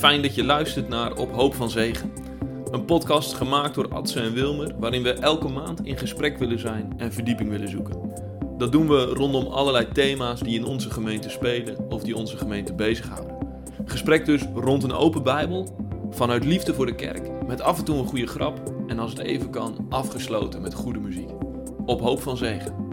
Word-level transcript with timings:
Fijn 0.00 0.22
dat 0.22 0.34
je 0.34 0.44
luistert 0.44 0.88
naar 0.88 1.16
Op 1.16 1.32
Hoop 1.32 1.54
van 1.54 1.70
Zegen. 1.70 2.12
Een 2.70 2.84
podcast 2.84 3.34
gemaakt 3.34 3.74
door 3.74 3.88
Adse 3.88 4.20
en 4.20 4.32
Wilmer, 4.32 4.74
waarin 4.78 5.02
we 5.02 5.12
elke 5.12 5.48
maand 5.48 5.86
in 5.86 5.98
gesprek 5.98 6.38
willen 6.38 6.58
zijn 6.58 6.92
en 6.96 7.12
verdieping 7.12 7.50
willen 7.50 7.68
zoeken. 7.68 8.12
Dat 8.58 8.72
doen 8.72 8.88
we 8.88 9.04
rondom 9.04 9.46
allerlei 9.46 9.88
thema's 9.92 10.40
die 10.40 10.58
in 10.58 10.64
onze 10.64 10.90
gemeente 10.90 11.30
spelen 11.30 11.90
of 11.90 12.02
die 12.02 12.16
onze 12.16 12.36
gemeente 12.36 12.74
bezighouden. 12.74 13.36
Gesprek 13.84 14.24
dus 14.24 14.42
rond 14.54 14.82
een 14.82 14.92
open 14.92 15.22
Bijbel, 15.22 15.76
vanuit 16.10 16.44
liefde 16.44 16.74
voor 16.74 16.86
de 16.86 16.94
kerk, 16.94 17.46
met 17.46 17.60
af 17.60 17.78
en 17.78 17.84
toe 17.84 17.98
een 17.98 18.06
goede 18.06 18.26
grap 18.26 18.72
en 18.86 18.98
als 18.98 19.10
het 19.10 19.20
even 19.20 19.50
kan, 19.50 19.86
afgesloten 19.88 20.62
met 20.62 20.74
goede 20.74 21.00
muziek. 21.00 21.30
Op 21.86 22.00
Hoop 22.00 22.22
van 22.22 22.36
Zegen. 22.36 22.89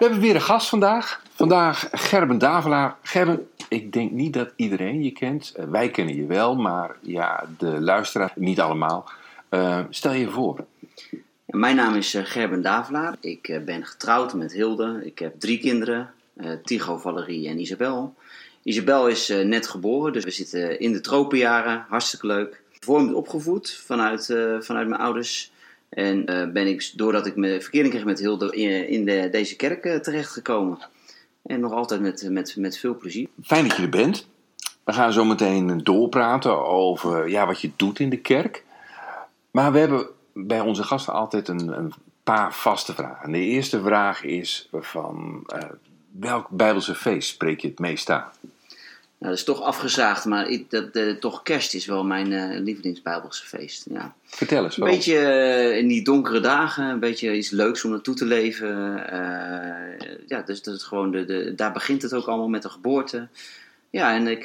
We 0.00 0.06
hebben 0.06 0.24
weer 0.24 0.34
een 0.34 0.40
gast 0.40 0.68
vandaag. 0.68 1.22
Vandaag 1.34 1.88
Gerben 1.92 2.38
Davelaar. 2.38 2.96
Gerben, 3.02 3.48
ik 3.68 3.92
denk 3.92 4.10
niet 4.10 4.32
dat 4.32 4.52
iedereen 4.56 5.02
je 5.02 5.10
kent. 5.10 5.52
Eh, 5.56 5.64
wij 5.64 5.90
kennen 5.90 6.16
je 6.16 6.26
wel, 6.26 6.56
maar 6.56 6.96
ja, 7.00 7.48
de 7.58 7.80
luisteraar 7.80 8.32
niet 8.34 8.60
allemaal. 8.60 9.10
Eh, 9.48 9.80
stel 9.90 10.12
je 10.12 10.28
voor. 10.28 10.64
Mijn 11.46 11.76
naam 11.76 11.94
is 11.94 12.14
eh, 12.14 12.24
Gerben 12.24 12.62
Davelaar. 12.62 13.16
Ik 13.20 13.60
ben 13.64 13.86
getrouwd 13.86 14.34
met 14.34 14.52
Hilde. 14.52 15.00
Ik 15.04 15.18
heb 15.18 15.40
drie 15.40 15.58
kinderen, 15.58 16.10
Tigo, 16.64 16.98
Valerie 16.98 17.48
en 17.48 17.60
Isabel. 17.60 18.14
Isabel 18.62 19.08
is 19.08 19.28
net 19.28 19.66
geboren, 19.68 20.12
dus 20.12 20.24
we 20.24 20.30
zitten 20.30 20.80
in 20.80 20.92
de 20.92 21.00
tropenjaren. 21.00 21.84
Hartstikke 21.88 22.26
leuk. 22.26 22.62
Vormd 22.78 23.14
opgevoed 23.14 23.82
vanuit, 23.86 24.24
vanuit 24.60 24.88
mijn 24.88 25.00
ouders. 25.00 25.52
En 25.90 26.26
eh, 26.26 26.50
ben 26.50 26.66
ik, 26.66 26.92
doordat 26.94 27.26
ik 27.26 27.36
me 27.36 27.60
verkering 27.60 27.90
kreeg 27.90 28.04
met 28.04 28.18
Hilde, 28.18 28.56
in, 28.56 28.88
in 28.88 29.04
de, 29.04 29.28
deze 29.30 29.56
kerk 29.56 29.84
eh, 29.84 29.96
terechtgekomen. 29.96 30.78
En 31.42 31.60
nog 31.60 31.72
altijd 31.72 32.00
met, 32.00 32.26
met, 32.30 32.56
met 32.56 32.78
veel 32.78 32.96
plezier. 32.96 33.28
Fijn 33.42 33.68
dat 33.68 33.76
je 33.76 33.82
er 33.82 33.88
bent. 33.88 34.28
We 34.84 34.92
gaan 34.92 35.12
zo 35.12 35.24
meteen 35.24 35.78
doorpraten 35.78 36.66
over 36.66 37.28
ja, 37.28 37.46
wat 37.46 37.60
je 37.60 37.70
doet 37.76 37.98
in 37.98 38.10
de 38.10 38.20
kerk. 38.20 38.64
Maar 39.50 39.72
we 39.72 39.78
hebben 39.78 40.06
bij 40.32 40.60
onze 40.60 40.82
gasten 40.82 41.12
altijd 41.12 41.48
een, 41.48 41.68
een 41.78 41.92
paar 42.22 42.54
vaste 42.54 42.94
vragen. 42.94 43.32
De 43.32 43.38
eerste 43.38 43.82
vraag 43.82 44.24
is 44.24 44.68
van 44.72 45.44
eh, 45.46 45.68
welk 46.10 46.48
Bijbelse 46.48 46.94
feest 46.94 47.28
spreek 47.28 47.60
je 47.60 47.68
het 47.68 47.78
meest 47.78 48.10
aan? 48.10 48.30
Nou, 49.20 49.32
dat 49.32 49.40
is 49.40 49.44
toch 49.44 49.62
afgezaagd, 49.62 50.24
maar 50.24 50.48
ik, 50.48 50.70
dat, 50.70 50.90
eh, 50.90 51.10
toch 51.10 51.42
kerst 51.42 51.74
is 51.74 51.86
wel 51.86 52.04
mijn 52.04 52.32
eh 52.32 52.60
lievelingsbijbelse 52.60 53.46
feest. 53.46 53.86
Ja. 53.90 54.14
Vertel 54.24 54.64
eens. 54.64 54.76
Een 54.76 54.82
waarom. 54.82 54.98
beetje 54.98 55.18
eh, 55.18 55.76
in 55.76 55.88
die 55.88 56.04
donkere 56.04 56.40
dagen, 56.40 56.84
een 56.84 57.00
beetje 57.00 57.36
iets 57.36 57.50
leuks 57.50 57.84
om 57.84 57.90
naartoe 57.90 58.14
te 58.14 58.24
leven. 58.24 58.68
Ja, 60.26 60.42
dus 60.44 60.62
dat 60.62 60.74
is 60.74 60.82
gewoon 60.82 61.10
de, 61.10 61.24
de, 61.24 61.54
daar 61.54 61.72
begint 61.72 62.02
het 62.02 62.14
ook 62.14 62.26
allemaal 62.26 62.48
met 62.48 62.62
de 62.62 62.68
geboorte. 62.68 63.28
Ja, 63.90 64.14
en 64.14 64.26
ik, 64.26 64.44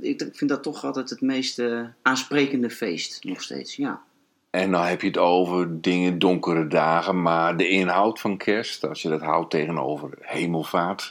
ik, 0.00 0.22
ik 0.22 0.36
vind 0.36 0.50
dat 0.50 0.62
toch 0.62 0.84
altijd 0.84 1.10
het 1.10 1.20
meest 1.20 1.62
aansprekende 2.02 2.70
feest, 2.70 3.24
nog 3.24 3.42
steeds. 3.42 3.76
Ja. 3.76 4.00
En 4.50 4.70
dan 4.70 4.84
heb 4.84 5.00
je 5.00 5.06
het 5.06 5.18
over 5.18 5.80
dingen, 5.80 6.18
donkere 6.18 6.66
dagen, 6.66 7.22
maar 7.22 7.56
de 7.56 7.68
inhoud 7.68 8.20
van 8.20 8.36
kerst, 8.36 8.84
als 8.84 9.02
je 9.02 9.08
dat 9.08 9.20
houdt 9.20 9.50
tegenover 9.50 10.10
hemelvaart, 10.20 11.10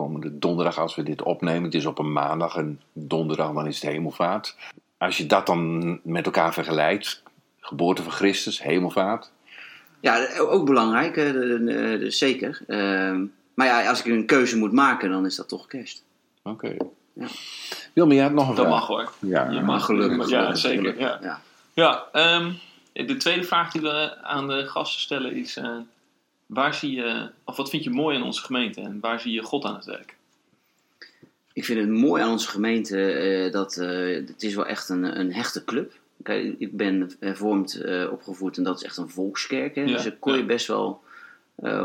komende 0.00 0.38
donderdag 0.38 0.78
als 0.78 0.94
we 0.94 1.02
dit 1.02 1.22
opnemen, 1.22 1.62
het 1.64 1.74
is 1.74 1.86
op 1.86 1.98
een 1.98 2.12
maandag 2.12 2.56
en 2.56 2.80
donderdag 2.92 3.52
dan 3.52 3.66
is 3.66 3.80
het 3.80 3.90
hemelvaart. 3.90 4.56
Als 4.98 5.16
je 5.16 5.26
dat 5.26 5.46
dan 5.46 6.00
met 6.02 6.24
elkaar 6.26 6.52
vergelijkt, 6.52 7.22
geboorte 7.60 8.02
van 8.02 8.12
Christus, 8.12 8.62
hemelvaart, 8.62 9.30
Ja, 10.00 10.38
ook 10.38 10.66
belangrijk, 10.66 11.16
eh, 11.16 12.10
zeker. 12.10 12.60
Ehm, 12.66 13.24
maar 13.54 13.66
ja, 13.66 13.88
als 13.88 14.00
ik 14.04 14.06
een 14.12 14.26
keuze 14.26 14.56
moet 14.58 14.72
maken, 14.72 15.10
dan 15.10 15.26
is 15.26 15.36
dat 15.36 15.48
toch 15.48 15.66
kerst. 15.66 16.04
oké. 16.42 16.76
Ja. 17.12 17.26
Wilma, 17.92 18.14
je 18.14 18.22
had 18.22 18.32
nog 18.32 18.48
een 18.48 18.54
Dat 18.54 18.66
vraag. 18.66 18.78
mag 18.78 18.86
hoor. 18.88 19.12
Ja, 19.18 19.50
Je 19.50 19.60
mag 19.60 19.84
gelukkig. 19.84 20.28
Ja, 20.28 20.36
gelukkig, 20.36 20.58
zeker. 20.58 20.98
Ja. 20.98 21.18
Ja. 21.22 21.40
Ja, 21.74 22.04
ehm, 22.12 22.52
de 22.92 23.16
tweede 23.16 23.44
vraag 23.44 23.72
die 23.72 23.82
we 23.82 24.16
aan 24.22 24.48
de 24.48 24.66
gasten 24.66 25.00
stellen 25.00 25.32
is: 25.32 25.56
eh, 25.56 25.76
waar 26.50 26.74
zie 26.74 26.90
je, 26.90 27.30
of 27.44 27.56
wat 27.56 27.70
vind 27.70 27.84
je 27.84 27.90
mooi 27.90 28.16
aan 28.16 28.22
onze 28.22 28.42
gemeente 28.42 28.80
en 28.80 29.00
waar 29.00 29.20
zie 29.20 29.32
je 29.32 29.42
God 29.42 29.64
aan 29.64 29.74
het 29.74 29.84
werk? 29.84 30.16
Ik 31.52 31.64
vind 31.64 31.80
het 31.80 31.88
mooi 31.88 32.22
aan 32.22 32.30
onze 32.30 32.48
gemeente 32.48 33.12
eh, 33.12 33.52
dat 33.52 33.76
eh, 33.76 34.14
het 34.14 34.42
is 34.42 34.54
wel 34.54 34.66
echt 34.66 34.88
een, 34.88 35.18
een 35.20 35.32
hechte 35.32 35.64
club. 35.64 35.92
Kijk, 36.22 36.54
ik 36.58 36.76
ben 36.76 37.10
hervormd 37.20 37.74
eh, 37.74 38.12
opgevoed 38.12 38.56
en 38.56 38.62
dat 38.62 38.76
is 38.76 38.84
echt 38.84 38.96
een 38.96 39.08
volkskerk. 39.08 39.74
Hè? 39.74 39.80
Ja, 39.80 39.92
dus 39.92 40.02
dan 40.02 40.18
kon 40.18 40.32
je 40.32 40.38
ja. 40.38 40.44
best 40.44 40.66
wel 40.66 41.02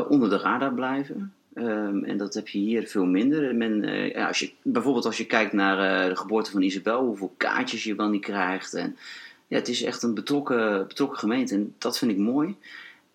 onder 0.08 0.30
de 0.30 0.38
radar 0.38 0.74
blijven. 0.74 1.32
Ehm, 1.54 2.04
en 2.04 2.16
dat 2.16 2.34
heb 2.34 2.48
je 2.48 2.58
hier 2.58 2.86
veel 2.86 3.04
minder. 3.04 3.54
Men, 3.54 3.82
ja, 4.08 4.26
als 4.26 4.38
je, 4.38 4.50
bijvoorbeeld 4.62 5.04
als 5.04 5.16
je 5.16 5.26
kijkt 5.26 5.52
naar 5.52 6.08
de 6.08 6.16
geboorte 6.16 6.50
van 6.50 6.62
Isabel, 6.62 7.04
hoeveel 7.04 7.34
kaartjes 7.36 7.84
je 7.84 7.94
wel 7.94 8.08
niet 8.08 8.24
krijgt. 8.24 8.74
En, 8.74 8.96
ja, 9.46 9.56
het 9.56 9.68
is 9.68 9.82
echt 9.82 10.02
een 10.02 10.14
betrokken, 10.14 10.86
betrokken 10.86 11.18
gemeente 11.18 11.54
en 11.54 11.74
dat 11.78 11.98
vind 11.98 12.10
ik 12.10 12.18
mooi. 12.18 12.56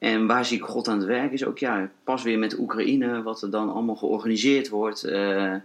En 0.01 0.27
waar 0.27 0.45
zie 0.45 0.57
ik 0.57 0.63
God 0.63 0.87
aan 0.87 0.97
het 0.97 1.07
werk 1.07 1.31
is 1.31 1.45
ook 1.45 1.57
ja, 1.59 1.89
pas 2.03 2.23
weer 2.23 2.39
met 2.39 2.59
Oekraïne, 2.59 3.23
wat 3.23 3.41
er 3.41 3.49
dan 3.49 3.73
allemaal 3.73 3.95
georganiseerd 3.95 4.69
wordt. 4.69 5.03
eh, 5.03 5.55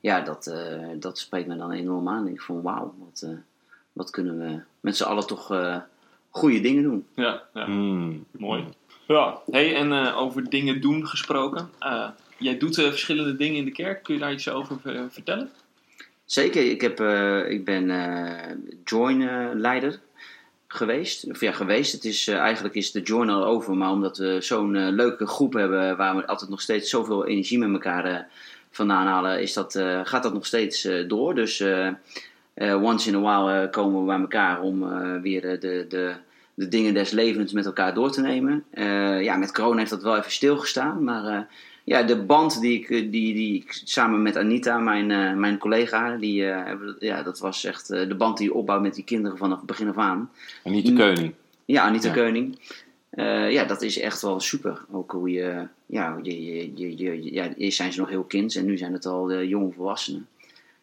ja, 0.00 0.20
dat, 0.20 0.46
eh, 0.46 0.88
dat 0.94 1.18
spreekt 1.18 1.48
me 1.48 1.56
dan 1.56 1.70
enorm 1.72 2.08
aan. 2.08 2.28
Ik 2.28 2.40
van 2.40 2.62
wauw, 2.62 2.94
wat, 2.98 3.22
eh, 3.22 3.36
wat 3.92 4.10
kunnen 4.10 4.38
we 4.38 4.60
met 4.80 4.96
z'n 4.96 5.04
allen 5.04 5.26
toch 5.26 5.50
eh, 5.52 5.76
goede 6.30 6.60
dingen 6.60 6.82
doen. 6.82 7.06
Ja, 7.14 7.42
ja. 7.54 7.64
Hmm. 7.64 8.24
mooi. 8.30 8.64
Ja, 9.06 9.38
hey, 9.50 9.74
en 9.76 9.92
eh, 9.92 10.18
over 10.18 10.50
dingen 10.50 10.80
doen 10.80 11.06
gesproken. 11.06 11.70
Eh, 11.78 12.08
jij 12.38 12.58
doet 12.58 12.74
verschillende 12.74 13.36
dingen 13.36 13.56
in 13.56 13.64
de 13.64 13.72
kerk. 13.72 14.02
Kun 14.02 14.14
je 14.14 14.20
daar 14.20 14.32
iets 14.32 14.48
over 14.48 14.76
vertellen? 15.10 15.50
Zeker, 16.24 16.70
ik, 16.70 16.80
heb, 16.80 17.00
eh, 17.00 17.50
ik 17.50 17.64
ben 17.64 17.90
eh 17.90 18.56
join-leider 18.84 20.00
geweest. 20.72 21.30
Of 21.30 21.40
ja, 21.40 21.52
geweest. 21.52 21.92
Het 21.92 22.04
is, 22.04 22.28
eh, 22.28 22.36
eigenlijk 22.36 22.74
is 22.74 22.90
de 22.90 23.00
join 23.00 23.30
al 23.30 23.44
over, 23.44 23.76
maar 23.76 23.90
omdat 23.90 24.18
we 24.18 24.36
zo'n 24.40 24.76
eh, 24.76 24.88
leuke 24.88 25.26
groep 25.26 25.52
hebben 25.52 25.96
waar 25.96 26.16
we 26.16 26.26
altijd 26.26 26.50
nog 26.50 26.60
steeds 26.60 26.90
zoveel 26.90 27.26
energie 27.26 27.58
met 27.58 27.72
elkaar 27.72 28.04
eh, 28.04 28.18
vandaan 28.70 29.06
halen, 29.06 29.40
is 29.40 29.52
dat, 29.52 29.72
gaat 30.04 30.22
dat 30.22 30.32
nog 30.32 30.46
steeds 30.46 30.88
door. 31.06 31.34
Dus 31.34 31.64
once 32.56 33.08
in 33.08 33.14
a 33.14 33.20
while 33.20 33.70
komen 33.70 34.00
we 34.00 34.06
bij 34.06 34.18
elkaar 34.18 34.60
om 34.60 34.88
weer 35.22 35.40
de, 35.40 35.86
de, 35.88 36.14
de 36.54 36.68
dingen 36.68 36.94
des 36.94 37.10
levens 37.10 37.52
met 37.52 37.66
elkaar 37.66 37.94
door 37.94 38.10
te 38.10 38.20
nemen. 38.20 38.64
Ja, 39.22 39.36
met 39.36 39.52
corona 39.52 39.78
heeft 39.78 39.90
dat 39.90 40.02
wel 40.02 40.16
even 40.16 40.32
stilgestaan, 40.32 41.04
maar 41.04 41.48
ja, 41.92 42.02
de 42.02 42.22
band 42.22 42.60
die 42.60 42.78
ik, 42.78 42.90
eh, 42.90 43.10
die, 43.10 43.34
die 43.34 43.54
ik 43.54 43.80
samen 43.84 44.22
met 44.22 44.36
Anita, 44.36 44.78
mijn, 44.78 45.10
eh, 45.10 45.34
mijn 45.34 45.58
collega, 45.58 46.16
die, 46.16 46.46
eh, 46.50 46.72
ja, 46.98 47.22
dat 47.22 47.38
was 47.38 47.64
echt 47.64 47.88
de 47.88 48.14
band 48.14 48.36
die 48.38 48.46
je 48.46 48.54
opbouwt 48.54 48.82
met 48.82 48.94
die 48.94 49.04
kinderen 49.04 49.38
vanaf 49.38 49.56
het 49.58 49.66
begin 49.66 49.88
af 49.88 49.96
aan. 49.98 50.30
De 50.64 50.92
koning. 50.96 51.34
Ja, 51.64 51.82
Anita 51.82 52.06
Ja. 52.08 52.12
Keuning. 52.14 52.58
Ja, 53.50 53.64
dat 53.64 53.82
is 53.82 53.98
echt 53.98 54.22
wel 54.22 54.40
super. 54.40 54.84
Ook 54.90 55.10
hoe 55.12 55.30
je, 55.30 55.66
ja, 55.86 56.18
je, 56.22 56.44
je, 56.44 56.72
je, 56.76 56.96
je- 56.96 57.32
ja, 57.32 57.54
eerst 57.54 57.76
zijn 57.76 57.92
ze 57.92 58.00
nog 58.00 58.08
heel 58.08 58.22
kind 58.24 58.56
en 58.56 58.64
nu 58.64 58.76
zijn 58.76 58.92
het 58.92 59.06
al 59.06 59.42
jonge 59.42 59.72
volwassenen. 59.72 60.26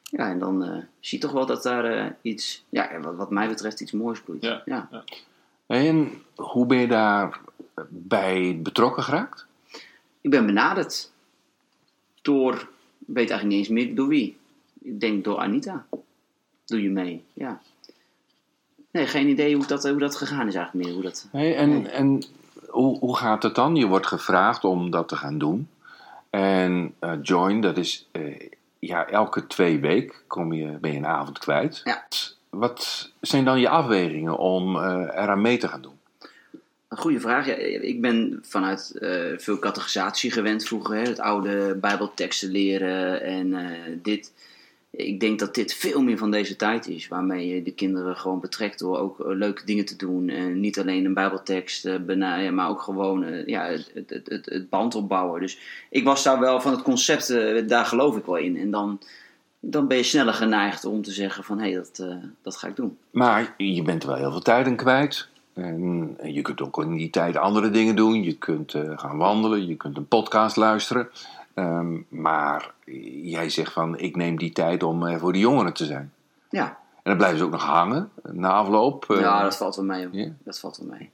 Ja, 0.04 0.30
en 0.30 0.39
dan 0.39 0.84
zie 1.00 1.18
je 1.19 1.24
toch 1.25 1.34
wel 1.34 1.45
dat 1.45 1.63
daar 1.63 2.16
iets, 2.22 2.63
ja, 2.69 3.00
wat, 3.01 3.16
wat 3.16 3.30
mij 3.31 3.48
betreft, 3.48 3.80
iets 3.80 3.92
moois 3.92 4.22
bloeit. 4.22 4.44
Ja. 4.44 4.62
ja. 4.66 4.89
En 5.68 6.12
hoe 6.36 6.66
ben 6.66 6.78
je 6.78 6.88
daar 6.88 7.39
bij 7.89 8.60
betrokken 8.63 9.04
geraakt? 9.04 9.45
Ik 10.21 10.30
ben 10.30 10.45
benaderd 10.45 11.12
door, 12.21 12.54
ik 12.54 13.06
weet 13.06 13.30
eigenlijk 13.30 13.45
niet 13.45 13.60
eens 13.60 13.68
meer 13.68 13.95
door 13.95 14.07
wie. 14.07 14.38
Ik 14.81 15.00
denk 15.00 15.24
door 15.24 15.38
Anita. 15.38 15.86
Doe 16.66 16.81
je 16.81 16.89
mee, 16.89 17.24
ja. 17.33 17.62
Nee, 18.92 19.07
geen 19.07 19.27
idee 19.27 19.56
hoe 19.56 19.66
dat, 19.66 19.83
hoe 19.83 20.00
dat 20.00 20.16
gegaan 20.16 20.48
is 20.48 20.56
eigenlijk 20.56 20.86
meer. 20.86 20.94
Hoe 20.94 21.04
dat, 21.04 21.27
Hey, 21.31 21.56
en 21.56 21.92
en 21.92 22.24
hoe, 22.68 23.00
hoe 23.00 23.18
gaat 23.18 23.44
het 23.44 23.56
dan? 23.56 23.75
Je 23.75 23.88
wordt 23.88 24.07
gevraagd 24.07 24.63
om 24.63 24.89
dat 24.89 25.07
te 25.07 25.16
gaan 25.16 25.38
doen. 25.38 25.69
En 26.30 26.94
eh, 27.00 27.13
join, 27.22 27.62
dat 27.62 27.77
is 27.77 28.07
eh, 28.12 28.50
ja, 28.80 29.07
elke 29.07 29.48
twee 29.48 29.80
weken 29.80 30.15
kom 30.27 30.54
je, 30.54 30.68
ben 30.81 30.92
je 30.92 30.98
een 30.98 31.06
avond 31.06 31.39
kwijt. 31.39 31.81
Ja. 31.83 32.06
Wat 32.50 33.12
zijn 33.22 33.45
dan 33.45 33.60
je 33.60 33.69
afwegingen 33.69 34.38
om 34.38 34.75
eh, 34.75 34.83
eraan 34.92 35.42
mee 35.42 35.57
te 35.57 35.68
gaan 35.68 35.81
doen? 35.81 35.99
Een 36.89 36.97
goede 36.97 37.19
vraag. 37.19 37.45
Ja, 37.45 37.56
ik 37.81 38.01
ben 38.01 38.39
vanuit 38.41 38.97
eh, 39.00 39.38
veel 39.38 39.59
categorisatie 39.59 40.31
gewend 40.31 40.63
vroeger. 40.63 40.95
Hè? 40.95 41.01
Het 41.01 41.19
oude 41.19 41.77
bijbelteksten 41.81 42.51
leren 42.51 43.21
en 43.21 43.53
eh, 43.53 43.97
dit. 44.01 44.33
ik 44.89 45.19
denk 45.19 45.39
dat 45.39 45.56
dit 45.56 45.74
veel 45.74 46.01
meer 46.01 46.18
van 46.18 46.31
deze 46.31 46.56
tijd 46.56 46.88
is. 46.88 47.07
Waarmee 47.07 47.47
je 47.47 47.63
de 47.63 47.74
kinderen 47.74 48.15
gewoon 48.15 48.39
betrekt 48.39 48.80
door 48.80 48.97
ook 48.97 49.19
eh, 49.19 49.25
leuke 49.27 49.65
dingen 49.65 49.86
te 49.86 49.95
doen. 49.95 50.30
En 50.30 50.59
niet 50.59 50.80
alleen 50.80 51.06
een 51.06 51.13
bijbeltekst 51.13 51.86
uh, 51.86 52.50
maar 52.51 52.69
ook 52.69 52.81
gewoon 52.81 53.44
ja, 53.45 53.65
het, 53.65 53.91
het, 53.94 54.30
het, 54.30 54.45
het, 54.45 54.69
band 54.69 54.95
opbouwen. 54.95 55.41
Dus 55.41 55.59
ik 55.89 56.03
was 56.03 56.24
daar 56.24 56.39
wel 56.39 56.62
van 56.62 56.71
het 56.71 56.81
concept, 56.81 57.27
daar 57.69 57.86
geloof 57.86 58.18
ik 58.18 58.25
wel 58.25 58.38
in. 58.38 58.57
En 58.57 58.71
dan, 58.71 59.00
dan 59.59 59.88
ben 59.88 59.97
je 59.97 60.03
sneller 60.03 60.33
geneigd 60.33 60.86
om 60.86 61.01
te 61.01 61.12
zeggen 61.12 61.44
van, 61.44 61.59
hé, 61.59 61.71
hey, 61.71 61.75
dat, 61.75 62.03
dat 62.41 62.57
ga 62.57 62.68
ik 62.68 62.75
doen. 62.75 62.97
Maar 63.12 63.53
je 63.57 63.81
bent 63.81 64.03
er 64.03 64.09
wel 64.09 64.18
heel 64.18 64.31
veel 64.31 64.41
tijd 64.41 64.65
aan 64.65 64.75
kwijt. 64.75 65.30
En 65.62 66.18
je 66.34 66.42
kunt 66.42 66.62
ook 66.62 66.82
in 66.84 66.96
die 66.96 67.10
tijd 67.10 67.38
andere 67.38 67.70
dingen 67.70 67.96
doen. 67.96 68.24
Je 68.24 68.38
kunt 68.38 68.76
gaan 68.96 69.18
wandelen, 69.18 69.68
je 69.68 69.76
kunt 69.76 69.98
een 69.98 70.08
podcast 70.08 70.56
luisteren. 70.56 71.10
Um, 71.56 72.06
maar 72.10 72.74
jij 73.22 73.50
zegt 73.50 73.74
van, 73.74 73.98
ik 73.98 74.16
neem 74.16 74.38
die 74.38 74.52
tijd 74.52 74.84
om 74.84 75.04
uh, 75.04 75.18
voor 75.18 75.34
de 75.34 75.40
jongeren 75.40 75.74
te 75.74 75.86
zijn. 75.86 76.14
Ja. 76.50 76.66
En 76.68 77.02
dan 77.04 77.18
blijven 77.18 77.38
ze 77.38 77.44
ook 77.44 77.52
nog 77.52 77.64
hangen 77.64 78.10
na 78.32 78.50
afloop. 78.50 79.06
Uh, 79.12 79.20
ja, 79.20 79.44
dat 79.44 79.58
valt 79.58 79.76
wel 79.76 79.86
mee. 79.86 80.08
Yeah. 80.12 80.32
Dat 80.44 80.60
valt 80.60 80.78
wel 80.78 80.88
mee. 80.88 81.10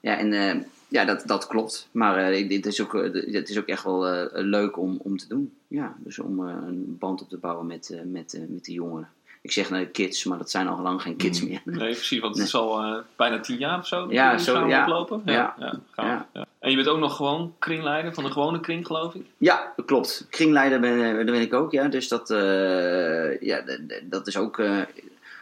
Ja, 0.00 0.18
en 0.18 0.66
ja, 0.88 1.04
dat, 1.04 1.22
dat 1.26 1.46
klopt. 1.46 1.88
Maar 1.90 2.24
het, 2.32 2.66
is 2.66 2.82
ook, 2.82 2.92
het 2.92 3.48
is 3.48 3.58
ook 3.58 3.66
echt 3.66 3.84
wel 3.84 4.28
leuk 4.32 4.78
om, 4.78 4.98
om 5.02 5.16
te 5.16 5.28
doen. 5.28 5.52
Ja, 5.68 5.94
dus 5.98 6.18
om 6.18 6.40
een 6.40 6.96
band 6.98 7.22
op 7.22 7.28
te 7.28 7.38
bouwen 7.38 7.66
met, 7.66 8.02
met, 8.04 8.40
met 8.48 8.64
de 8.64 8.72
jongeren 8.72 9.08
ik 9.46 9.52
zeg 9.52 9.70
nou 9.70 9.84
kids, 9.84 10.24
maar 10.24 10.38
dat 10.38 10.50
zijn 10.50 10.68
al 10.68 10.82
lang 10.82 11.02
geen 11.02 11.16
kids 11.16 11.40
mm. 11.40 11.48
meer. 11.48 11.60
Nee, 11.64 11.94
precies, 11.94 12.20
want 12.20 12.36
het 12.36 12.46
is 12.46 12.54
al 12.54 12.84
uh, 12.84 12.96
bijna 13.16 13.40
tien 13.40 13.58
jaar 13.58 13.78
of 13.78 13.86
zo 13.86 14.06
ja, 14.10 14.38
zo, 14.38 14.66
ja. 14.66 14.82
oplopen. 14.82 15.22
Ja, 15.24 15.54
ja. 15.58 15.80
ja, 15.96 16.26
ja. 16.32 16.46
En 16.58 16.70
je 16.70 16.76
bent 16.76 16.88
ook 16.88 16.98
nog 16.98 17.16
gewoon 17.16 17.54
kringleider 17.58 18.14
van 18.14 18.24
de 18.24 18.30
gewone 18.30 18.60
kring, 18.60 18.86
geloof 18.86 19.14
ik? 19.14 19.22
Ja, 19.38 19.72
dat 19.76 19.84
klopt. 19.84 20.26
Kringleider 20.30 20.80
ben, 20.80 21.26
ben 21.26 21.40
ik 21.40 21.54
ook, 21.54 21.72
ja. 21.72 21.88
Dus 21.88 22.08
dat, 22.08 22.30
uh, 22.30 23.40
ja, 23.40 23.62
dat 24.02 24.26
is 24.26 24.36
ook, 24.36 24.58
uh, 24.58 24.80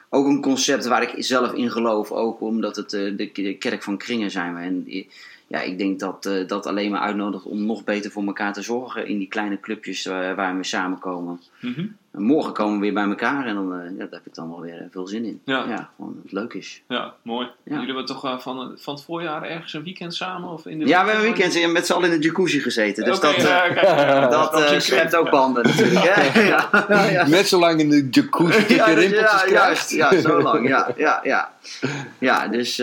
ook 0.09 0.27
een 0.27 0.41
concept 0.41 0.87
waar 0.87 1.03
ik 1.03 1.25
zelf 1.25 1.53
in 1.53 1.71
geloof. 1.71 2.12
Ook 2.12 2.41
omdat 2.41 2.77
het 2.77 2.91
de, 2.91 3.31
de 3.33 3.55
kerk 3.55 3.83
van 3.83 3.97
kringen 3.97 4.31
zijn 4.31 4.55
we. 4.55 4.61
En 4.61 4.87
ja, 5.47 5.61
ik 5.61 5.79
denk 5.79 6.01
dat 6.01 6.27
uh, 6.27 6.49
dat 6.49 6.67
alleen 6.67 6.91
maar 6.91 7.01
uitnodigt 7.01 7.45
om 7.45 7.67
nog 7.67 7.85
beter 7.85 8.11
voor 8.11 8.25
elkaar 8.25 8.53
te 8.53 8.62
zorgen 8.62 9.06
in 9.06 9.19
die 9.19 9.29
kleine 9.29 9.61
clubjes 9.61 10.06
uh, 10.06 10.12
waar 10.12 10.56
we 10.56 10.65
samenkomen. 10.65 11.41
Mm 11.61 11.75
-hmm. 11.75 11.97
Morgen 12.16 12.52
komen 12.52 12.75
we 12.75 12.81
weer 12.81 12.93
bij 12.93 13.05
elkaar 13.05 13.46
en 13.46 13.55
dan, 13.55 13.72
uh, 13.72 13.90
ja, 13.90 13.96
daar 13.96 14.08
heb 14.11 14.26
ik 14.26 14.34
dan 14.34 14.49
wel 14.49 14.61
weer 14.61 14.88
veel 14.90 15.06
zin 15.06 15.25
in. 15.25 15.40
Ja, 15.44 15.64
ja 15.69 15.90
gewoon 15.96 16.20
het 16.22 16.32
leuk 16.32 16.55
is. 16.55 16.82
Ja, 16.88 17.14
mooi. 17.22 17.46
Ja. 17.46 17.72
Jullie 17.72 17.87
hebben 17.87 18.05
toch 18.05 18.20
van, 18.43 18.72
van 18.76 18.94
het 18.94 19.05
voorjaar 19.05 19.43
ergens 19.43 19.72
een 19.72 19.82
weekend 19.82 20.14
samen? 20.14 20.49
Of 20.49 20.66
in 20.66 20.78
de 20.78 20.87
ja, 20.87 21.05
we 21.05 21.11
hebben 21.11 21.28
een 21.28 21.34
weekend 21.34 21.72
met 21.72 21.87
z'n 21.87 21.93
allen 21.93 22.12
in 22.12 22.20
de 22.20 22.26
jacuzzi 22.26 22.61
gezeten. 22.61 23.05
Dus 23.05 23.16
okay, 23.16 23.37
dat, 23.37 23.43
ja, 23.43 23.69
kijk, 23.69 24.31
dat 24.31 24.82
schept 24.82 25.16
ook 25.16 25.31
banden 25.31 25.64
natuurlijk. 25.64 26.34
ja. 27.12 27.26
Net 27.26 27.49
zo 27.49 27.58
lang 27.58 27.81
in 27.81 27.88
de 27.88 28.08
jacuzzi 28.11 28.75
ja, 28.75 28.88
je 28.88 28.96
dus, 28.96 29.10
ja, 29.10 29.49
juist, 29.49 29.90
ja, 29.90 30.20
zo 30.20 30.43
lang. 30.43 30.69
Ja, 30.69 30.93
ja, 30.96 31.20
ja. 31.22 31.52
ja 32.19 32.49
dus 32.49 32.76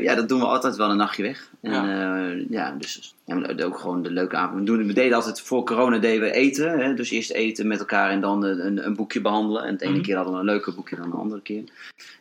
ja, 0.00 0.14
dat 0.14 0.28
doen 0.28 0.40
we 0.40 0.46
altijd 0.46 0.76
wel 0.76 0.90
een 0.90 0.96
nachtje 0.96 1.22
weg. 1.22 1.48
En, 1.62 1.72
ja. 1.72 2.16
Uh, 2.18 2.50
ja, 2.50 2.74
dus 2.78 3.14
ja, 3.28 3.64
ook 3.64 3.78
gewoon 3.78 4.02
de 4.02 4.10
leuke 4.10 4.36
avond. 4.36 4.58
We, 4.58 4.64
doen, 4.64 4.86
we 4.86 4.92
deden 4.92 5.16
altijd 5.16 5.40
voor 5.40 5.64
corona 5.64 5.98
deden 5.98 6.20
we 6.20 6.32
eten. 6.32 6.78
Hè? 6.78 6.94
Dus 6.94 7.10
eerst 7.10 7.30
eten 7.30 7.66
met 7.66 7.78
elkaar 7.78 8.10
en 8.10 8.20
dan 8.20 8.44
een, 8.44 8.86
een 8.86 8.96
boekje 8.96 9.20
behandelen. 9.20 9.62
En 9.62 9.72
het 9.72 9.80
ene 9.80 9.90
mm 9.90 9.96
-hmm. 9.96 10.06
keer 10.06 10.16
hadden 10.16 10.34
we 10.34 10.40
een 10.40 10.46
leuker 10.46 10.74
boekje 10.74 10.96
dan 10.96 11.10
de 11.10 11.16
andere 11.16 11.40
keer. 11.40 11.62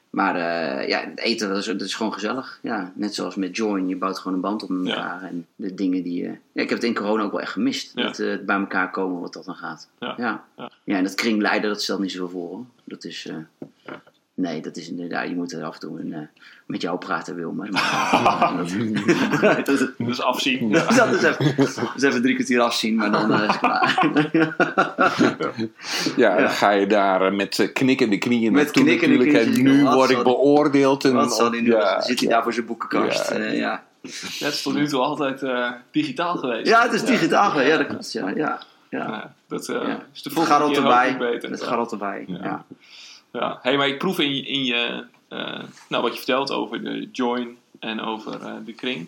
Maar 0.10 0.36
uh, 0.36 0.88
ja, 0.88 1.00
het 1.00 1.20
eten 1.20 1.50
dat 1.50 1.58
is, 1.58 1.66
dat 1.66 1.82
is 1.82 1.96
gewoon 1.96 2.14
gezellig. 2.14 2.60
Ja, 2.62 2.92
net 2.96 3.16
zoals 3.16 3.36
met 3.36 3.58
Join, 3.58 3.88
je 3.88 3.96
bouwt 3.96 4.18
gewoon 4.18 4.34
een 4.34 4.42
band 4.42 4.64
op 4.64 4.70
met 4.70 4.88
elkaar. 4.88 5.22
Ja. 5.22 5.28
En 5.28 5.46
de 5.56 5.74
dingen 5.74 6.04
die... 6.04 6.24
Uh, 6.24 6.30
ja, 6.52 6.62
ik 6.62 6.70
heb 6.70 6.78
het 6.78 6.84
in 6.84 6.96
corona 6.96 7.24
ook 7.24 7.32
wel 7.32 7.42
echt 7.42 7.52
gemist. 7.52 7.92
Ja. 7.96 8.08
Het, 8.08 8.20
uh, 8.20 8.38
bij 8.46 8.56
elkaar 8.56 8.92
komen 8.92 9.22
wat 9.22 9.34
dat 9.34 9.46
dan 9.46 9.56
gaat. 9.56 9.90
Ja, 10.00 10.14
ja. 10.18 10.44
ja. 10.84 10.98
en 10.98 11.04
dat 11.04 11.16
kringleiden, 11.16 11.70
dat 11.70 11.82
stelt 11.82 12.00
niet 12.00 12.12
zoveel 12.12 12.30
voor. 12.30 12.50
Hoor. 12.50 12.66
Dat 12.84 13.04
is... 13.04 13.30
Nee, 14.40 14.62
dat 14.62 14.78
is 14.78 14.90
inderdaad, 14.90 15.28
je 15.28 15.36
moet 15.36 15.52
er 15.52 15.64
af 15.64 15.74
en 15.74 15.80
toe 15.80 16.00
een, 16.00 16.08
uh, 16.08 16.18
met 16.66 16.82
jou 16.82 16.98
praten, 16.98 17.36
Wilmer. 17.36 17.70
Maar, 17.72 18.54
dat, 18.58 19.68
dat, 19.98 20.08
is 20.08 20.22
afzien. 20.22 20.72
dat 20.72 21.14
is 21.14 21.24
even, 21.24 21.56
dus 21.96 22.04
even 22.04 22.22
drie 22.22 22.36
kwartier 22.36 22.60
afzien, 22.60 22.96
maar 22.96 23.12
dan 23.12 23.32
uh, 23.32 23.42
is 23.42 23.48
het 23.48 23.60
klaar. 23.60 24.00
ja, 26.16 26.38
dan 26.38 26.50
ga 26.50 26.72
je 26.72 26.88
daar 26.88 27.34
met 27.34 27.70
knikkende 27.74 28.18
knieën 28.18 28.54
met 28.54 28.72
knikkende 28.72 29.18
knieën. 29.18 29.36
En 29.36 29.62
nu 29.62 29.84
word 29.84 30.10
ik 30.10 30.24
beoordeeld. 30.24 31.06
En 31.06 31.14
wat 31.14 31.36
zal 31.36 31.52
hij 31.52 31.62
nu 31.62 31.72
ja, 31.72 32.02
Zit 32.02 32.20
hij 32.20 32.30
daar 32.30 32.44
voor 32.44 32.54
zijn 32.54 32.66
boekenkast? 32.66 33.30
Ja. 33.30 33.38
Uh, 33.38 33.58
ja. 33.58 33.84
Het 34.02 34.54
is 34.54 34.62
tot 34.62 34.74
nu 34.74 34.88
toe 34.88 35.02
altijd 35.02 35.42
uh, 35.42 35.72
digitaal 35.92 36.36
geweest. 36.38 36.68
Ja, 36.68 36.82
het 36.82 36.94
is 36.94 37.04
digitaal 37.04 37.50
geweest. 37.50 37.70
Ja, 37.70 37.78
dat 37.78 37.88
klopt. 37.88 38.12
Ja, 38.12 38.30
ja. 38.30 38.60
ja. 38.90 39.34
dat 39.48 39.68
uh, 39.68 39.94
is 40.14 40.22
de 40.22 40.30
volgende 40.30 40.68
keer 40.68 40.78
erbij. 40.78 41.18
beter. 41.18 41.52
Het 41.52 41.64
gaat 41.64 41.92
erbij, 41.92 42.24
ja. 42.28 42.66
Ja, 43.40 43.60
hey, 43.62 43.78
maar 43.78 43.88
ik 43.88 43.98
proef 43.98 44.20
in, 44.20 44.46
in 44.46 44.64
je, 44.64 45.06
uh, 45.30 45.64
nou, 45.90 46.04
wat 46.04 46.12
je 46.12 46.18
vertelt 46.18 46.52
over 46.52 46.84
de 46.84 47.10
join 47.12 47.58
en 47.80 48.02
over 48.02 48.42
uh, 48.42 48.54
de 48.66 48.74
kring. 48.74 49.08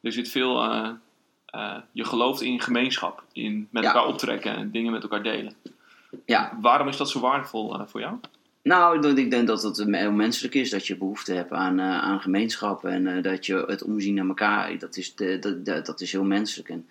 Er 0.00 0.12
zit 0.12 0.28
veel, 0.28 0.64
uh, 0.64 1.76
je 1.92 2.04
gelooft 2.04 2.40
in 2.40 2.60
gemeenschap, 2.60 3.22
in 3.32 3.68
met 3.70 3.82
ja. 3.82 3.88
elkaar 3.88 4.08
optrekken 4.08 4.56
en 4.56 4.70
dingen 4.70 4.92
met 4.92 5.02
elkaar 5.02 5.22
delen. 5.22 5.54
Ja. 6.24 6.58
Waarom 6.60 6.88
is 6.88 6.96
dat 6.96 7.10
zo 7.10 7.20
waardevol 7.20 7.86
voor 7.86 8.00
jou? 8.00 8.14
Nou, 8.62 9.08
ik 9.16 9.30
denk 9.30 9.46
dat 9.46 9.62
het 9.62 9.76
heel 9.90 10.12
menselijk 10.12 10.54
is 10.54 10.70
dat 10.70 10.86
je 10.86 10.96
behoefte 10.96 11.32
hebt 11.32 11.52
aan, 11.52 11.80
aan 11.80 12.20
gemeenschap 12.20 12.84
en 12.84 13.22
dat 13.22 13.46
je 13.46 13.64
het 13.66 13.82
omzien 13.82 14.14
naar 14.14 14.26
elkaar, 14.26 14.78
dat 14.78 14.96
is, 14.96 15.14
de, 15.14 15.60
dat, 15.64 15.86
dat 15.86 16.00
is 16.00 16.12
heel 16.12 16.24
menselijk. 16.24 16.68
En 16.68 16.88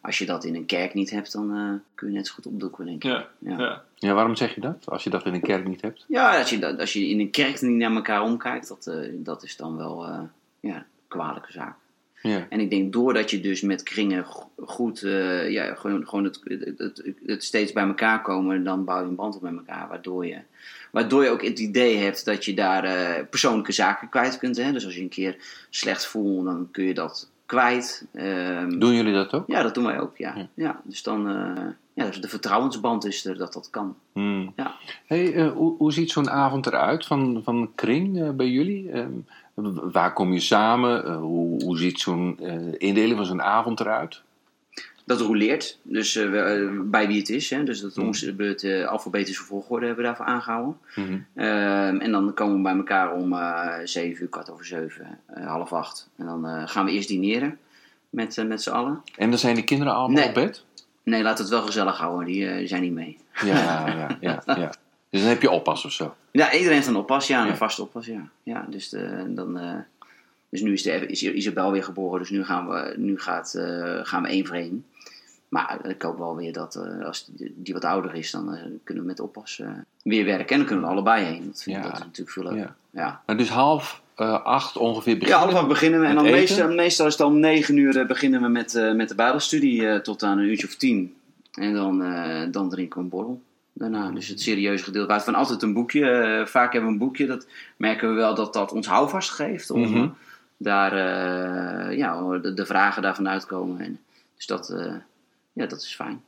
als 0.00 0.18
je 0.18 0.26
dat 0.26 0.44
in 0.44 0.54
een 0.54 0.66
kerk 0.66 0.94
niet 0.94 1.10
hebt, 1.10 1.32
dan 1.32 1.56
uh, 1.56 1.72
kun 1.94 2.08
je 2.08 2.14
net 2.14 2.26
zo 2.26 2.34
goed 2.34 2.46
opdoeken, 2.46 2.84
denk 2.84 3.04
ik. 3.04 3.10
Ja, 3.10 3.28
ja. 3.38 3.58
ja. 3.58 3.84
ja 3.94 4.14
waarom 4.14 4.36
zeg 4.36 4.54
je 4.54 4.60
dat? 4.60 4.84
Als 4.84 5.04
je 5.04 5.10
dat 5.10 5.26
in 5.26 5.34
een 5.34 5.40
kerk 5.40 5.68
niet 5.68 5.80
hebt? 5.80 6.04
Ja, 6.08 6.38
als 6.38 6.50
je, 6.50 6.78
als 6.78 6.92
je 6.92 7.08
in 7.08 7.20
een 7.20 7.30
kerk 7.30 7.60
niet 7.60 7.76
naar 7.76 7.94
elkaar 7.94 8.22
omkijkt, 8.22 8.68
dat, 8.68 8.86
uh, 8.86 9.10
dat 9.12 9.42
is 9.42 9.56
dan 9.56 9.76
wel 9.76 10.08
uh, 10.08 10.20
ja, 10.60 10.76
een 10.76 10.84
kwalijke 11.08 11.52
zaak. 11.52 11.76
Ja. 12.22 12.46
En 12.48 12.60
ik 12.60 12.70
denk 12.70 12.92
doordat 12.92 13.30
je 13.30 13.40
dus 13.40 13.60
met 13.60 13.82
kringen 13.82 14.24
goed, 14.56 15.00
ja, 15.48 15.74
gewoon, 15.74 16.08
gewoon 16.08 16.24
het, 16.24 16.40
het, 16.44 16.78
het, 16.78 17.02
het, 17.26 17.44
steeds 17.44 17.72
bij 17.72 17.84
elkaar 17.84 18.22
komen, 18.22 18.64
dan 18.64 18.84
bouw 18.84 19.00
je 19.00 19.06
een 19.06 19.14
band 19.14 19.34
op 19.34 19.42
met 19.42 19.56
elkaar, 19.56 19.88
waardoor 19.88 20.26
je, 20.26 20.38
waardoor 20.90 21.24
je 21.24 21.30
ook 21.30 21.42
het 21.42 21.58
idee 21.58 21.96
hebt 21.96 22.24
dat 22.24 22.44
je 22.44 22.54
daar 22.54 23.24
persoonlijke 23.24 23.72
zaken 23.72 24.08
kwijt 24.08 24.38
kunt. 24.38 24.56
Hè? 24.56 24.72
Dus 24.72 24.84
als 24.84 24.94
je 24.94 25.00
een 25.00 25.08
keer 25.08 25.36
slecht 25.70 26.06
voelt, 26.06 26.44
dan 26.44 26.68
kun 26.70 26.84
je 26.84 26.94
dat 26.94 27.30
kwijt. 27.50 28.06
Um, 28.12 28.78
doen 28.78 28.94
jullie 28.94 29.12
dat 29.12 29.32
ook? 29.32 29.44
Ja, 29.46 29.62
dat 29.62 29.74
doen 29.74 29.84
wij 29.84 30.00
ook, 30.00 30.16
ja. 30.16 30.34
ja. 30.36 30.48
ja 30.54 30.80
dus 30.84 31.02
dan, 31.02 31.30
uh, 31.30 31.66
ja, 31.94 32.04
dus 32.04 32.20
de 32.20 32.28
vertrouwensband 32.28 33.04
is 33.06 33.24
er 33.24 33.38
dat 33.38 33.52
dat 33.52 33.70
kan. 33.70 33.96
Hmm. 34.12 34.52
Ja. 34.56 34.74
Hey, 35.06 35.32
uh, 35.32 35.52
hoe, 35.52 35.76
hoe 35.76 35.92
ziet 35.92 36.10
zo'n 36.10 36.30
avond 36.30 36.66
eruit 36.66 37.06
van, 37.06 37.40
van 37.44 37.70
Kring 37.74 38.18
uh, 38.18 38.30
bij 38.30 38.48
jullie? 38.48 38.96
Um, 38.96 39.26
waar 39.92 40.12
kom 40.12 40.32
je 40.32 40.40
samen? 40.40 41.12
hoe, 41.14 41.64
hoe 41.64 41.78
ziet 41.78 42.00
zo'n 42.00 42.38
indeling 42.78 43.16
van 43.16 43.26
zo'n 43.26 43.42
avond 43.42 43.80
eruit? 43.80 44.22
Dat 45.10 45.20
roleert, 45.20 45.78
dus 45.82 46.16
uh, 46.16 46.70
bij 46.82 47.06
wie 47.06 47.18
het 47.18 47.28
is. 47.28 47.50
Hè? 47.50 47.64
Dus 47.64 47.80
dat 47.80 47.96
mm. 47.96 48.04
moesten 48.04 48.36
we 48.36 48.44
het 48.44 48.62
uh, 48.62 48.86
alfabetische 48.86 49.42
volgorde 49.42 49.86
hebben 49.86 50.04
we 50.04 50.10
daarvoor 50.10 50.26
aangehouden. 50.26 50.76
Mm 50.94 51.06
-hmm. 51.06 51.26
uh, 51.34 52.02
en 52.02 52.12
dan 52.12 52.34
komen 52.34 52.56
we 52.56 52.62
bij 52.62 52.76
elkaar 52.76 53.12
om 53.12 53.36
zeven 53.84 54.22
uur, 54.22 54.28
kwart 54.28 54.50
over 54.50 54.64
zeven, 54.64 55.18
half 55.44 55.72
acht. 55.72 56.08
En 56.16 56.26
dan 56.26 56.68
gaan 56.68 56.84
we 56.84 56.90
eerst 56.90 57.08
dineren 57.08 57.58
met, 58.10 58.44
met 58.46 58.62
z'n 58.62 58.70
allen. 58.70 59.02
En 59.16 59.30
dan 59.30 59.38
zijn 59.38 59.54
de 59.54 59.64
kinderen 59.64 59.94
allemaal 59.94 60.16
nee. 60.16 60.28
op 60.28 60.34
bed? 60.34 60.64
Nee, 61.02 61.22
laat 61.22 61.38
het 61.38 61.48
wel 61.48 61.62
gezellig 61.62 61.98
houden. 61.98 62.26
Die, 62.26 62.66
zijn 62.66 62.82
niet 62.82 62.92
mee. 62.92 63.18
Ja, 63.44 63.86
ja, 63.86 64.18
ja, 64.20 64.42
ja. 64.46 64.72
Dus 65.10 65.20
dan 65.20 65.28
heb 65.28 65.42
je 65.42 65.50
oppas 65.50 65.84
of 65.84 65.92
zo? 65.92 66.14
Ja, 66.30 66.52
iedereen 66.52 66.74
heeft 66.74 66.86
een 66.86 66.96
oppas, 66.96 67.26
ja. 67.26 67.42
Een 67.42 67.46
ja. 67.46 67.56
vaste 67.56 67.82
oppas, 67.82 68.06
ja. 68.06 68.28
ja 68.42 68.66
dus 68.68 68.88
de, 68.88 69.24
dan... 69.28 69.60
dus 70.48 70.60
nu 70.60 70.72
is, 70.72 70.82
de, 70.82 71.06
is 71.06 71.22
Isabel 71.22 71.72
weer 71.72 71.84
geboren, 71.84 72.18
dus 72.18 72.30
nu 72.30 72.44
gaan 72.44 72.68
we, 72.68 72.94
nu 72.96 73.18
gaat, 73.18 73.54
gaan 74.02 74.22
we 74.22 74.28
één 74.28 74.46
voor 74.46 74.56
één. 74.56 74.84
Maar 75.50 75.86
ik 75.88 76.02
hoop 76.02 76.18
wel 76.18 76.36
weer 76.36 76.52
dat 76.52 76.76
uh, 76.76 77.06
als 77.06 77.26
die, 77.26 77.54
die, 77.56 77.74
wat 77.74 77.84
ouder 77.84 78.14
is, 78.14 78.30
dan 78.30 78.54
uh, 78.54 78.60
kunnen 78.84 79.02
we 79.02 79.08
met 79.08 79.20
oppas 79.20 79.58
uh, 79.58 79.68
weer 80.02 80.24
werken. 80.24 80.48
En 80.48 80.56
dan 80.56 80.66
kunnen 80.66 80.84
we 80.84 80.90
allebei 80.90 81.24
heen. 81.24 81.46
Dat 81.46 81.62
vind 81.62 81.76
ik 81.76 81.82
ja. 81.82 81.90
dat 81.90 81.98
natuurlijk 81.98 82.30
veel 82.30 82.42
leuker. 82.42 82.58
Ja. 82.60 82.76
Ja. 82.90 83.22
Maar 83.26 83.36
dus 83.36 83.48
half 83.48 84.02
acht 84.44 84.76
ongeveer 84.76 85.18
beginnen 85.18 85.38
Ja, 85.38 85.44
half 85.44 85.58
acht 85.58 85.68
beginnen 85.68 86.00
we. 86.00 86.06
En 86.06 86.14
dan 86.14 86.24
meestal, 86.24 86.74
meestal 86.74 87.06
is 87.06 87.12
het 87.12 87.26
om 87.26 87.38
negen 87.38 87.76
uur 87.76 88.06
beginnen 88.06 88.42
we 88.42 88.48
met, 88.48 88.92
met 88.94 89.08
de 89.08 89.14
bijbelstudie 89.14 90.00
tot 90.00 90.22
aan 90.22 90.38
een 90.38 90.44
uurtje 90.44 90.66
of 90.66 90.74
tien. 90.74 91.14
En 91.52 91.74
dan, 91.74 91.98
dan 92.50 92.68
drinken 92.68 92.98
we 92.98 93.04
een 93.04 93.10
borrel. 93.10 93.40
Daarna, 93.72 94.10
dus 94.10 94.28
het 94.28 94.40
serieuze 94.40 94.84
gedeelte. 94.84 95.08
We 95.08 95.14
hebben 95.14 95.34
altijd 95.34 95.62
een 95.62 95.72
boekje. 95.72 96.42
vaak 96.46 96.72
hebben 96.72 96.90
we 96.90 96.96
een 96.96 97.06
boekje. 97.06 97.26
Dat 97.26 97.46
merken 97.76 98.08
we 98.08 98.14
wel 98.14 98.34
dat 98.34 98.52
dat 98.52 98.72
ons 98.72 98.86
houvast 98.86 99.30
geeft. 99.30 99.70
Om 99.70 99.80
mm 99.80 99.92
-hmm. 99.92 100.14
daar 100.56 100.96
ja, 101.96 102.38
de, 102.38 102.54
de, 102.54 102.66
vragen 102.66 103.02
daarvan 103.02 103.28
uitkomen. 103.28 103.80
En, 103.80 104.00
dus 104.36 104.46
dat 104.46 104.74
ja, 105.52 105.66
dat 105.66 105.82
is 105.82 105.94
fijn. 105.94 106.22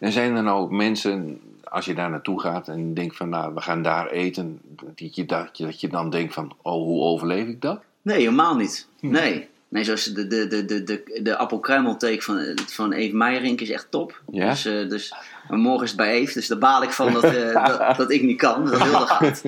En 0.00 0.12
zijn 0.12 0.36
er 0.36 0.42
nou 0.42 0.74
mensen, 0.74 1.40
als 1.64 1.84
je 1.84 1.94
daar 1.94 2.10
naartoe 2.10 2.40
gaat 2.40 2.68
en 2.68 2.94
denkt 2.94 3.16
van 3.16 3.28
nou, 3.28 3.54
we 3.54 3.60
gaan 3.60 3.82
daar 3.82 4.10
eten, 4.10 4.60
dat 4.94 5.16
je, 5.16 5.26
dat 5.26 5.58
je, 5.58 5.64
dat 5.64 5.80
je 5.80 5.88
dan 5.88 6.10
denkt 6.10 6.34
van, 6.34 6.56
oh, 6.62 6.72
hoe 6.72 7.02
overleef 7.02 7.46
ik 7.46 7.60
dat? 7.60 7.80
Nee, 8.02 8.18
helemaal 8.18 8.56
niet. 8.56 8.88
Hm. 9.00 9.10
Nee. 9.10 9.48
Nee, 9.68 9.84
zoals 9.84 10.04
de, 10.04 10.26
de, 10.26 10.46
de, 10.46 10.64
de, 10.64 10.84
de, 10.84 11.20
de 11.22 11.36
appelkruimelteek 11.36 12.22
van, 12.22 12.58
van 12.66 12.92
Eve 12.92 13.16
Meijering 13.16 13.60
is 13.60 13.70
echt 13.70 13.90
top. 13.90 14.20
Ja? 14.30 14.50
Dus, 14.50 14.64
eh, 14.64 14.88
dus 14.88 15.14
maar 15.48 15.58
morgen 15.58 15.82
is 15.82 15.88
het 15.88 15.98
bij 15.98 16.12
Eve, 16.12 16.32
dus 16.32 16.46
daar 16.46 16.58
baal 16.58 16.82
ik 16.82 16.90
van 16.90 17.12
dat, 17.12 17.24
eh, 17.24 17.66
dat, 17.66 17.96
dat 17.96 18.10
ik 18.10 18.22
niet 18.22 18.38
kan. 18.38 18.64
Dat 18.64 18.82
Hilde 18.82 19.06
gaat. 19.06 19.42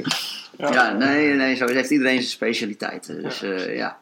Ja, 0.57 0.93
nee, 0.93 1.35
nee, 1.35 1.57
zo 1.57 1.67
heeft 1.67 1.91
iedereen 1.91 2.17
zijn 2.17 2.31
specialiteiten. 2.31 3.23
Dus 3.23 3.41
ja, 3.41 3.57
ja. 3.57 3.99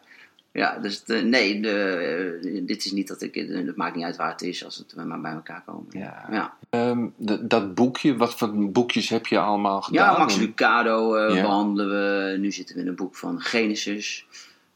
Ja 0.56 0.78
dus 0.78 1.04
de, 1.04 1.14
nee, 1.14 1.60
de, 1.60 2.62
dit 2.66 2.84
is 2.84 2.92
niet 2.92 3.08
dat 3.08 3.22
ik, 3.22 3.34
het 3.34 3.76
maakt 3.76 3.94
niet 3.96 4.04
uit 4.04 4.16
waar 4.16 4.30
het 4.30 4.42
is 4.42 4.64
als 4.64 4.76
het 4.76 5.06
maar 5.06 5.20
bij 5.20 5.32
elkaar 5.32 5.62
komen. 5.66 5.86
Ja. 5.90 6.26
ja. 6.30 6.56
Ehm, 6.70 7.06
de- 7.16 7.46
dat 7.46 7.75
boekje, 7.75 8.16
wat 8.16 8.34
voor 8.34 8.70
boekjes 8.70 9.08
heb 9.08 9.26
je 9.26 9.38
allemaal 9.38 9.82
gedaan? 9.82 10.12
Ja, 10.12 10.18
Max 10.18 10.36
Lucado 10.36 11.14
eh, 11.14 11.34
Ja. 11.36 11.42
behandelen 11.42 11.88
we. 12.32 12.38
Nu 12.38 12.52
zitten 12.52 12.75
we 12.76 12.80
in 12.82 12.88
een 12.88 12.94
boek 12.96 13.16
van 13.16 13.40
Genesis. 13.40 14.26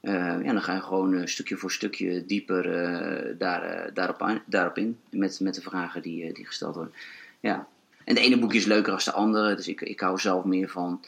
Eh, 0.01 0.15
ja, 0.15 0.53
dan 0.53 0.63
ga 0.63 0.75
je 0.75 0.81
gewoon 0.81 1.15
eh, 1.15 1.27
stukje 1.27 1.57
voor 1.57 1.73
stukje 1.73 2.27
dieper 2.27 2.63
daar, 3.39 3.91
daarop, 3.95 4.23
aan- 4.23 4.43
daarop 4.47 4.79
in. 4.79 4.99
Met, 5.11 5.41
met 5.41 5.55
de 5.55 5.61
vragen 5.63 6.03
die, 6.03 6.33
die 6.33 6.47
gesteld 6.47 6.75
worden. 6.75 6.95
Ja. 7.41 7.67
En 8.05 8.15
de 8.15 8.21
ene 8.21 8.39
boekje 8.39 8.59
is 8.59 8.65
leuker 8.65 8.91
dan 8.93 9.01
de 9.05 9.13
andere. 9.13 9.55
Dus 9.55 9.69
ik, 9.69 9.81
ik 9.81 10.01
hou 10.01 10.19
zelf 10.19 10.45
meer 10.45 10.69
van 10.69 11.01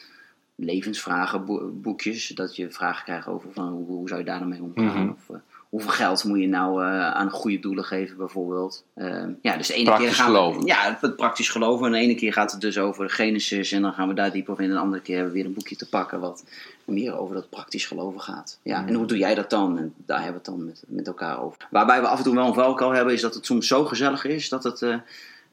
levensvragen 0.55 1.45
boe- 1.45 1.69
boekjes. 1.69 2.27
Dat 2.27 2.55
je 2.55 2.71
vragen 2.71 3.03
krijgt 3.03 3.27
over 3.27 3.49
van 3.53 3.67
hoe, 3.67 3.85
hoe 3.85 4.07
zou 4.07 4.19
je 4.19 4.25
daar 4.25 4.39
nou 4.39 4.49
mee 4.49 4.61
omgaan. 4.61 5.03
Mhm. 5.03 5.09
Of 5.09 5.29
eh, 5.29 5.41
hoeveel 5.69 5.91
geld 5.91 6.23
moet 6.23 6.39
je 6.39 6.47
nou 6.47 6.83
eh, 6.83 7.11
aan 7.11 7.29
goede 7.29 7.59
doelen 7.59 7.83
geven 7.83 8.17
bijvoorbeeld. 8.17 8.83
Eh, 8.93 9.23
ja, 9.41 9.57
dus 9.57 9.67
de 9.67 9.73
ene 9.73 9.85
Praktisch 9.85 10.07
keer 10.07 10.15
gaan 10.15 10.25
geloven. 10.25 10.61
We, 10.61 10.67
ja, 10.67 10.97
het 11.01 11.15
praktisch 11.15 11.49
geloven. 11.49 11.85
En 11.85 11.91
de 11.91 11.97
ene 11.97 12.15
keer 12.15 12.33
gaat 12.33 12.51
het 12.51 12.61
dus 12.61 12.77
over 12.77 13.09
Genesis. 13.09 13.71
En 13.71 13.81
dan 13.81 13.93
gaan 13.93 14.07
we 14.07 14.13
daar 14.13 14.31
dieper 14.31 14.53
op 14.53 14.59
in. 14.59 14.67
En 14.69 14.73
de 14.75 14.79
andere 14.79 15.01
keer 15.01 15.15
hebben 15.15 15.33
we 15.33 15.39
weer 15.39 15.47
een 15.47 15.55
boekje 15.55 15.75
te 15.75 15.89
pakken 15.89 16.19
wat 16.19 16.45
meer 16.85 17.17
over 17.17 17.35
dat 17.35 17.49
praktisch 17.49 17.85
geloven 17.85 18.21
gaat. 18.21 18.59
Ja, 18.63 18.87
en 18.87 18.93
hoe 18.93 19.05
doe 19.05 19.17
jij 19.17 19.35
dat 19.35 19.49
dan? 19.49 19.77
En 19.77 19.93
daar 20.05 20.23
hebben 20.23 20.41
we 20.43 20.49
het 20.49 20.57
dan 20.57 20.65
met, 20.65 20.83
met 20.87 21.07
elkaar 21.07 21.41
over. 21.41 21.67
Waarbij 21.71 22.01
we 22.01 22.07
af 22.07 22.17
en 22.17 22.23
toe 22.23 22.35
wel 22.35 22.47
een 22.47 22.53
valkuil 22.53 22.91
hebben, 22.91 23.13
is 23.13 23.21
dat 23.21 23.33
het 23.33 23.45
soms 23.45 23.67
zo 23.67 23.85
gezellig 23.85 24.25
is 24.25 24.49
dat 24.49 24.63
het. 24.63 24.85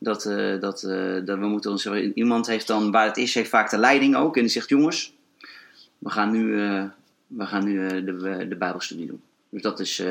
Dat, 0.02 0.25
eh, 0.25 0.61
dat, 0.61 0.83
eh, 0.83 1.25
dat 1.25 1.38
we 1.38 1.47
moeten 1.47 1.71
ons. 1.71 1.87
Iemand 2.14 2.47
heeft 2.47 2.66
dan, 2.66 2.90
waar 2.90 3.07
het 3.07 3.16
is, 3.16 3.35
heeft 3.35 3.49
vaak 3.50 3.71
de 3.71 3.78
leiding 3.78 4.16
ook. 4.16 4.37
En 4.37 4.42
die 4.42 4.50
zegt: 4.50 4.69
Jongens, 4.69 5.14
we 5.99 6.11
gaan 6.11 6.30
nu, 6.30 6.62
eh, 6.62 6.85
we 7.26 7.47
gaan 7.47 7.64
nu 7.64 8.04
de, 8.04 8.47
de 8.49 8.57
Bijbelstudie 8.57 9.07
doen. 9.07 9.23
Dus 9.49 9.62
dat 9.62 9.80
is, 9.80 10.02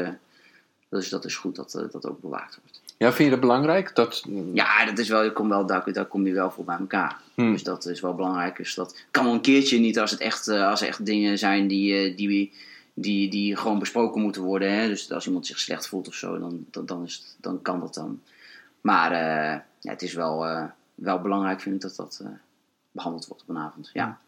dat 0.89 1.01
is, 1.01 1.09
dat 1.09 1.25
is 1.25 1.35
goed 1.35 1.55
dat 1.55 1.87
dat 1.91 2.07
ook 2.07 2.21
bewaakt 2.21 2.59
wordt. 2.61 2.81
Ja, 2.97 3.07
vind 3.07 3.23
je 3.23 3.29
dat 3.29 3.39
belangrijk? 3.39 3.95
Dat, 3.95 4.25
Ja, 4.53 4.85
dat 4.85 4.97
is 4.97 5.09
wel, 5.09 5.23
je 5.23 5.33
komt 5.33 5.49
wel, 5.49 5.65
daar, 5.65 5.93
daar 5.93 6.05
kom 6.05 6.27
je 6.27 6.33
wel 6.33 6.51
voor 6.51 6.65
bij 6.65 6.77
elkaar. 6.79 7.17
Hmm. 7.35 7.51
Dus 7.51 7.63
dat 7.63 7.85
is 7.85 7.99
wel 7.99 8.15
belangrijk. 8.15 8.57
Dus 8.57 8.73
dat 8.73 9.05
kan 9.11 9.23
wel 9.23 9.33
een 9.33 9.41
keertje 9.41 9.79
niet 9.79 9.99
als 9.99 10.11
het 10.11 10.19
echt, 10.19 10.47
als 10.47 10.81
er 10.81 10.87
echt 10.87 11.05
dingen 11.05 11.37
zijn 11.37 11.67
die, 11.67 12.15
die, 12.15 12.53
die, 12.93 13.29
die 13.29 13.55
gewoon 13.55 13.79
besproken 13.79 14.21
moeten 14.21 14.41
worden. 14.41 14.73
Hè? 14.73 14.87
Dus 14.87 15.11
als 15.11 15.25
iemand 15.27 15.47
zich 15.47 15.59
slecht 15.59 15.87
voelt 15.87 16.07
of 16.07 16.13
zo, 16.13 16.39
dan, 16.39 16.65
dan, 16.71 16.85
dan, 16.85 17.03
is 17.03 17.15
het, 17.15 17.35
dan 17.41 17.61
kan 17.61 17.79
dat 17.79 17.93
dan. 17.93 18.21
Maar 18.81 19.11
ja, 19.79 19.91
het 19.91 20.01
is 20.01 20.13
wel, 20.13 20.45
eh, 20.45 20.63
wel 20.95 21.19
belangrijk, 21.21 21.61
vind 21.61 21.75
ik, 21.75 21.81
dat 21.81 21.95
dat 21.95 22.19
eh, 22.23 22.29
behandeld 22.91 23.27
wordt 23.27 23.41
op 23.43 23.49
een 23.49 23.57
avond. 23.57 23.89
Ja. 23.93 24.19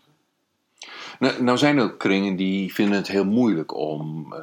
nou, 1.19 1.43
nou 1.43 1.57
zijn 1.57 1.77
er 1.77 1.93
kringen 1.93 2.35
die 2.35 2.73
vinden 2.73 2.97
het 2.97 3.07
heel 3.07 3.25
moeilijk 3.25 3.75
om, 3.75 4.33
eh, 4.33 4.39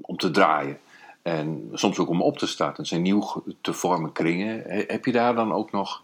om 0.00 0.16
te 0.16 0.30
draaien. 0.30 0.78
En 1.22 1.68
soms 1.72 1.98
ook 1.98 2.08
om 2.08 2.22
op 2.22 2.38
te 2.38 2.46
starten. 2.46 2.76
Het 2.76 2.86
zijn 2.86 3.02
nieuw 3.02 3.42
te 3.60 3.72
vormen 3.72 4.12
kringen. 4.12 4.62
He- 4.62 4.84
Heb 4.86 5.04
je 5.04 5.12
daar 5.12 5.34
dan 5.34 5.52
ook 5.52 5.72
nog 5.72 6.02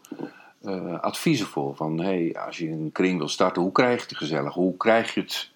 adviezen 1.01 1.47
voor? 1.47 1.77
Van 1.77 2.01
hey, 2.01 2.37
als 2.47 2.59
je 2.59 2.69
een 2.69 2.91
kring 2.93 3.19
wil 3.19 3.29
starten, 3.29 3.62
hoe 3.62 3.73
krijg 3.73 4.01
je 4.01 4.07
het 4.09 4.17
gezellig? 4.17 4.55
Hoe 4.55 4.77
krijg 4.77 5.15
je 5.15 5.21
het 5.21 5.51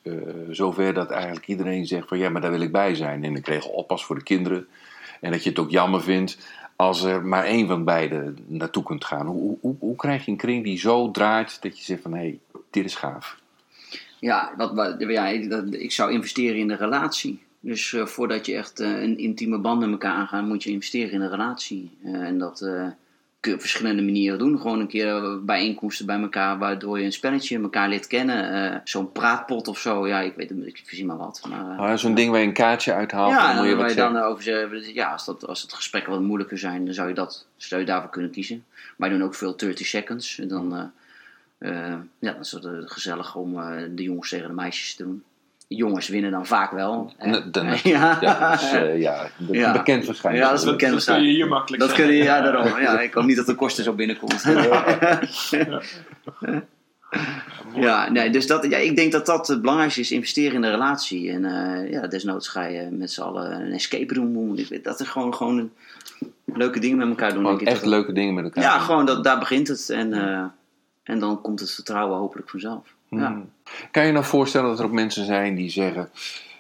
zover 0.51 0.95
dat 0.95 1.11
eigenlijk 1.11 1.47
iedereen 1.47 1.87
zegt 1.87 2.09
van 2.09 2.19
ja, 2.19 2.29
maar 2.29 2.41
daar 2.41 2.51
wil 2.51 2.61
ik 2.61 2.73
bij 2.73 2.95
zijn. 2.95 3.25
En 3.25 3.37
ik 3.37 3.47
regel 3.47 3.71
oppas 3.71 4.05
voor 4.05 4.17
de 4.17 4.23
kinderen. 4.23 4.67
En 5.21 5.31
dat 5.33 5.43
je 5.43 5.49
het 5.49 5.59
ook 5.59 5.71
jammer 5.71 6.03
vindt 6.03 6.39
als 6.77 7.03
er 7.03 7.25
maar 7.25 7.45
één 7.45 7.67
van 7.67 7.85
beiden 7.85 8.39
naartoe 8.47 8.83
kunt 8.83 9.05
gaan. 9.05 9.27
Hoe, 9.27 9.57
hoe, 9.61 9.77
hoe 9.79 9.97
krijg 9.97 10.25
je 10.25 10.31
een 10.31 10.37
kring 10.37 10.65
die 10.65 10.79
zo 10.79 11.11
draait 11.11 11.63
dat 11.63 11.79
je 11.79 11.85
zegt 11.85 12.03
van 12.03 12.13
hé, 12.13 12.19
hey, 12.19 12.39
dit 12.71 12.85
is 12.85 12.95
gaaf. 12.95 13.41
Ja, 14.21 14.55
wat, 14.57 14.95
ja 14.99 15.27
ik, 15.71 15.93
zou 15.93 16.13
investeren 16.13 16.57
in 16.57 16.69
de 16.69 16.77
relatie. 16.77 17.43
Dus 17.61 17.93
eh, 17.93 18.07
voordat 18.07 18.47
je 18.47 18.55
echt 18.55 18.81
eh, 18.81 19.03
een 19.03 19.19
intieme 19.19 19.59
band 19.59 19.81
met 19.81 19.91
elkaar 19.91 20.15
aangaat, 20.15 20.47
moet 20.47 20.63
je 20.63 20.71
investeren 20.71 21.13
in 21.13 21.21
een 21.21 21.31
relatie. 21.31 21.91
Eh, 22.05 22.13
en 22.13 22.39
dat 22.39 22.69
kun 23.47 23.55
je 23.55 23.61
op 23.61 23.67
verschillende 23.71 24.03
manieren 24.03 24.39
doen. 24.39 24.61
Gewoon 24.61 24.81
een 24.81 24.87
keer 24.87 25.17
eh, 25.17 25.37
bijeenkomsten 25.43 26.07
bij 26.07 26.21
elkaar, 26.21 26.59
waardoor 26.59 26.99
je 26.99 27.05
een 27.05 27.13
spelletje 27.13 27.59
elkaar 27.59 27.89
leert 27.89 28.07
kennen. 28.07 28.73
Eh, 28.73 28.81
Zo'n 28.85 29.13
praatpot 29.13 29.69
of 29.69 29.79
zo, 29.79 30.07
ja, 30.09 30.21
ik 30.21 30.35
weet 30.37 30.49
het, 30.49 30.67
ik 30.67 30.83
verzin 30.85 31.07
maar 31.07 31.17
wat. 31.17 31.43
Maar, 31.49 31.71
eh, 31.71 31.79
Ah, 31.79 31.97
Zo'n 31.97 32.15
ding 32.15 32.31
waar 32.31 32.41
je 32.41 32.47
een 32.47 32.53
kaartje 32.53 32.93
uithaalt. 32.93 33.31
ja, 33.33 33.47
dan 33.47 33.57
moet 33.57 33.67
je 33.67 33.75
wat 33.77 33.91
je 33.91 33.97
dan 33.97 34.13
zeggen. 34.13 34.31
over 34.31 34.43
zeggen, 34.43 34.95
ja, 34.95 35.13
als, 35.13 35.25
dat, 35.25 35.47
als 35.47 35.63
het 35.63 35.73
gesprekken 35.73 36.13
wat 36.13 36.21
moeilijker 36.21 36.59
zijn, 36.59 36.85
dan 36.85 36.95
zou 36.95 37.09
je, 37.09 37.15
dat, 37.15 37.47
zou 37.57 37.81
je 37.81 37.87
daarvoor 37.87 38.11
kunnen 38.11 38.31
kiezen. 38.31 38.65
Wij 38.97 39.09
doen 39.09 39.23
ook 39.23 39.35
veel 39.35 39.57
30 39.57 39.87
seconds. 39.87 40.39
En 40.39 40.49
dan, 40.49 40.93
ja, 41.59 42.03
dan 42.21 42.41
is 42.41 42.53
het 42.53 42.67
gezellig 42.85 43.35
om 43.37 43.55
de 43.95 44.03
jongens 44.03 44.29
tegen 44.29 44.49
de 44.49 44.55
meisjes 44.55 44.95
te 44.95 45.03
doen. 45.03 45.23
Jongens 45.69 46.09
winnen 46.09 46.31
dan 46.31 46.47
vaak 46.47 46.71
wel. 46.71 47.13
hè. 47.17 47.31
Nee, 47.31 47.51
dan- 47.51 47.67
ja. 47.83 48.19
Ja, 48.21 48.51
dat 48.51 48.61
is, 48.63 48.73
eh, 48.73 49.01
ja, 49.01 49.27
be- 49.37 49.53
Ja. 49.59 49.73
bekend 49.73 50.07
waarschijnlijk. 50.07 50.45
Ja, 50.45 50.51
dat 50.51 50.61
is 50.61 50.65
Dat, 50.67 50.77
bekend 50.77 50.93
dat 50.95 51.05
kun 51.17 51.25
je 51.25 51.31
hier 51.33 51.49
makkelijk 51.49 51.83
Dat 51.83 51.93
kun 51.93 52.07
je, 52.07 52.13
ja, 52.23 52.41
daarom. 52.41 52.81
Ja, 52.81 53.01
ik 53.01 53.15
hoop 53.15 53.25
niet 53.25 53.37
dat 53.37 53.47
de 53.47 53.55
kosten 53.55 53.85
zo 53.85 53.93
binnenkomt. 53.93 54.43
ja, 57.75 58.11
nee, 58.11 58.31
dus 58.31 58.47
dat, 58.47 58.65
ja, 58.71 58.77
ik 58.77 58.97
denk 58.97 59.13
dat 59.13 59.27
dat 59.27 59.49
het 59.49 59.61
belangrijkste 59.61 60.01
is, 60.01 60.11
investeren 60.11 60.55
in 60.55 60.61
de 60.61 60.71
relatie. 60.71 61.31
En 61.31 61.45
eh, 61.45 61.91
ja, 61.91 62.07
desnoods 62.07 62.49
ga 62.49 62.65
je 62.65 62.89
met 62.91 63.11
z'n 63.11 63.21
allen 63.21 63.61
een 63.61 63.73
escape 63.73 64.15
room 64.15 64.33
doen. 64.33 64.59
Ik 64.59 64.69
weet, 64.69 64.85
Dat 64.85 65.01
is 65.01 65.09
gewoon, 65.09 65.35
gewoon 65.35 65.71
leuke 66.45 66.79
dingen 66.81 66.97
met 66.97 67.09
elkaar 67.09 67.35
doen. 67.35 67.45
Denk 67.45 67.61
echt 67.61 67.85
leuke 67.85 68.13
dingen 68.13 68.35
met 68.35 68.45
elkaar. 68.45 68.63
Ja, 68.65 68.77
doen. 68.77 68.87
gewoon 68.87 69.07
dat, 69.07 69.25
daar 69.25 69.39
begint 69.39 69.69
het. 69.69 69.91
En, 69.91 70.13
eh, 70.13 70.45
en 71.03 71.19
dan 71.19 71.41
komt 71.41 71.61
het 71.61 71.71
vertrouwen 71.71 72.19
hopelijk 72.19 72.51
vanzelf. 72.51 72.95
Hmm. 73.09 73.51
Kan 73.91 74.07
je 74.07 74.13
nou 74.13 74.25
voorstellen 74.25 74.69
dat 74.69 74.79
er 74.79 74.85
ook 74.85 74.93
mensen 74.93 75.25
zijn 75.25 75.55
die 75.55 75.71
zeggen: 75.71 76.11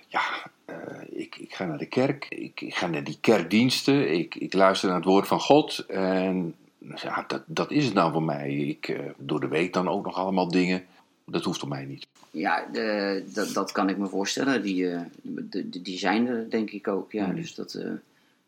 Ja, 0.08 0.22
eh, 0.64 0.76
ik, 1.08 1.36
ik 1.36 1.54
ga 1.54 1.64
naar 1.64 1.78
de 1.78 1.86
kerk, 1.86 2.26
ik, 2.28 2.60
ik 2.60 2.74
ga 2.74 2.86
naar 2.86 3.04
die 3.04 3.18
kerkdiensten, 3.20 4.12
ik, 4.12 4.34
ik 4.34 4.52
luister 4.52 4.88
naar 4.88 4.96
het 4.96 5.06
woord 5.06 5.26
van 5.26 5.40
God. 5.40 5.84
En 5.88 6.54
ja, 6.78 7.24
dat, 7.26 7.42
dat 7.46 7.70
is 7.70 7.84
het 7.84 7.94
nou 7.94 8.12
voor 8.12 8.22
mij. 8.22 8.54
Ik 8.54 8.88
eh, 8.88 9.00
door 9.16 9.40
de 9.40 9.48
week 9.48 9.72
dan 9.72 9.88
ook 9.88 10.04
nog 10.04 10.16
allemaal 10.16 10.48
dingen. 10.48 10.84
Dat 11.24 11.44
hoeft 11.44 11.60
voor 11.60 11.68
mij 11.68 11.84
niet. 11.84 12.06
Ja, 12.30 12.66
de, 12.72 13.24
dat, 13.32 13.54
dat 13.54 13.72
kan 13.72 13.88
ik 13.88 13.96
me 13.96 14.06
voorstellen. 14.08 14.62
Die, 14.62 14.90
eh, 14.90 15.00
de, 15.22 15.82
die 15.82 15.98
zijn 15.98 16.26
er 16.26 16.50
denk 16.50 16.70
ik 16.70 16.88
ook. 16.88 17.12
Ja, 17.12 17.26
Mm. 17.26 17.34
dus 17.34 17.54
dat, 17.54 17.78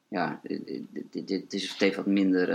ja, 0.09 0.41
dit, 0.43 1.29
dit, 1.29 1.53
is, 1.53 1.75
het 1.79 1.97
wat 1.97 2.07
minder, 2.07 2.49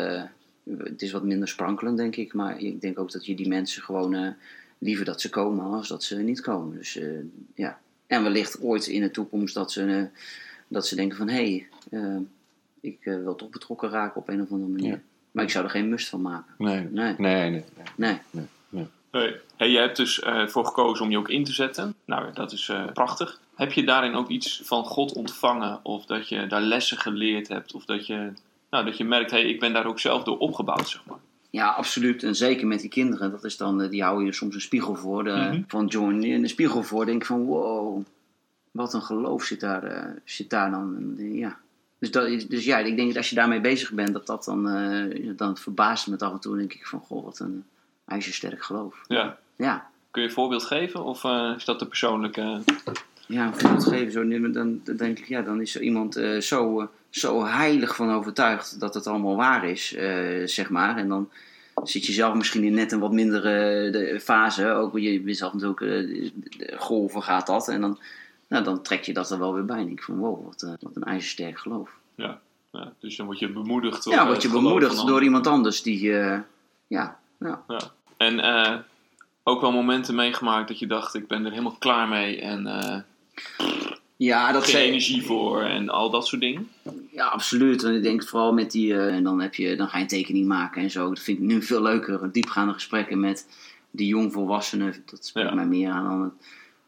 het 0.78 1.02
is 1.02 1.12
wat 1.12 1.24
minder 1.24 1.48
sprankelend 1.48 1.98
denk 1.98 2.16
ik. 2.16 2.34
Maar 2.34 2.60
ik 2.60 2.82
denk 2.82 3.00
ook 3.00 3.12
dat 3.12 3.26
je 3.26 3.36
die 3.36 3.48
mensen 3.48 3.84
gewoon 3.84 4.36
liever 4.84 5.06
dat 5.06 5.22
ze 5.22 5.30
komen 5.30 5.66
als 5.66 5.88
dat 5.88 6.04
ze 6.04 6.16
niet 6.16 6.42
komen. 6.42 6.78
Dus 6.78 6.98
eh, 6.98 7.08
ja, 7.56 7.80
en 8.08 8.24
wellicht 8.24 8.62
ooit 8.62 8.88
in 8.88 9.02
de 9.02 9.12
toekomst 9.12 9.54
dat 9.54 9.72
ze, 9.72 9.86
eh, 9.86 10.20
dat 10.68 10.88
ze 10.88 10.96
denken 10.96 11.18
van 11.18 11.30
hé, 11.30 11.34
hey, 11.34 11.68
eh, 12.02 12.18
ik 12.80 12.98
wil 13.04 13.36
toch 13.36 13.50
betrokken 13.50 13.90
raken 13.90 14.22
op 14.22 14.30
een 14.30 14.42
of 14.42 14.52
andere 14.52 14.72
manier. 14.72 14.92
Ja. 14.92 15.02
Maar 15.32 15.44
ik 15.44 15.50
zou 15.50 15.64
er 15.64 15.70
geen 15.72 15.90
must 15.90 16.10
van 16.10 16.22
maken. 16.22 16.54
Nee, 16.58 16.88
Nee, 16.92 17.16
nee, 17.18 17.50
nee. 17.50 17.64
nee. 17.96 18.20
nee. 18.30 18.48
Hey. 19.14 19.40
Hey, 19.56 19.70
je 19.70 19.78
hebt 19.78 19.98
dus 19.98 20.20
eh, 20.20 20.48
voor 20.48 20.66
gekozen 20.66 21.06
om 21.06 21.12
je 21.12 21.18
ook 21.18 21.30
in 21.30 21.44
te 21.44 21.54
zetten. 21.54 21.96
Nou, 22.06 22.34
dat 22.34 22.52
is 22.52 22.70
eh, 22.70 22.86
prachtig. 22.94 23.40
Heb 23.56 23.72
je 23.72 23.84
daarin 23.84 24.16
ook 24.16 24.30
iets 24.30 24.62
van 24.64 24.86
God 24.86 25.14
ontvangen? 25.14 25.80
Of 25.84 26.06
dat 26.06 26.30
je 26.30 26.48
daar 26.48 26.62
lessen 26.62 26.98
geleerd 26.98 27.48
hebt? 27.48 27.74
Of 27.74 27.86
dat 27.86 28.08
je, 28.08 28.34
nou, 28.70 28.86
dat 28.86 28.98
je 28.98 29.04
merkt, 29.04 29.32
hey, 29.32 29.44
ik 29.44 29.60
ben 29.60 29.74
daar 29.74 29.86
ook 29.86 30.00
zelf 30.00 30.24
door 30.24 30.38
opgebouwd, 30.38 30.90
zeg 30.90 31.06
maar. 31.06 31.18
Ja, 31.54 31.68
absoluut. 31.68 32.24
En 32.24 32.36
zeker 32.36 32.68
met 32.68 32.80
die 32.80 32.90
kinderen. 32.90 33.32
Dat 33.32 33.44
is 33.44 33.58
dan, 33.58 33.82
eh, 33.82 33.90
die 33.90 34.04
hou 34.04 34.26
je 34.26 34.32
soms 34.34 34.56
een 34.56 34.62
spiegel 34.62 34.96
voor. 34.96 35.24
De, 35.24 35.30
Mhm. 35.30 35.62
Van 35.68 35.86
John, 35.86 36.24
een 36.24 36.50
spiegel 36.50 36.84
voor. 36.84 37.06
Denk 37.06 37.22
ik 37.22 37.28
van, 37.28 37.44
wow, 37.46 38.04
wat 38.72 38.94
een 38.94 39.02
geloof 39.02 39.44
zit 39.44 39.60
daar, 39.60 39.84
eh, 39.84 40.06
zit 40.24 40.50
daar 40.50 40.72
dan. 40.72 41.16
Eh, 41.18 41.38
ja. 41.38 41.58
Dus, 42.00 42.12
dat 42.12 42.28
is, 42.28 42.48
dus 42.48 42.66
ja, 42.66 42.78
ik 42.78 42.96
denk 42.96 43.08
dat 43.08 43.18
als 43.18 43.30
je 43.30 43.36
daarmee 43.36 43.62
bezig 43.62 43.92
bent, 43.92 44.14
dat 44.14 44.28
dat 44.28 44.44
dan, 44.44 44.64
dan 45.36 45.58
verbaast 45.58 46.08
me 46.08 46.18
af 46.18 46.32
en 46.32 46.40
toe. 46.40 46.58
denk 46.58 46.74
ik 46.74 46.86
van, 46.88 47.00
goh, 47.00 47.24
wat 47.24 47.40
een 47.40 47.64
ijzersterk 48.06 48.64
geloof. 48.64 49.02
Ja. 49.08 49.38
Ja, 49.56 49.90
Kun 50.12 50.22
je 50.22 50.28
een 50.28 50.34
voorbeeld 50.34 50.64
geven? 50.64 51.04
Of 51.04 51.24
is 51.58 51.66
dat 51.66 51.80
te 51.80 51.88
persoonlijk? 51.88 52.38
eh? 52.38 52.58
ja 53.28 53.46
een 53.48 53.56
voorbeeld 53.56 53.88
geven. 53.88 54.12
Zo, 54.12 54.28
dan, 54.28 54.52
dan 54.52 54.96
denk 54.98 55.20
ik, 55.20 55.28
ja, 55.28 55.42
dan 55.42 55.62
is 55.62 55.76
er 55.76 55.82
iemand 55.82 56.22
zo, 56.40 56.90
zo 57.16 57.46
heilig 57.46 57.96
van 57.96 58.12
overtuigd 58.14 58.80
dat 58.80 58.94
het 58.94 59.08
allemaal 59.08 59.36
waar 59.36 59.70
is, 59.70 59.94
eh, 59.94 60.48
zeg 60.48 60.70
maar. 60.70 60.98
En 60.98 61.08
dan 61.08 61.30
zit 61.84 62.06
je 62.06 62.12
zelf 62.12 62.34
misschien 62.34 62.64
in 62.64 62.74
net 62.74 62.92
een 62.92 63.00
wat 63.00 63.12
mindere 63.12 63.90
de 63.90 64.20
fase. 64.20 64.72
Ook 64.72 65.00
je 65.00 65.22
bent 65.22 65.38
zelf 65.38 65.54
natuurlijk, 65.54 65.82
eh, 65.82 66.32
de 66.58 66.74
golven 66.78 67.24
gaat 67.24 67.48
dat. 67.48 67.68
En 67.68 67.82
dan, 67.82 68.00
nou, 68.48 68.64
dan 68.64 68.82
trek 68.82 69.04
je 69.04 69.14
dat 69.14 69.32
er 69.32 69.40
wel 69.40 69.54
weer 69.54 69.66
bij. 69.66 69.80
En 69.80 69.90
ik 69.90 70.04
van, 70.04 70.18
wow, 70.18 70.46
wat, 70.46 70.62
eh, 70.62 70.72
wat 70.80 70.96
een 70.96 71.04
ijzersterk 71.04 71.60
geloof. 71.60 71.90
Ja. 72.16 72.40
ja. 72.72 72.94
Dus 73.00 73.16
dan 73.16 73.26
word 73.26 73.40
je 73.40 73.52
bemoedigd. 73.52 74.04
door, 74.04 74.14
Ja, 74.14 74.22
eh, 74.22 74.28
word 74.28 74.42
je 74.42 74.50
bemoedigd 74.50 75.08
door 75.08 75.24
iemand 75.24 75.48
anders 75.48 75.82
die, 75.82 76.18
eh, 76.20 76.40
ja, 76.88 77.20
nou, 77.38 77.58
Ja. 77.68 77.80
En 78.18 78.40
eh, 78.40 78.78
ook 79.44 79.62
wel 79.62 79.72
momenten 79.72 80.16
meegemaakt 80.16 80.68
dat 80.68 80.80
je 80.80 80.88
dacht, 80.88 81.14
ik 81.14 81.28
ben 81.28 81.46
er 81.46 81.52
helemaal 81.52 81.76
klaar 81.80 82.08
mee. 82.08 82.42
En 82.42 82.68
eh, 82.68 83.00
Ja, 84.24 84.52
dat 84.52 84.64
geen 84.64 84.72
zei 84.72 84.88
energie 84.88 85.24
voor 85.26 85.62
en 85.62 85.90
al 85.90 86.10
dat 86.10 86.28
soort 86.28 86.42
dingen. 86.42 86.70
Ja, 87.12 87.26
absoluut. 87.26 87.84
En 87.84 87.96
ik 87.96 88.04
denk 88.04 88.24
vooral 88.28 88.54
met 88.54 88.72
die. 88.72 88.94
eh, 88.94 89.16
en 89.16 89.24
dan, 89.24 89.42
heb 89.42 89.54
je, 89.56 89.76
dan 89.76 89.88
ga 89.88 89.98
je 89.98 90.04
een 90.04 90.10
tekening 90.10 90.48
maken 90.48 90.82
en 90.82 90.92
zo. 90.92 91.10
Dat 91.10 91.20
vind 91.20 91.38
ik 91.38 91.44
nu 91.44 91.62
veel 91.62 91.82
leuker. 91.82 92.32
Diepgaande 92.32 92.74
gesprekken 92.74 93.20
met 93.20 93.48
die 93.92 94.08
jongvolwassenen. 94.08 95.04
Dat 95.06 95.26
spreekt 95.26 95.50
Ja. 95.50 95.56
mij 95.56 95.66
meer 95.66 95.90
aan 95.92 96.04
dan, 96.08 96.22
het- 96.22 96.34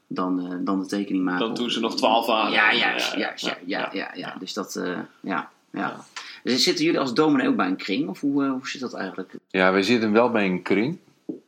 dan, 0.07 0.39
eh, 0.51 0.57
dan 0.59 0.79
de 0.79 0.85
tekening 0.85 1.23
maken. 1.23 1.45
Dan 1.45 1.55
toen 1.55 1.69
ze 1.71 1.79
nog 1.79 1.95
12 1.95 2.25
waren. 2.25 2.51
Ja, 2.51 2.73
juist. 2.73 3.15
juist 3.15 3.45
ja, 3.45 3.57
ja, 3.65 3.89
ja, 3.93 4.11
ja, 4.15 4.35
Dus 4.39 4.53
dat. 4.53 4.75
eh, 4.75 4.99
ja, 5.19 5.49
ja. 5.71 6.05
Dus 6.43 6.63
zitten 6.63 6.85
jullie 6.85 6.99
als 6.99 7.13
dominee 7.13 7.47
ook 7.47 7.55
bij 7.55 7.67
een 7.67 7.75
kring? 7.75 8.09
Of 8.09 8.19
hoe, 8.21 8.43
eh, 8.43 8.51
hoe 8.51 8.67
zit 8.67 8.81
dat 8.81 8.93
eigenlijk? 8.93 9.33
Ja, 9.49 9.71
wij 9.71 9.81
zitten 9.83 10.11
wel 10.11 10.29
bij 10.31 10.45
een 10.45 10.61
kring. 10.61 10.97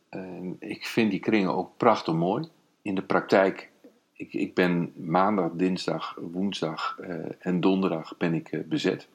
En 0.09 0.55
ik 0.59 0.85
vind 0.85 1.11
die 1.11 1.19
kringen 1.19 1.55
ook 1.55 1.69
prachtig 1.77 2.13
mooi. 2.13 2.47
In 2.81 2.95
de 2.95 3.01
praktijk, 3.01 3.69
ik, 4.17 4.33
ik 4.33 4.53
ben 4.53 4.91
maandag, 4.95 5.51
dinsdag, 5.51 6.17
woensdag 6.21 6.97
eh, 6.99 7.15
en 7.39 7.59
donderdag 7.59 8.17
ben 8.17 8.33
ik 8.33 8.51
eh, 8.51 8.63
bezet. 8.63 9.07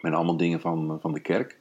Met 0.00 0.12
allemaal 0.12 0.36
dingen 0.36 0.60
van, 0.60 0.98
van 1.00 1.12
de 1.12 1.20
kerk. 1.20 1.58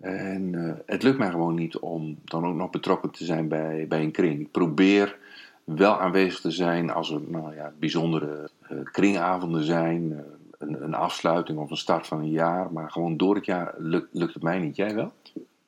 En 0.00 0.54
eh, 0.54 0.74
het 0.86 1.02
lukt 1.02 1.18
mij 1.18 1.30
gewoon 1.30 1.54
niet 1.54 1.78
om 1.78 2.18
dan 2.24 2.46
ook 2.46 2.54
nog 2.54 2.70
betrokken 2.70 3.10
te 3.10 3.24
zijn 3.24 3.48
bij, 3.48 3.86
bij 3.88 4.02
een 4.02 4.10
kring. 4.12 4.40
Ik 4.40 4.50
probeer 4.50 5.18
wel 5.64 6.00
aanwezig 6.00 6.40
te 6.40 6.50
zijn 6.50 6.90
als 6.90 7.10
er 7.10 7.20
nou 7.28 7.54
ja, 7.54 7.72
bijzondere 7.78 8.50
eh, 8.60 8.76
kringavonden 8.84 9.64
zijn. 9.64 10.12
eh, 10.12 10.18
een, 10.58 10.82
een 10.82 10.94
afsluiting 10.94 11.58
of 11.58 11.70
een 11.70 11.76
start 11.76 12.06
van 12.06 12.18
een 12.18 12.30
jaar. 12.30 12.72
Maar 12.72 12.90
gewoon 12.90 13.16
door 13.16 13.34
het 13.34 13.44
jaar 13.44 13.74
lukt 13.78 14.34
het 14.34 14.42
mij 14.42 14.58
niet. 14.58 14.76
Jij 14.76 14.94
wel? 14.94 15.12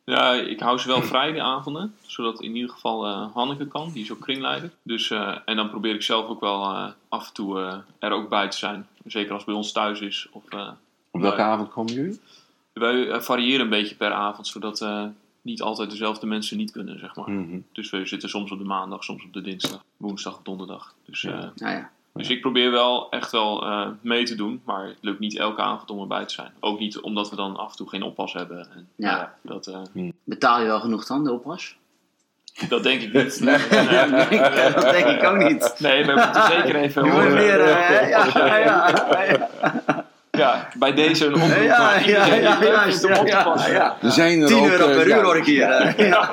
Ja, 0.08 0.32
ik 0.32 0.60
hou 0.60 0.78
ze 0.78 0.86
wel 0.88 1.02
vrij 1.02 1.32
die 1.32 1.42
avonden. 1.42 1.94
Zodat 2.06 2.40
in 2.42 2.54
ieder 2.56 2.70
geval 2.70 3.06
eh, 3.06 3.34
Hanneke 3.34 3.66
kan, 3.66 3.90
die 3.92 4.02
is 4.02 4.12
ook 4.12 4.20
kringleider. 4.20 4.70
Dus, 4.82 5.10
eh, 5.10 5.36
en 5.44 5.56
dan 5.56 5.70
probeer 5.70 5.94
ik 5.94 6.02
zelf 6.02 6.26
ook 6.28 6.40
wel 6.40 6.62
eh, 6.62 6.86
af 7.08 7.28
en 7.28 7.34
toe 7.34 7.60
eh, 7.60 7.78
er 7.98 8.10
ook 8.12 8.28
bij 8.28 8.48
te 8.48 8.56
zijn. 8.56 8.86
Zeker 9.06 9.28
als 9.32 9.38
het 9.38 9.46
bij 9.46 9.54
ons 9.56 9.72
thuis 9.72 10.00
is. 10.00 10.28
Of, 10.30 10.42
eh, 10.48 10.70
Op 11.10 11.20
welke 11.20 11.42
avond 11.42 11.68
komen 11.70 11.92
jullie? 11.92 12.20
wij 12.72 13.20
variëren 13.22 13.60
een 13.60 13.70
beetje 13.70 13.94
per 13.94 14.12
avond, 14.12 14.46
zodat 14.46 14.80
eh, 14.80 15.04
niet 15.42 15.62
altijd 15.62 15.90
dezelfde 15.90 16.26
mensen 16.26 16.56
niet 16.56 16.70
kunnen, 16.70 16.98
zeg 16.98 17.16
maar. 17.16 17.30
Mhm. 17.30 17.58
Dus 17.72 17.90
we 17.90 18.06
zitten 18.06 18.28
soms 18.28 18.50
op 18.50 18.58
de 18.58 18.64
maandag, 18.64 19.04
soms 19.04 19.24
op 19.24 19.32
de 19.32 19.40
dinsdag, 19.40 19.84
woensdag 19.96 20.36
of 20.36 20.42
donderdag. 20.42 20.94
Dus, 21.04 21.24
eh, 21.24 21.32
Nou 21.54 21.72
ja. 21.76 21.90
Dus 22.18 22.30
ik 22.30 22.40
probeer 22.40 22.70
wel 22.70 23.10
echt 23.10 23.30
wel 23.32 23.62
eh, 23.62 23.87
mee 24.00 24.25
te 24.25 24.34
doen, 24.34 24.62
maar 24.64 24.84
het 24.87 24.96
lukt 25.00 25.18
niet 25.18 25.37
elke 25.38 25.60
avond 25.62 25.90
om 25.90 26.00
erbij 26.00 26.25
te 26.25 26.34
zijn. 26.34 26.52
Ook 26.60 26.78
niet 26.78 27.00
omdat 27.00 27.30
we 27.30 27.37
dan 27.37 27.56
af 27.56 27.70
en 27.70 27.76
toe 27.76 27.88
geen 27.88 28.02
oppas 28.02 28.32
hebben. 28.32 28.58
En, 28.75 28.88
Ja. 28.96 29.34
nou 29.42 29.60
dat, 29.62 29.66
eh, 29.94 30.02
Betaal 30.25 30.60
je 30.60 30.66
wel 30.66 30.80
genoeg 30.80 31.06
dan, 31.06 31.25
de 31.25 31.32
oppas? 31.32 31.76
dat 32.68 32.82
denk 32.82 33.00
ik 33.02 33.12
niet. 33.12 33.40
Nee, 33.44 34.72
dat 34.72 34.90
denk 34.90 35.06
ik 35.06 35.25
ook 35.25 35.37
niet. 35.48 35.75
nee 35.78 36.04
we 36.04 36.12
moeten 36.12 36.42
zeker 36.42 36.75
even 36.76 37.02
meer. 37.34 37.60
eh, 37.60 38.08
ja, 38.08 38.26
ja, 38.34 38.56
ja, 38.56 38.92
ja. 40.38 40.68
Bij 40.78 40.95
deze 40.95 41.26
een 41.26 41.35
oproep. 41.35 41.50
Ja, 41.62 41.78
naar 41.78 42.09
ja, 42.09 42.26
ja, 42.26 42.62
juist, 42.62 43.09
ja, 43.09 43.18
op 43.18 43.26
te 43.26 43.33
ja, 43.33 43.42
passen. 43.42 43.73
ja. 43.73 43.97
Er 44.02 44.11
zijn 44.11 44.40
er 44.40 44.47
10 44.49 44.57
ook, 44.59 44.66
euro 44.66 44.87
eh, 44.88 44.97
per 44.97 45.07
uur 45.07 45.23
hoor 45.23 45.37
ik 45.37 45.45
hier. 45.45 45.71
eh. 45.71 46.09
Ja. 46.09 46.30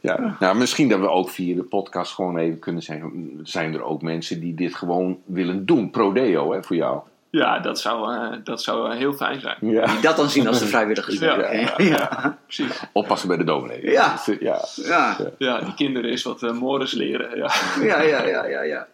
Ja. 0.00 0.36
Nou, 0.38 0.56
misschien 0.56 0.88
dat 0.88 1.00
we 1.00 1.08
ook 1.08 1.30
via 1.30 1.54
de 1.56 1.62
podcast 1.62 2.14
gewoon 2.14 2.36
even 2.38 2.58
kunnen 2.58 2.82
zeggen. 2.82 3.40
Zijn 3.42 3.74
er 3.74 3.82
ook 3.82 4.02
mensen 4.02 4.40
die 4.40 4.54
dit 4.54 4.74
gewoon 4.74 5.18
willen 5.26 5.66
doen? 5.66 5.90
Prodeo, 5.90 6.52
hè, 6.52 6.62
voor 6.62 6.76
jou. 6.76 7.00
Ja, 7.30 7.58
dat 7.58 7.80
zou, 7.80 8.14
eh, 8.14 8.38
dat 8.44 8.62
zou 8.62 8.90
eh, 8.90 8.96
heel 8.96 9.12
fijn 9.12 9.40
zijn. 9.40 9.56
Ja. 9.60 9.86
Die 9.86 10.00
dat 10.00 10.16
dan 10.16 10.28
zien 10.30 10.46
als 10.48 10.58
de 10.58 10.66
vrijwilligers. 10.66 11.18
Ja, 11.18 11.38
Ja, 11.38 11.52
ja, 11.52 11.70
ja. 11.76 12.38
Precies. 12.46 12.80
Oppassen 12.92 13.28
bij 13.28 13.36
de 13.36 13.44
dominee. 13.44 13.90
Ja. 13.90 14.14
ja. 14.40 14.58
ja. 14.74 15.16
Ja, 15.38 15.60
die 15.60 15.74
kinderen 15.74 16.10
is 16.10 16.22
wat 16.22 16.42
uh, 16.42 16.52
mores 16.52 16.92
leren. 16.92 17.36
Ja. 17.36 17.50
Ja, 17.82 18.02
ja, 18.02 18.26
ja, 18.26 18.46
ja, 18.46 18.62
ja. 18.62 18.86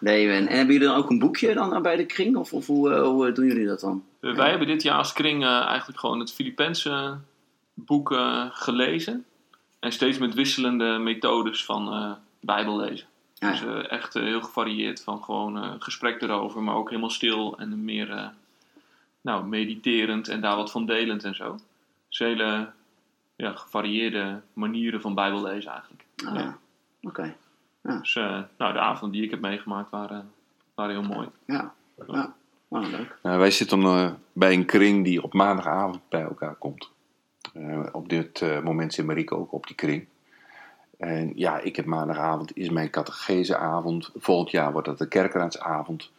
Nee, 0.00 0.28
en, 0.28 0.46
en 0.48 0.56
hebben 0.56 0.74
jullie 0.74 0.88
dan 0.88 0.96
ook 0.96 1.10
een 1.10 1.18
boekje 1.18 1.54
dan 1.54 1.82
bij 1.82 1.96
de 1.96 2.06
kring? 2.06 2.36
Of, 2.36 2.52
of 2.52 2.66
hoe, 2.66 2.94
eh, 2.94 3.02
hoe 3.02 3.32
doen 3.32 3.46
jullie 3.46 3.66
dat 3.66 3.80
dan? 3.80 4.04
Wij 4.20 4.50
hebben 4.50 4.66
dit 4.66 4.82
jaar 4.82 4.96
als 4.96 5.12
kring 5.12 5.42
uh, 5.42 5.66
eigenlijk 5.66 5.98
gewoon 5.98 6.18
het 6.20 6.32
Filipijnse 6.32 7.18
boek 7.74 8.10
uh, 8.10 8.46
gelezen. 8.50 9.24
En 9.78 9.92
steeds 9.92 10.18
met 10.18 10.34
wisselende 10.34 10.98
methodes 10.98 11.64
van 11.64 11.94
uh, 11.94 12.12
Bijbel 12.40 12.76
lezen. 12.76 13.06
Ja. 13.34 13.50
Dus 13.50 13.86
echt 13.86 14.14
heel 14.14 14.42
gevarieerd 14.42 15.02
van 15.02 15.22
gewoon 15.22 15.82
gesprek 15.82 16.22
erover, 16.22 16.62
maar 16.62 16.74
ook 16.74 16.88
helemaal 16.88 17.10
stil 17.10 17.58
en 17.58 17.84
meer 17.84 18.32
nou, 19.20 19.46
mediterend 19.46 20.28
en 20.28 20.40
daar 20.40 20.56
wat 20.56 20.70
van 20.70 20.86
delend 20.86 21.24
en 21.24 21.34
zo. 21.34 21.58
Dus 22.08 22.18
hele 22.18 22.70
ja, 23.36 23.52
gevarieerde 23.52 24.40
manieren 24.52 25.00
van 25.00 25.14
Bijbel 25.14 25.42
lezen 25.42 25.70
eigenlijk. 25.70 26.04
Ah, 26.24 26.34
ja. 26.34 26.58
Oké. 27.02 27.20
Okay. 27.20 27.36
Ja. 27.80 27.98
Dus 27.98 28.14
nou, 28.58 28.72
de 28.72 28.78
avonden 28.80 29.16
die 29.16 29.24
ik 29.24 29.30
heb 29.30 29.40
meegemaakt 29.40 29.90
waren, 29.90 30.30
waren 30.74 30.94
heel 30.94 31.14
mooi. 31.14 31.28
Ja, 31.46 31.74
ja. 32.06 32.34
Oh, 32.68 32.88
leuk. 32.88 33.18
Nou, 33.22 33.38
wij 33.38 33.50
zitten 33.50 33.80
uh, 33.80 34.10
bij 34.32 34.52
een 34.52 34.64
kring 34.64 35.04
die 35.04 35.22
op 35.22 35.32
maandagavond 35.32 36.00
bij 36.08 36.22
elkaar 36.22 36.54
komt. 36.54 36.90
Uh, 37.54 37.86
op 37.92 38.08
dit 38.08 38.40
uh, 38.40 38.60
moment 38.60 38.94
zit 38.94 39.06
Marieke 39.06 39.36
ook 39.36 39.52
op 39.52 39.66
die 39.66 39.76
kring. 39.76 40.06
En 40.98 41.32
ja, 41.34 41.58
ik 41.58 41.76
heb 41.76 41.84
maandagavond, 41.84 42.56
is 42.56 42.70
mijn 42.70 42.90
catecheseavond. 42.90 44.10
Volgend 44.16 44.50
jaar 44.50 44.72
wordt 44.72 44.86
dat 44.86 44.98
de 44.98 45.08
kerkraadsavond. 45.08 46.10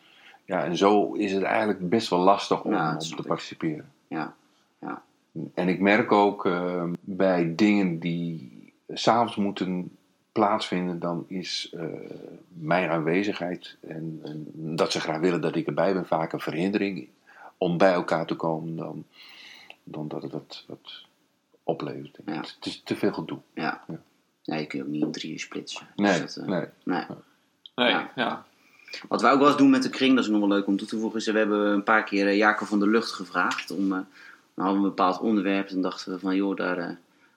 Ja, 0.46 0.64
en 0.64 0.78
zo 0.78 1.14
is 1.14 1.32
het 1.32 1.44
eigenlijk 1.44 1.90
best 1.90 2.10
wel 2.10 2.20
lastig 2.20 2.64
om, 2.64 2.72
ja, 2.72 2.92
om 2.94 3.00
te 3.00 3.24
participeren. 3.24 3.92
Ja, 4.08 4.34
ja. 4.80 5.02
En 5.54 5.68
ik 5.68 5.80
merk 5.80 6.12
ook 6.12 6.46
uh, 6.46 6.84
bij 7.02 7.56
dingen 7.56 8.00
die 8.00 8.74
s'avonds 8.90 9.36
moeten 9.36 9.98
plaatsvinden, 10.32 11.00
dan 11.00 11.26
is 11.28 11.74
uh, 11.76 11.84
mijn 12.48 12.90
aanwezigheid 12.90 13.78
en, 13.80 14.20
en, 14.24 14.48
dat 14.76 14.92
ze 14.92 15.00
graag 15.00 15.20
willen 15.20 15.42
dat 15.42 15.56
ik 15.56 15.68
erbij 15.68 15.94
ben, 15.94 16.06
vaak 16.06 16.34
een 16.34 16.40
verhindering 16.40 17.08
om 17.58 17.78
bij 17.78 17.94
elkaar 17.94 18.26
te 18.26 18.36
komen 18.36 18.76
dan, 18.76 19.06
dan 19.84 20.08
dat 20.08 20.22
het 20.22 20.32
wat, 20.32 20.64
wat 20.68 21.06
oplevert. 21.64 22.18
Ja. 22.26 22.34
Het 22.34 22.66
is 22.66 22.82
te 22.84 22.96
veel 22.96 23.14
gedoe. 23.14 23.40
Ja. 23.54 23.84
ja. 23.88 24.02
ja 24.42 24.56
je 24.56 24.66
kunt 24.66 24.84
ook 24.84 24.90
niet 24.90 25.02
in 25.02 25.12
drieën 25.12 25.40
splitsen. 25.40 25.88
Nee, 25.96 26.22
dus 26.22 26.34
dat, 26.34 26.44
uh, 26.44 26.50
nee. 26.50 26.66
nee. 26.84 27.06
Nee, 27.76 27.90
Ja. 27.90 28.12
ja. 28.16 28.46
Wat 29.08 29.22
wij 29.22 29.32
ook 29.32 29.40
wel 29.40 29.48
eens 29.48 29.58
doen 29.58 29.70
met 29.70 29.84
de 29.84 29.90
kring, 29.90 30.16
dat 30.16 30.24
is 30.24 30.30
nog 30.30 30.40
wel 30.40 30.50
leuk 30.50 30.68
om 30.68 30.78
toe 30.78 30.88
te 30.88 31.00
voegen, 31.00 31.20
is 31.20 31.26
we 31.26 31.38
hebben 31.38 31.68
een 31.68 31.84
paar 31.84 32.04
keer 32.04 32.26
uh, 32.26 32.38
Jacob 32.38 32.68
van 32.68 32.80
der 32.80 32.90
Lucht 32.90 33.12
gevraagd. 33.12 33.72
Om, 33.72 33.84
uh, 33.84 33.90
dan 33.90 34.66
hadden 34.66 34.82
we 34.82 34.88
een 34.88 34.96
bepaald 34.96 35.20
onderwerp 35.20 35.70
en 35.70 35.82
dachten 35.82 36.14
we 36.14 36.20
van, 36.20 36.36
joh, 36.36 36.56
daar 36.56 36.78
uh, 36.78 36.90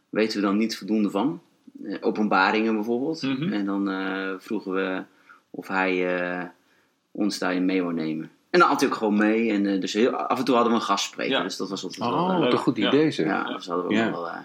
weten 0.08 0.40
we 0.40 0.46
dan 0.46 0.56
niet 0.56 0.78
voldoende 0.78 1.10
van. 1.10 1.40
Uh, 1.84 1.96
openbaringen 2.00 2.74
bijvoorbeeld. 2.74 3.22
Mhm. 3.22 3.52
En 3.52 3.64
dan 3.64 3.90
uh, 3.90 4.30
vroegen 4.38 4.72
we 4.72 5.02
of 5.50 5.68
hij 5.68 6.20
uh, 6.38 6.42
ons 7.10 7.38
daarin 7.38 7.64
mee 7.64 7.82
wou 7.82 7.94
nemen. 7.94 8.30
En 8.50 8.60
dan 8.60 8.68
had 8.68 8.80
hij 8.80 8.88
ook 8.88 8.94
gewoon 8.96 9.16
mee. 9.16 9.50
En 9.50 9.64
uh, 9.64 9.80
dus 9.80 9.92
heel, 9.92 10.10
af 10.16 10.38
en 10.38 10.44
toe 10.44 10.54
hadden 10.54 10.72
we 10.72 10.78
een 10.78 10.84
gastspreker. 10.84 11.36
Ja. 11.36 11.42
Dus 11.42 11.56
dat 11.56 11.68
was 11.70 11.82
altijd 11.84 12.02
Oh, 12.02 12.26
wel... 12.26 12.30
uh, 12.36 12.38
wat 12.44 12.52
een 12.52 12.58
goed 12.58 12.76
Ja. 12.76 12.88
idee 12.88 13.10
zeg. 13.10 13.26
ja, 13.26 13.44
dus 13.44 13.66
hadden 13.66 13.84
we 13.86 13.90
ook 13.90 13.96
Ja. 13.98 14.10
wel... 14.10 14.26
uh, 14.26 14.36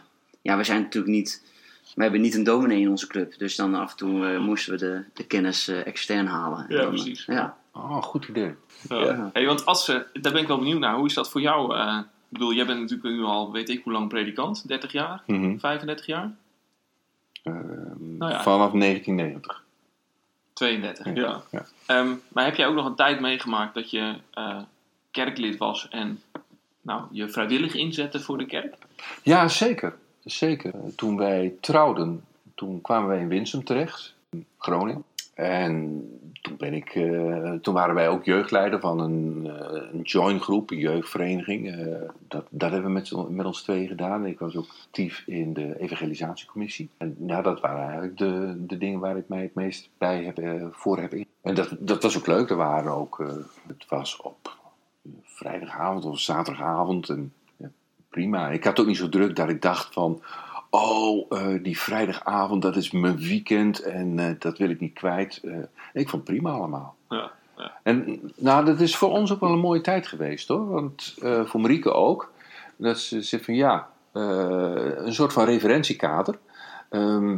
ja, 0.41 0.57
we 0.57 0.63
zijn 0.63 0.81
natuurlijk 0.81 1.13
niet... 1.13 1.47
We 1.95 2.01
hebben 2.01 2.21
niet 2.21 2.35
een 2.35 2.43
dominee 2.43 2.79
in 2.81 2.89
onze 2.89 3.07
club. 3.07 3.37
Dus 3.37 3.55
dan 3.55 3.75
af 3.75 3.91
en 3.91 3.97
toe 3.97 4.31
uh, 4.33 4.39
moesten 4.39 4.73
we 4.73 4.79
de, 4.79 5.03
de 5.13 5.23
kennis 5.25 5.69
uh, 5.69 5.85
extern 5.87 6.25
halen. 6.25 6.59
En 6.69 6.75
Ja, 6.75 6.81
dan, 6.81 6.89
precies. 6.89 7.25
Ja. 7.25 7.57
Oh, 7.73 8.01
goed 8.01 8.27
idee. 8.27 8.55
Ja. 8.89 8.97
Ja. 9.03 9.29
Hey, 9.33 9.45
want 9.45 9.65
als 9.65 9.85
ze, 9.85 10.05
daar 10.13 10.31
ben 10.31 10.41
ik 10.41 10.47
wel 10.47 10.57
benieuwd 10.57 10.79
naar. 10.79 10.95
Hoe 10.95 11.05
is 11.05 11.13
dat 11.13 11.29
voor 11.29 11.41
jou? 11.41 11.75
Uh, 11.75 11.97
ik 11.99 12.05
bedoel, 12.29 12.53
jij 12.53 12.65
bent 12.65 12.79
natuurlijk 12.79 13.09
nu 13.15 13.23
al, 13.23 13.51
weet 13.51 13.69
ik 13.69 13.83
hoe 13.83 13.93
lang 13.93 14.07
predikant? 14.09 14.67
30 14.67 14.91
jaar? 14.91 15.23
Mhm. 15.27 15.57
35 15.57 16.05
jaar? 16.05 16.31
Ehm, 17.43 18.17
Nou 18.17 18.31
ja. 18.31 18.41
Vanaf 18.41 18.71
1990. 18.71 19.63
32, 20.53 21.15
ja. 21.15 21.41
Ehm, 21.85 22.15
maar 22.27 22.45
heb 22.45 22.55
jij 22.55 22.67
ook 22.67 22.75
nog 22.75 22.85
een 22.85 22.95
tijd 22.95 23.19
meegemaakt 23.19 23.73
dat 23.73 23.91
je 23.91 24.15
eh, 24.33 24.61
kerklid 25.11 25.57
was 25.57 25.89
en 25.89 26.21
nou, 26.81 27.03
je 27.11 27.29
vrijwillig 27.29 27.73
inzette 27.75 28.19
voor 28.19 28.37
de 28.37 28.45
kerk? 28.45 28.75
Ja, 29.23 29.47
zeker. 29.47 29.95
zeker. 30.23 30.73
Toen 30.95 31.17
wij 31.17 31.53
trouwden, 31.61 32.23
toen 32.55 32.81
kwamen 32.81 33.09
wij 33.09 33.19
in 33.19 33.27
Winsum 33.27 33.63
terecht, 33.63 34.13
in 34.29 34.45
Groningen. 34.57 35.03
En 35.33 36.03
toen, 36.41 36.57
ben 36.57 36.73
ik, 36.73 36.95
eh, 36.95 37.53
toen 37.53 37.73
waren 37.73 37.95
wij 37.95 38.09
ook 38.09 38.25
jeugdleider 38.25 38.79
van 38.79 38.99
een, 38.99 39.45
uh, 39.45 39.91
een 39.93 40.01
joingroep, 40.01 40.71
een 40.71 40.77
jeugdvereniging. 40.77 41.75
Uh, 41.75 42.09
dat, 42.27 42.45
dat 42.49 42.71
hebben 42.71 42.93
we 42.93 42.99
met, 42.99 43.29
met 43.29 43.45
ons 43.45 43.61
twee 43.61 43.87
gedaan. 43.87 44.25
Ik 44.25 44.39
was 44.39 44.55
ook 44.55 44.67
actief 44.85 45.23
in 45.25 45.53
de 45.53 45.79
evangelisatiecommissie. 45.79 46.89
En 46.97 47.15
ja, 47.25 47.41
dat 47.41 47.59
waren 47.59 47.83
eigenlijk 47.83 48.17
de, 48.17 48.55
de 48.57 48.77
dingen 48.77 48.99
waar 48.99 49.17
ik 49.17 49.27
mij 49.27 49.41
het 49.41 49.55
meest 49.55 49.89
bij 49.97 50.23
heb, 50.23 50.37
eh, 50.37 50.65
voor 50.71 50.99
heb 50.99 51.13
in. 51.13 51.27
En 51.41 51.55
dat, 51.55 51.75
dat 51.79 52.03
was 52.03 52.17
ook 52.17 52.27
leuk. 52.27 52.49
Er 52.49 52.55
waren 52.55 52.91
ook, 52.91 53.19
eh, 53.19 53.27
het 53.67 53.85
was 53.87 54.21
op 54.21 54.57
vrijdagavond 55.23 56.05
of 56.05 56.19
zaterdagavond. 56.19 57.09
En, 57.09 57.33
ja, 57.57 57.69
prima. 58.09 58.49
Ik 58.49 58.63
had 58.63 58.79
ook 58.79 58.87
niet 58.87 58.97
zo 58.97 59.09
druk 59.09 59.35
dat 59.35 59.49
ik 59.49 59.61
dacht 59.61 59.93
van... 59.93 60.21
Oh, 60.69 61.25
eh, 61.29 61.63
die 61.63 61.79
vrijdagavond, 61.79 62.61
dat 62.61 62.75
is 62.75 62.91
mijn 62.91 63.17
weekend 63.17 63.81
en 63.81 64.19
eh, 64.19 64.31
dat 64.39 64.57
wil 64.57 64.69
ik 64.69 64.79
niet 64.79 64.93
kwijt. 64.93 65.41
Eh, 65.43 65.57
ik 65.93 66.09
vond 66.09 66.27
het 66.27 66.35
prima 66.35 66.51
allemaal. 66.51 66.95
Ja, 67.09 67.31
ja. 67.57 67.79
En 67.83 68.19
nou, 68.35 68.65
dat 68.65 68.79
is 68.79 68.95
voor 68.95 69.09
ons 69.09 69.31
ook 69.31 69.39
wel 69.39 69.51
een 69.51 69.59
mooie 69.59 69.81
tijd 69.81 70.07
geweest 70.07 70.47
hoor. 70.47 70.69
Want 70.69 71.15
voor 71.45 71.59
Marieke 71.59 71.91
ook. 71.91 72.31
Dat 72.75 72.99
ze 72.99 73.21
zegt 73.21 73.45
van 73.45 73.55
ja, 73.55 73.89
een 74.11 75.13
soort 75.13 75.33
van 75.33 75.45
referentiekader. 75.45 76.39
Ehm, 76.89 77.37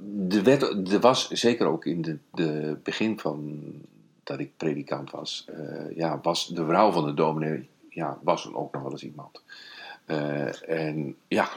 de 0.00 0.42
wet, 0.42 0.62
er 0.92 1.00
was 1.00 1.28
zeker 1.28 1.66
ook 1.66 1.84
in 1.84 2.02
de, 2.02 2.18
de 2.32 2.76
begin 2.82 3.18
van 3.18 3.62
dat 4.22 4.38
ik 4.38 4.56
predikant 4.56 5.10
was, 5.10 5.46
ja, 5.94 6.18
was 6.22 6.46
de 6.46 6.64
vrouw 6.64 6.90
van 6.90 7.04
de 7.04 7.14
dominee, 7.14 7.68
ja, 7.88 8.18
was 8.22 8.52
ook 8.52 8.72
nog 8.72 8.82
wel 8.82 8.92
eens 8.92 9.04
iemand. 9.04 9.42
En 10.66 11.16
ja, 11.28 11.48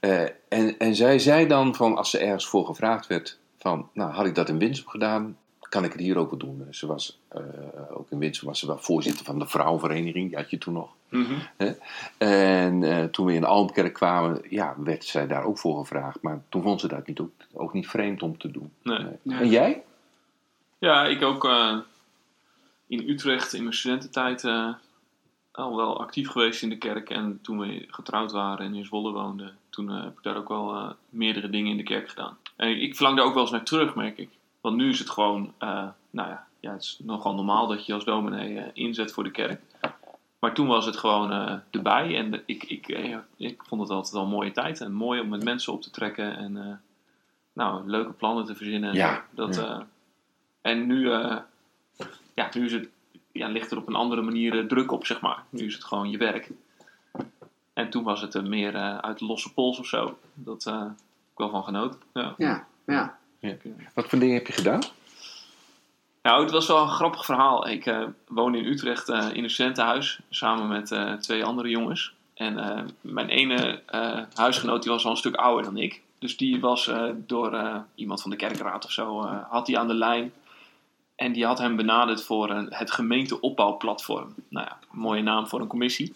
eh, 0.00 0.22
en, 0.48 0.78
en 0.78 0.94
zij 0.94 1.18
zei 1.18 1.46
dan 1.46 1.74
van, 1.74 1.96
als 1.96 2.10
ze 2.10 2.18
ergens 2.18 2.46
voor 2.46 2.66
gevraagd 2.66 3.06
werd, 3.06 3.38
van, 3.58 3.88
nou, 3.92 4.12
had 4.12 4.26
ik 4.26 4.34
dat 4.34 4.48
in 4.48 4.58
Winsum 4.58 4.88
gedaan, 4.88 5.36
kan 5.68 5.84
ik 5.84 5.92
het 5.92 6.00
hier 6.00 6.16
ook 6.16 6.30
wel 6.30 6.38
doen. 6.38 6.66
Ze 6.70 6.86
was, 6.86 7.20
eh, 7.28 7.42
ook 7.90 8.10
in 8.10 8.18
Winsum 8.18 8.46
was 8.46 8.58
ze 8.58 8.66
wel 8.66 8.78
voorzitter 8.78 9.24
van 9.24 9.38
de 9.38 9.46
vrouwenvereniging, 9.46 10.28
die 10.28 10.36
had 10.36 10.50
je 10.50 10.58
toen 10.58 10.74
nog. 10.74 10.90
Mhm. 11.08 11.38
Hè? 11.56 11.72
En 12.18 12.82
eh, 12.82 13.04
toen 13.04 13.26
we 13.26 13.32
in 13.32 13.44
Almkerk 13.44 13.92
kwamen, 13.92 14.42
ja, 14.48 14.74
werd 14.78 15.04
zij 15.04 15.26
daar 15.26 15.44
ook 15.44 15.58
voor 15.58 15.78
gevraagd. 15.78 16.22
Maar 16.22 16.42
toen 16.48 16.62
vond 16.62 16.80
ze 16.80 16.88
dat 16.88 17.06
niet, 17.06 17.20
ook, 17.20 17.30
ook 17.52 17.72
niet 17.72 17.88
vreemd 17.88 18.22
om 18.22 18.38
te 18.38 18.50
doen. 18.50 18.72
Nee. 18.82 19.06
En 19.24 19.48
jij? 19.48 19.82
Ja, 20.78 21.04
ik 21.04 21.22
ook 21.22 21.44
eh, 21.44 21.78
in 22.86 23.08
Utrecht 23.08 23.52
in 23.52 23.62
mijn 23.62 23.74
studententijd 23.74 24.44
eh, 24.44 24.74
al 25.52 25.76
wel 25.76 26.00
actief 26.00 26.28
geweest 26.28 26.62
in 26.62 26.68
de 26.68 26.78
kerk. 26.78 27.10
En 27.10 27.38
toen 27.42 27.58
we 27.58 27.84
getrouwd 27.88 28.32
waren 28.32 28.66
en 28.66 28.74
in 28.74 28.84
Zwolle 28.84 29.12
woonden, 29.12 29.56
toen 29.78 29.90
eh, 29.96 30.02
heb 30.04 30.16
ik 30.18 30.22
daar 30.22 30.36
ook 30.36 30.48
wel 30.48 30.74
eh, 30.74 30.90
meerdere 31.08 31.50
dingen 31.50 31.70
in 31.70 31.76
de 31.76 31.82
kerk 31.82 32.08
gedaan. 32.08 32.36
En 32.56 32.82
ik 32.82 32.94
verlang 32.96 33.16
daar 33.16 33.26
ook 33.26 33.32
wel 33.34 33.42
eens 33.42 33.50
naar 33.52 33.64
terug, 33.64 33.94
merk 33.94 34.18
ik. 34.18 34.28
Want 34.60 34.76
nu 34.76 34.88
is 34.88 34.98
het 34.98 35.10
gewoon, 35.10 35.52
eh, 35.58 35.88
nou 36.10 36.28
ja, 36.28 36.46
ja, 36.60 36.72
het 36.72 36.82
is 36.82 36.98
nogal 37.02 37.34
normaal 37.34 37.66
dat 37.66 37.86
je 37.86 37.94
als 37.94 38.04
dominee 38.04 38.70
inzet 38.72 39.12
voor 39.12 39.24
de 39.24 39.30
kerk. 39.30 39.60
Maar 40.38 40.54
toen 40.54 40.66
was 40.66 40.86
het 40.86 40.96
gewoon 40.96 41.32
eh, 41.32 41.54
erbij 41.70 42.16
en 42.16 42.30
de- 42.30 42.42
ik, 42.46 42.64
ik, 42.64 42.88
ik 43.36 43.62
vond 43.66 43.80
het 43.80 43.90
altijd 43.90 44.14
wel 44.14 44.22
een 44.22 44.28
mooie 44.28 44.50
tijd. 44.52 44.80
En 44.80 44.92
mooi 44.92 45.20
om 45.20 45.28
met 45.28 45.44
mensen 45.44 45.72
op 45.72 45.82
te 45.82 45.90
trekken 45.90 46.36
en 46.36 46.80
nou, 47.52 47.88
leuke 47.90 48.12
plannen 48.12 48.44
te 48.44 48.54
verzinnen. 48.54 48.90
en 48.90 48.96
Ja. 48.96 49.24
Dat, 49.30 49.54
ja. 49.56 49.86
en 50.60 50.86
nu, 50.86 51.10
ja, 52.34 52.48
nu 52.54 52.64
is 52.64 52.72
het, 52.72 52.88
ja, 53.32 53.48
ligt 53.48 53.70
er 53.70 53.78
op 53.78 53.88
een 53.88 53.94
andere 53.94 54.22
manier 54.22 54.66
druk 54.68 54.92
op, 54.92 55.06
zeg 55.06 55.20
maar. 55.20 55.42
Nu 55.50 55.66
is 55.66 55.74
het 55.74 55.84
gewoon 55.84 56.10
je 56.10 56.18
werk. 56.18 56.50
En 57.78 57.90
toen 57.90 58.04
was 58.04 58.20
het 58.20 58.34
er 58.34 58.42
meer 58.42 58.74
eh, 58.74 58.98
uit 58.98 59.18
de 59.18 59.24
losse 59.24 59.52
pols 59.52 59.78
of 59.78 59.86
zo. 59.86 60.18
Dat 60.34 60.66
eh 60.66 60.84
ik 61.32 61.38
wel 61.38 61.50
van 61.50 61.64
genoten. 61.64 62.00
Ja. 62.12 62.34
Ja, 62.36 62.66
ja. 62.86 63.18
Wat 63.94 64.06
voor 64.06 64.18
dingen 64.18 64.34
heb 64.34 64.46
je 64.46 64.52
gedaan? 64.52 64.80
Nou, 66.22 66.42
het 66.42 66.50
was 66.50 66.66
wel 66.66 66.82
een 66.82 66.88
grappig 66.88 67.24
verhaal. 67.24 67.68
Ik 67.68 67.86
eh 67.86 68.02
woon 68.28 68.54
in 68.54 68.64
Utrecht 68.64 69.08
eh, 69.08 69.28
in 69.32 69.44
een 69.44 69.50
studentenhuis 69.50 70.20
samen 70.30 70.68
met 70.68 70.92
eh, 70.92 71.12
twee 71.12 71.44
andere 71.44 71.68
jongens. 71.68 72.14
En 72.34 72.58
eh, 72.58 72.82
mijn 73.00 73.28
ene 73.28 73.82
eh, 73.86 74.20
huisgenoot 74.34 74.82
die 74.82 74.92
was 74.92 75.04
al 75.04 75.10
een 75.10 75.16
stuk 75.16 75.34
ouder 75.34 75.64
dan 75.64 75.76
ik. 75.76 76.02
Dus 76.18 76.36
die 76.36 76.60
was 76.60 76.88
eh, 76.88 77.04
door 77.16 77.52
eh, 77.54 77.76
iemand 77.94 78.22
van 78.22 78.30
de 78.30 78.36
kerkraad 78.36 78.84
of 78.84 78.90
zo, 78.90 79.22
eh, 79.22 79.36
had 79.50 79.66
hij 79.66 79.78
aan 79.78 79.88
de 79.88 79.94
lijn. 79.94 80.32
En 81.16 81.32
die 81.32 81.46
had 81.46 81.58
hem 81.58 81.76
benaderd 81.76 82.24
voor 82.24 82.50
een, 82.50 82.66
het 82.70 82.90
gemeenteopbouwplatform. 82.90 84.34
Nou 84.48 84.66
ja, 84.66 84.78
mooie 84.90 85.22
naam 85.22 85.48
voor 85.48 85.60
een 85.60 85.66
commissie. 85.66 86.14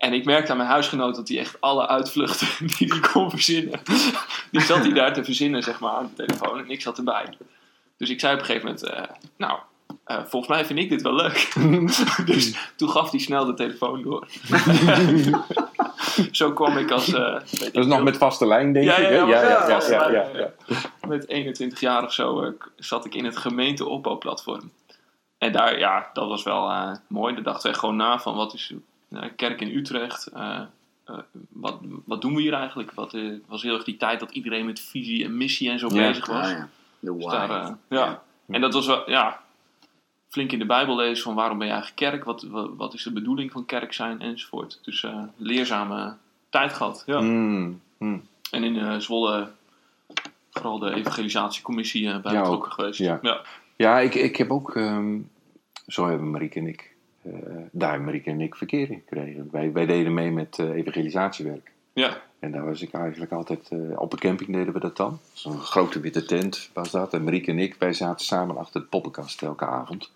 En 0.00 0.12
ik 0.12 0.24
merkte 0.24 0.50
aan 0.50 0.56
mijn 0.56 0.68
huisgenoot 0.68 1.14
dat 1.14 1.28
hij 1.28 1.38
echt 1.38 1.60
alle 1.60 1.86
uitvluchten 1.88 2.48
die 2.78 2.88
hij 2.92 3.00
kon 3.00 3.30
verzinnen, 3.30 3.80
die 4.52 4.60
zat 4.60 4.78
hij 4.78 4.92
daar 4.92 5.12
te 5.12 5.24
verzinnen, 5.24 5.62
zeg 5.62 5.80
maar, 5.80 5.92
aan 5.92 6.10
de 6.14 6.26
telefoon. 6.26 6.58
En 6.58 6.70
ik 6.70 6.80
zat 6.80 6.98
erbij. 6.98 7.36
Dus 7.96 8.10
ik 8.10 8.20
zei 8.20 8.34
op 8.34 8.40
een 8.40 8.46
gegeven 8.46 8.66
moment, 8.66 8.84
eh, 8.86 9.02
nou, 9.36 9.58
eh, 10.04 10.16
volgens 10.26 10.52
mij 10.52 10.64
vind 10.64 10.78
ik 10.78 10.88
dit 10.88 11.02
wel 11.02 11.14
leuk. 11.14 11.52
dus 12.26 12.72
toen 12.76 12.90
gaf 12.90 13.10
hij 13.10 13.20
snel 13.20 13.44
de 13.44 13.54
telefoon 13.54 14.02
door. 14.02 14.26
Zo 16.30 16.52
kwam 16.52 16.76
ik 16.78 16.90
als... 16.90 17.12
eh, 17.12 17.20
Dat 17.22 17.42
is 17.60 17.72
nog 17.72 17.94
veel, 17.94 18.02
met 18.02 18.16
vaste 18.16 18.46
lijn, 18.46 18.72
denk 18.72 18.84
Ja, 18.84 18.96
ik. 18.96 19.02
ja, 19.02 19.08
hè? 19.08 19.16
ja, 19.16 19.26
ja, 19.26 19.68
ja, 19.68 19.68
ja, 19.68 19.88
lijn, 19.88 20.12
ja, 20.12 20.28
ja. 20.40 20.50
ja. 20.66 20.76
met 21.08 21.28
21 21.28 21.80
jaar 21.80 22.04
of 22.04 22.12
zo 22.12 22.54
zat 22.76 23.04
ik 23.04 23.14
in 23.14 23.24
het 23.24 23.36
gemeenteopbouwplatform. 23.36 24.72
En 25.38 25.52
daar, 25.52 25.78
ja, 25.78 26.10
dat 26.12 26.28
was 26.28 26.42
wel 26.42 26.72
mooi. 27.08 27.34
Daar 27.34 27.42
dachten 27.42 27.70
we 27.72 27.78
gewoon 27.78 27.96
na 27.96 28.18
van 28.18 28.34
wat 28.36 28.54
is 28.54 28.72
kerk 29.36 29.60
in 29.60 29.76
Utrecht. 29.76 30.26
eh, 30.26 30.60
eh, 31.04 31.18
wat, 31.48 31.80
wat 32.04 32.20
doen 32.20 32.34
we 32.34 32.40
hier 32.40 32.52
eigenlijk? 32.52 32.92
Wat 32.92 33.14
eh, 33.14 33.32
was 33.46 33.62
heel 33.62 33.74
erg 33.74 33.84
die 33.84 33.96
tijd 33.96 34.20
dat 34.20 34.30
iedereen 34.30 34.66
met 34.66 34.80
visie 34.80 35.24
en 35.24 35.36
missie 35.36 35.70
en 35.70 35.78
zo 35.78 35.88
Ja. 35.94 36.08
bezig 36.08 36.26
was. 36.26 36.50
Ja. 36.50 36.68
De 37.00 37.14
Dus 37.16 37.24
eh, 37.32 37.70
ja. 37.88 38.22
En 38.46 38.60
dat 38.60 38.74
was 38.74 38.86
wel, 38.86 39.10
ja, 39.10 39.40
flink 40.28 40.52
in 40.52 40.58
de 40.58 40.66
Bijbel 40.66 40.96
lezen 40.96 41.24
van 41.24 41.34
waarom 41.34 41.58
ben 41.58 41.66
je 41.66 41.72
eigenlijk 41.72 42.02
kerk? 42.10 42.24
Wat, 42.24 42.42
wat, 42.42 42.70
wat 42.76 42.94
is 42.94 43.02
de 43.02 43.12
bedoeling 43.12 43.52
van 43.52 43.64
kerk 43.66 43.92
zijn 43.92 44.20
enzovoort. 44.20 44.78
Dus 44.82 45.04
eh, 45.04 45.22
leerzame 45.36 46.14
tijd 46.50 46.72
gehad. 46.72 47.02
Ja. 47.06 47.20
Mm, 47.20 47.80
mm. 47.98 48.22
En 48.50 48.64
in 48.64 48.78
eh, 48.78 48.98
Zwolle 48.98 49.50
vooral 50.50 50.78
de 50.78 50.94
evangelisatiecommissie 50.94 52.08
eh, 52.10 52.20
bij 52.20 52.32
Ja, 52.32 52.40
betrokken 52.40 52.68
ook. 52.68 52.74
geweest. 52.74 52.98
Ja. 52.98 53.18
Ja. 53.22 53.40
Ja, 53.76 53.98
ik, 53.98 54.14
ik 54.14 54.36
heb 54.36 54.50
ook, 54.50 54.76
ehm, 54.76 55.18
zo 55.86 56.06
hebben 56.08 56.30
Marieke 56.30 56.58
en 56.58 56.66
ik, 56.66 56.80
eh, 56.80 56.86
daar 57.72 57.88
hebben 57.90 58.06
Marieke 58.06 58.30
en 58.30 58.40
ik 58.40 58.54
verkeer 58.54 58.90
in 58.90 59.02
gekregen. 59.08 59.48
Wij, 59.50 59.72
wij 59.72 59.86
deden 59.86 60.14
mee 60.14 60.30
met 60.30 60.58
eh, 60.58 60.70
evangelisatiewerk. 60.70 61.70
ja. 61.92 62.16
En 62.40 62.52
daar 62.52 62.64
was 62.64 62.82
ik 62.82 62.92
eigenlijk 62.92 63.32
altijd, 63.32 63.68
eh, 63.70 63.78
op 64.00 64.12
een 64.12 64.18
camping 64.18 64.52
deden 64.52 64.72
we 64.72 64.80
dat 64.80 64.96
dan. 64.96 65.18
Zo'n 65.32 65.58
grote 65.60 66.00
witte 66.00 66.24
tent 66.24 66.70
was 66.72 66.90
dat. 66.90 67.12
En 67.14 67.24
Marieke 67.24 67.50
en 67.50 67.58
ik, 67.58 67.76
wij 67.78 67.92
zaten 67.92 68.26
samen 68.26 68.56
achter 68.56 68.80
de 68.80 68.86
poppenkast 68.86 69.42
elke 69.42 69.66
avond. 69.66 70.10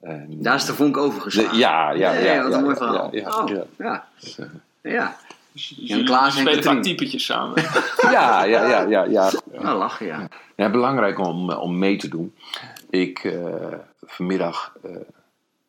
En, 0.00 0.42
Daar 0.42 0.54
is 0.54 0.64
de 0.64 0.74
vonk 0.74 0.94
de- 0.94 1.00
overgeslagen. 1.00 1.58
ja, 1.58 1.90
ja, 1.90 2.12
ja. 2.12 2.20
Nee, 2.32 2.42
wat 2.42 2.50
ja, 2.52 2.56
een 2.56 2.62
mooi 2.64 2.74
ja, 2.74 2.80
verhaal. 2.86 3.14
Ja, 3.14 3.20
ja, 3.20 3.42
oh, 3.42 3.48
ja. 3.48 3.64
ja. 3.78 4.08
ja. 4.92 5.16
Dus 5.52 5.74
Jan 5.76 6.04
Klaas 6.04 6.34
en 6.36 6.40
spelen 6.40 6.62
vaak 6.62 6.82
typetjes 6.82 7.24
samen. 7.24 7.62
ja, 8.00 8.44
ja, 8.44 8.68
ja, 8.68 8.80
ja, 8.82 9.04
ja. 9.04 9.30
Nou, 9.62 9.78
lachen, 9.78 10.06
ja. 10.06 10.28
Ja, 10.56 10.70
belangrijk 10.70 11.18
om, 11.18 11.50
eh, 11.50 11.60
om 11.60 11.78
mee 11.78 11.96
te 11.96 12.08
doen. 12.08 12.34
Ik 12.90 13.18
eh, 13.24 13.42
vanmiddag, 14.06 14.72
eh, 14.82 14.90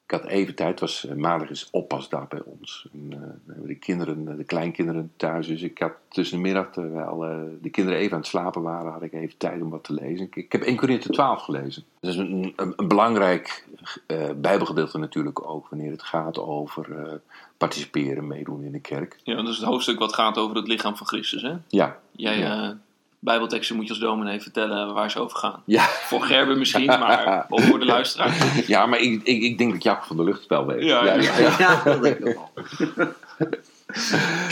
ik 0.09 0.21
had 0.21 0.25
even 0.25 0.55
tijd, 0.55 0.79
was 0.79 1.05
eh, 1.05 1.15
maandag 1.15 1.49
is 1.49 1.67
oppasdag 1.71 2.27
bij 2.27 2.41
ons. 2.45 2.87
En, 2.93 3.07
eh, 3.11 3.19
we 3.19 3.51
hebben 3.51 3.67
de 3.67 3.75
kinderen, 3.75 4.27
eh, 4.27 4.37
de 4.37 4.43
kleinkinderen 4.43 5.11
thuis. 5.15 5.47
Dus 5.47 5.61
ik 5.61 5.79
had 5.79 5.91
tussen 6.07 6.37
de 6.37 6.43
middag, 6.43 6.71
terwijl 6.71 7.19
de 7.61 7.69
kinderen 7.69 7.99
even 7.99 8.13
aan 8.13 8.19
het 8.19 8.27
slapen 8.27 8.61
waren, 8.61 8.91
had 8.91 9.01
ik 9.01 9.13
even 9.13 9.37
tijd 9.37 9.61
om 9.61 9.69
wat 9.69 9.83
te 9.83 9.93
lezen. 9.93 10.25
Ik, 10.25 10.35
ik 10.35 10.51
heb 10.51 10.61
1 10.61 10.75
Corinthië 10.75 11.09
12 11.09 11.41
gelezen. 11.41 11.83
Dat 11.99 12.11
is 12.11 12.17
een, 12.17 12.53
een, 12.55 12.73
een 12.75 12.87
belangrijk 12.87 13.67
eh, 14.07 14.29
bijbelgedeelte 14.35 14.97
natuurlijk 14.97 15.49
ook, 15.49 15.67
wanneer 15.69 15.91
het 15.91 16.03
gaat 16.03 16.39
over 16.39 17.21
participeren, 17.57 18.27
meedoen 18.27 18.63
in 18.63 18.71
de 18.71 18.79
kerk. 18.79 19.19
Ja, 19.23 19.35
dat 19.35 19.47
is 19.47 19.57
het 19.57 19.65
hoofdstuk 19.65 19.99
wat 19.99 20.13
gaat 20.13 20.37
over 20.37 20.55
het 20.55 20.67
lichaam 20.67 20.95
van 20.95 21.07
Christus. 21.07 21.41
Hè? 21.41 21.53
Ja, 21.67 21.99
Jij, 22.11 22.37
Ja. 22.37 22.77
Eh, 23.19 23.25
Bijbelteksten 23.25 23.75
moet 23.75 23.85
je 23.85 23.89
als 23.91 23.99
dominee 23.99 24.41
vertellen 24.41 24.93
waar 24.93 25.11
ze 25.11 25.19
over 25.19 25.37
gaan. 25.37 25.63
ja. 25.65 25.83
Voor 25.83 26.21
Gerben 26.21 26.57
misschien, 26.57 26.85
maar 26.85 27.45
ook 27.49 27.61
voor 27.61 27.79
de 27.79 27.85
luisteraar. 27.85 28.63
ja 28.67 28.85
maar 28.85 28.99
ik, 28.99 29.21
ik, 29.23 29.41
ik 29.41 29.57
denk 29.57 29.71
dat 29.71 29.83
Jacob 29.83 30.03
van 30.03 30.15
der 30.15 30.25
Lucht 30.25 30.39
het 30.39 30.49
wel 30.49 30.65
weet. 30.65 30.83
Ja, 30.83 31.03
ja. 31.03 31.57
Ja, 31.59 31.81
dat 31.83 32.03
denk 32.03 32.17
ik 32.17 32.23
wel. 32.35 32.51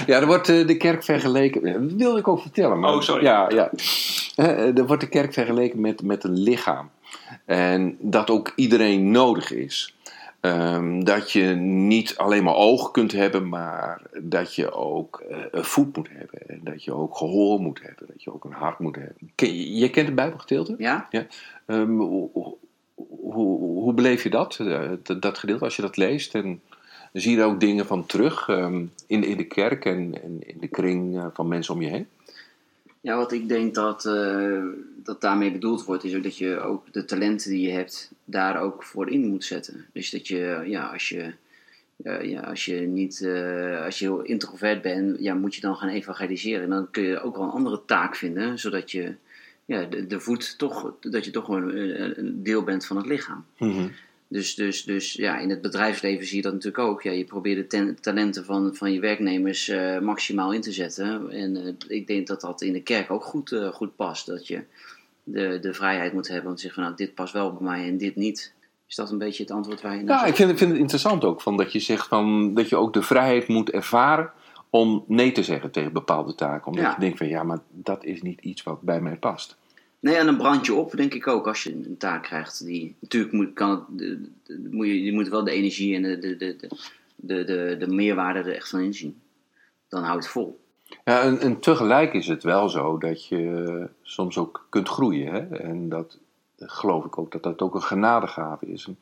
Ja, 0.06 0.20
er 0.20 0.26
wordt 0.26 0.50
eh, 0.50 0.68
de 0.68 0.78
kerk 0.78 1.04
vergeleken. 1.04 1.88
Dat 1.88 1.98
wilde 1.98 2.20
ik 2.20 2.28
ook 2.28 2.42
vertellen. 2.42 2.80
Maar, 2.80 2.94
Oh, 2.94 3.02
sorry. 3.02 3.24
Ja, 3.24 3.50
ja. 3.50 3.70
Eh, 4.36 4.78
er 4.78 4.86
wordt 4.86 5.02
de 5.02 5.10
kerk 5.10 5.34
vergeleken 5.34 5.82
met, 5.82 6.02
met 6.02 6.24
een 6.24 6.38
lichaam. 6.40 6.90
En 7.46 7.98
dat 8.00 8.30
ook 8.30 8.52
iedereen 8.56 9.12
nodig 9.12 9.52
is. 9.52 9.96
Ehm, 10.40 11.04
dat 11.04 11.32
je 11.32 11.44
niet 11.56 12.18
alleen 12.18 12.44
maar 12.44 12.56
oog 12.56 12.92
kunt 12.92 13.12
hebben, 13.12 13.50
maar 13.50 14.02
dat 14.22 14.56
je 14.56 14.72
ook 14.72 15.24
eh, 15.30 15.38
een 15.52 15.64
voet 15.64 15.96
moet 15.96 16.10
hebben. 16.12 16.48
En 16.48 16.60
dat 16.64 16.84
je 16.84 16.94
ook 16.94 17.18
gehoor 17.18 17.60
moet 17.60 17.82
hebben. 17.82 18.08
Dat 18.08 18.24
je 18.24 18.34
ook 18.34 18.44
een 18.44 18.52
hart 18.52 18.80
moet 18.80 18.96
hebben. 18.96 19.32
Ken, 19.36 19.56
je 19.56 19.76
je 19.76 19.90
kent 19.90 20.06
het 20.06 20.16
Bijbelgedeelte? 20.16 20.76
Ja? 20.78 21.08
Ehm, 21.66 21.92
hoe, 21.92 22.30
hoe, 22.34 22.56
hoe, 23.32 23.60
hoe 23.60 23.94
beleef 23.94 24.24
je 24.24 24.30
dat, 24.30 24.58
eh, 24.60 24.90
dat, 25.04 25.22
dat 25.22 25.38
gedeelte, 25.38 25.64
als 25.64 25.76
je 25.76 25.82
dat 25.82 25.98
leest? 25.98 26.36
En 26.36 26.62
zie 27.14 27.32
je 27.32 27.42
er 27.42 27.48
ook 27.48 27.60
dingen 27.60 27.86
van 27.86 28.06
terug 28.06 28.50
ehm, 28.50 28.86
in, 29.08 29.24
in 29.24 29.38
de 29.38 29.48
kerk 29.48 29.86
en, 29.86 30.24
en 30.24 30.48
in 30.48 30.58
de 30.60 30.68
kring 30.68 31.18
eh, 31.18 31.26
van 31.34 31.48
mensen 31.48 31.74
om 31.74 31.82
je 31.82 31.90
heen? 31.90 32.08
Ja, 33.02 33.16
wat 33.16 33.32
ik 33.32 33.48
denk 33.48 33.76
dat, 33.76 34.06
eh, 34.06 34.64
dat 35.04 35.22
daarmee 35.22 35.52
bedoeld 35.52 35.86
wordt, 35.86 36.04
is 36.04 36.16
ook 36.16 36.24
dat 36.24 36.38
je 36.38 36.60
ook 36.60 36.94
de 36.94 37.06
talenten 37.06 37.50
die 37.50 37.62
je 37.62 37.74
hebt, 37.74 38.12
daar 38.26 38.62
ook 38.62 38.84
voor 38.84 39.10
in 39.10 39.28
moet 39.28 39.44
zetten. 39.44 39.86
Dus 39.94 40.10
dat 40.10 40.28
je, 40.28 40.64
ja, 40.66 40.86
als 40.88 41.10
je, 41.10 41.34
eh, 42.04 42.24
ja, 42.24 42.42
als 42.42 42.66
je 42.66 42.76
niet, 42.76 43.22
eh, 43.22 43.84
als 43.86 44.00
je 44.00 44.06
heel 44.06 44.22
introvert 44.22 44.82
bent, 44.82 45.20
ja, 45.20 45.34
moet 45.34 45.56
je 45.56 45.62
dan 45.62 45.76
gaan 45.76 45.90
evangeliseren. 45.90 46.64
En 46.64 46.70
dan 46.70 46.92
kun 46.92 47.04
je 47.04 47.22
ook 47.22 47.36
wel 47.36 47.46
een 47.46 47.52
andere 47.52 47.82
taak 47.86 48.16
vinden, 48.16 48.60
zodat 48.60 48.92
je, 48.92 49.16
ja, 49.66 49.84
de, 49.86 50.20
voet 50.20 50.58
toch, 50.58 50.94
dat 51.00 51.26
je 51.26 51.32
toch 51.32 51.48
een, 51.48 52.20
een 52.20 52.44
deel 52.44 52.64
bent 52.64 52.86
van 52.86 52.98
het 52.98 53.06
lichaam. 53.06 53.46
Dus, 54.30 54.56
dus, 54.56 54.84
dus 54.84 55.14
ja, 55.14 55.38
in 55.40 55.50
het 55.50 55.62
bedrijfsleven 55.62 56.26
zie 56.26 56.36
je 56.36 56.42
dat 56.42 56.54
natuurlijk 56.54 56.84
ook. 56.84 57.02
Ja, 57.02 57.12
je 57.12 57.26
probeert 57.26 57.58
de 57.58 57.68
ten- 57.68 57.98
talenten 58.02 58.46
van, 58.46 58.76
van 58.76 58.92
je 58.94 59.00
werknemers 59.00 59.68
eh, 59.70 60.00
maximaal 60.00 60.54
in 60.54 60.62
te 60.62 60.72
zetten. 60.72 61.30
En 61.32 61.56
eh, 61.56 61.74
ik 61.98 62.08
denk 62.08 62.28
dat 62.28 62.42
dat 62.42 62.62
in 62.62 62.74
de 62.74 62.82
kerk 62.82 63.12
ook 63.12 63.24
goed, 63.24 63.52
eh, 63.52 63.68
goed 63.68 63.96
past. 63.96 64.26
Dat 64.26 64.48
je 64.48 64.64
de, 65.24 65.60
de 65.62 65.74
vrijheid 65.74 66.14
moet 66.14 66.28
hebben 66.28 66.50
om 66.50 66.56
te 66.56 66.62
zeggen 66.62 66.82
van 66.84 66.92
nou, 66.92 67.06
dit 67.06 67.16
past 67.16 67.34
wel 67.34 67.54
bij 67.54 67.68
mij 67.68 67.88
en 67.88 67.98
dit 67.98 68.16
niet. 68.16 68.54
Is 68.88 68.96
dat 68.96 69.12
een 69.12 69.18
beetje 69.18 69.44
het 69.44 69.52
antwoord 69.52 69.82
waar 69.82 69.96
je 69.96 70.04
naar 70.04 70.20
Ja, 70.20 70.26
ik 70.26 70.36
vind, 70.36 70.52
ik 70.52 70.58
vind 70.58 70.72
het 70.72 70.80
interessant 70.80 71.24
ook 71.24 71.42
van 71.42 71.58
dat 71.58 71.72
je 71.72 71.80
zegt 71.80 72.08
van, 72.08 72.54
dat 72.54 72.70
je 72.70 72.76
ook 72.76 72.94
de 72.94 73.02
vrijheid 73.02 73.48
moet 73.48 73.70
ervaren 73.70 74.32
om 74.70 75.04
nee 75.08 75.32
te 75.32 75.44
zeggen 75.44 75.72
tegen 75.72 75.94
bepaalde 75.94 76.36
taken. 76.36 76.68
Omdat 76.68 76.84
Ja. 76.84 76.92
je 76.94 77.00
denkt 77.00 77.18
van 77.18 77.28
ja, 77.28 77.44
maar 77.44 77.60
dat 77.72 78.04
is 78.04 78.22
niet 78.22 78.42
iets 78.42 78.64
wat 78.64 78.82
bij 78.82 79.02
mij 79.02 79.16
past. 79.16 79.58
Nee, 80.08 80.16
en 80.16 80.26
dan 80.26 80.38
brand 80.38 80.66
je 80.66 80.74
op, 80.74 80.92
denk 80.92 81.14
ik 81.14 81.28
ook, 81.28 81.48
als 81.48 81.64
je 81.64 81.74
een 81.74 81.98
taak 81.98 82.24
krijgt. 82.24 82.66
Die, 82.66 82.96
natuurlijk 83.00 83.34
moet, 83.34 83.54
kan 83.54 83.86
het, 83.98 84.72
moet 84.72 84.88
je, 84.88 85.04
je 85.04 85.14
moet 85.14 85.28
wel 85.28 85.44
de 85.44 85.52
energie 85.52 85.96
en 85.96 86.02
de, 86.02 86.20
de, 86.20 86.38
de, 86.38 86.56
de, 86.56 86.70
de, 87.16 87.44
de, 87.44 87.76
de 87.80 87.88
meerwaarde 87.88 88.40
er 88.40 88.56
echt 88.56 88.70
van 88.70 88.80
inzien. 88.80 89.22
Dan 89.88 90.04
houdt 90.04 90.24
het 90.24 90.32
vol. 90.32 90.60
Ja, 91.04 91.22
en, 91.22 91.60
tegelijk 91.60 92.14
is 92.14 92.28
het 92.28 92.44
wel 92.44 92.70
zo 92.70 92.98
dat 92.98 93.28
je 93.28 93.90
soms 94.02 94.38
ook 94.38 94.66
kunt 94.70 94.90
groeien. 94.90 95.34
Hè? 95.34 95.58
En 95.58 95.90
dat 95.90 96.18
geloof 96.58 97.06
ik 97.06 97.18
ook 97.18 97.32
dat 97.32 97.44
dat 97.44 97.62
ook 97.62 97.76
een 97.76 97.82
genadegave 97.82 98.66
is. 98.66 98.86
En, 98.86 98.98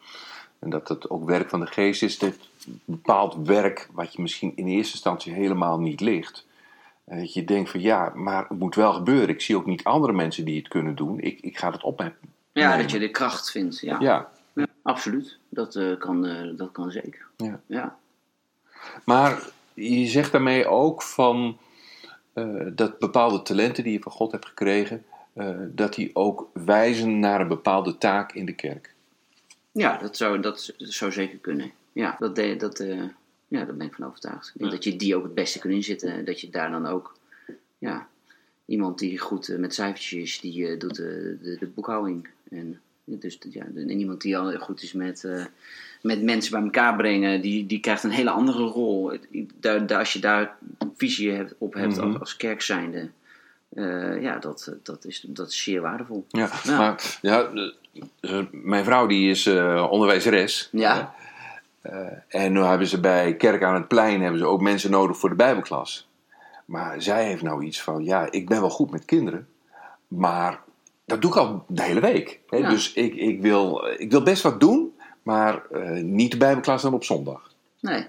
en 0.60 0.70
dat 0.70 0.88
dat 0.88 1.10
ook 1.10 1.26
werk 1.26 1.50
van 1.50 1.60
de 1.60 1.68
geest 1.68 2.04
is. 2.04 2.18
Dat 2.18 2.38
bepaald 2.86 3.36
werk 3.48 3.90
wat 3.92 4.14
je 4.14 4.22
misschien 4.22 4.54
in 4.56 4.68
eerste 4.68 4.94
instantie 4.94 5.34
helemaal 5.34 5.80
niet 5.80 6.02
ligt. 6.02 6.46
En 7.06 7.20
dat 7.20 7.34
je 7.34 7.44
denkt 7.44 7.70
van 7.70 7.82
ja, 7.82 8.12
maar 8.16 8.46
het 8.48 8.60
moet 8.60 8.76
wel 8.76 8.94
gebeuren. 8.94 9.30
Ik 9.30 9.42
zie 9.42 9.56
ook 9.56 9.66
niet 9.66 9.84
andere 9.84 10.14
mensen 10.14 10.46
die 10.46 10.58
het 10.58 10.68
kunnen 10.68 10.96
doen. 10.96 11.20
Ik, 11.20 11.40
ik 11.42 11.58
ga 11.58 11.72
het 11.72 11.84
op. 11.84 12.00
Ja, 12.00 12.12
nemen. 12.52 12.78
dat 12.78 12.92
je 12.92 13.00
de 13.00 13.12
kracht 13.12 13.52
vindt. 13.52 13.80
Ja, 13.80 13.98
Ja, 14.00 14.30
Ja, 14.56 14.68
absoluut. 14.82 15.38
Dat, 15.50 15.76
eh, 15.76 15.98
kan, 15.98 16.26
eh, 16.26 16.58
dat 16.58 16.72
kan 16.72 16.92
zeker. 16.92 17.26
Ja. 17.38 17.60
ja. 17.66 17.98
Maar 19.04 19.50
je 19.74 20.08
zegt 20.08 20.32
daarmee 20.32 20.68
ook 20.68 21.02
van 21.02 21.58
eh, 22.34 22.66
dat 22.74 23.00
bepaalde 23.00 23.42
talenten 23.42 23.84
die 23.84 23.94
je 23.94 24.00
van 24.00 24.12
God 24.12 24.32
hebt 24.32 24.46
gekregen, 24.46 25.06
dat 25.76 25.94
die 25.94 26.10
ook 26.14 26.50
wijzen 26.54 27.20
naar 27.20 27.42
een 27.42 27.48
bepaalde 27.48 27.98
taak 27.98 28.32
in 28.32 28.46
de 28.46 28.54
kerk. 28.54 28.94
Ja, 29.72 29.98
dat 29.98 30.18
zou, 30.18 30.40
dat 30.40 30.74
zou 30.78 31.12
zeker 31.12 31.38
kunnen. 31.38 31.72
Ja, 31.92 32.16
dat, 32.20 32.36
de, 32.36 32.56
dat, 32.56 32.84
ja, 33.60 33.66
daar 33.66 33.76
ben 33.76 33.88
ik 33.88 33.94
van 33.94 34.06
overtuigd. 34.06 34.48
Ik 34.48 34.54
denk 34.54 34.66
Ja. 34.72 34.76
dat 34.76 34.84
je 34.84 34.96
die 34.96 35.16
ook 35.16 35.24
het 35.24 35.34
beste 35.34 35.60
kunt 35.60 35.74
inzetten. 35.74 36.26
Dat 36.26 36.42
je 36.42 36.50
daar 36.50 36.72
dan 36.72 36.86
ook, 36.88 37.18
ja, 37.78 38.08
iemand 38.66 39.00
die 39.00 39.18
goed 39.20 39.50
eh, 39.50 39.58
met 39.58 39.74
cijfertjes 39.74 40.40
die 40.40 40.68
eh, 40.68 40.80
doet 40.80 40.96
de, 40.96 41.38
de, 41.42 41.58
de 41.60 41.68
boekhouding. 41.68 42.28
En, 42.50 42.80
dus 43.06 43.38
ja, 43.50 43.66
en 43.76 43.90
iemand 43.90 44.22
die 44.22 44.38
al 44.38 44.58
goed 44.60 44.82
is 44.84 44.94
met, 44.94 45.24
eh, 45.24 45.46
met 46.02 46.24
mensen 46.24 46.52
bij 46.52 46.62
elkaar 46.62 46.96
brengen, 46.96 47.42
die, 47.42 47.66
die 47.66 47.80
krijgt 47.80 48.04
een 48.04 48.10
hele 48.10 48.30
andere 48.30 48.64
rol. 48.64 49.18
Daar, 49.60 49.88
daar, 49.88 50.00
als 50.00 50.14
je 50.14 50.20
daar 50.20 50.58
visie 50.96 51.32
hebt, 51.32 51.56
op 51.58 51.74
hebt 51.74 51.96
Mhm. 51.96 52.06
als, 52.08 52.20
als 52.20 52.36
kerk 52.36 52.62
zijnde, 52.62 53.10
eh, 53.70 54.22
ja, 54.22 54.40
dat, 54.40 54.74
dat, 54.84 55.06
is, 55.06 55.26
dat 55.28 55.50
is 55.50 55.64
zeer 55.64 55.82
waardevol. 55.82 56.26
Ja, 56.30 56.50
Ja. 56.64 56.78
maar 56.78 57.18
ja, 57.22 57.50
eh, 58.20 58.42
mijn 58.52 58.84
vrouw 58.84 59.08
die 59.08 59.30
is 59.30 59.46
eh, 59.46 59.88
onderwijzeres. 59.92 60.70
Ja. 60.72 61.16
Eh, 61.86 62.42
en 62.42 62.52
nu 62.52 62.60
hebben 62.60 62.88
ze 62.88 63.00
bij 63.00 63.36
Kerk 63.36 63.64
aan 63.64 63.74
het 63.74 63.88
Plein 63.88 64.22
hebben 64.22 64.40
ze 64.40 64.46
ook 64.46 64.62
mensen 64.62 64.92
nodig 64.92 65.18
voor 65.18 65.30
de 65.30 65.36
Bijbelklas. 65.36 66.08
Maar 66.66 67.02
zij 67.02 67.26
heeft 67.26 67.42
nou 67.42 67.64
iets 67.64 67.82
van, 67.82 68.04
ja, 68.04 68.32
ik 68.32 68.48
ben 68.48 68.60
wel 68.60 68.70
goed 68.70 68.92
met 68.92 69.06
kinderen, 69.06 69.48
maar 70.08 70.60
dat 71.06 71.22
doe 71.22 71.32
ik 71.32 71.38
al 71.38 71.66
de 71.68 71.82
hele 71.82 72.00
week. 72.00 72.40
Hè? 72.50 72.58
Ja. 72.58 72.70
Dus 72.70 72.94
ik, 72.94 73.16
ik, 73.16 73.42
wil, 73.42 73.88
ik 73.98 74.12
wil 74.12 74.24
best 74.24 74.44
wat 74.44 74.60
doen, 74.60 74.94
maar 75.24 75.66
eh, 75.72 76.04
niet 76.04 76.32
de 76.32 76.38
Bijbelklas 76.38 76.82
dan 76.82 76.94
op 76.94 77.04
zondag. 77.04 77.52
Nee, 77.80 78.08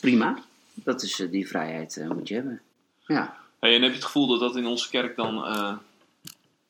prima. 0.00 0.38
Dat 0.74 1.02
is, 1.02 1.20
eh, 1.20 1.30
die 1.30 1.48
vrijheid 1.48 1.96
eh, 1.96 2.08
moet 2.08 2.28
je 2.28 2.34
hebben. 2.34 2.60
Ja. 3.06 3.38
Hey, 3.60 3.74
en 3.74 3.82
heb 3.82 3.90
je 3.90 3.96
het 3.96 4.04
gevoel 4.04 4.26
dat 4.26 4.40
dat 4.40 4.56
in 4.56 4.66
onze 4.66 4.90
kerk 4.90 5.16
dan 5.16 5.44
eh, 5.44 5.76